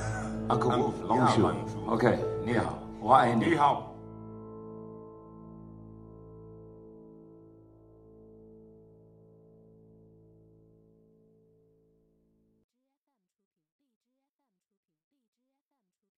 [0.50, 1.42] Uncle Wolf, Lang Shu.
[1.42, 3.44] Yeah, Okay, 你好，我爱你。
[3.50, 3.85] 你好。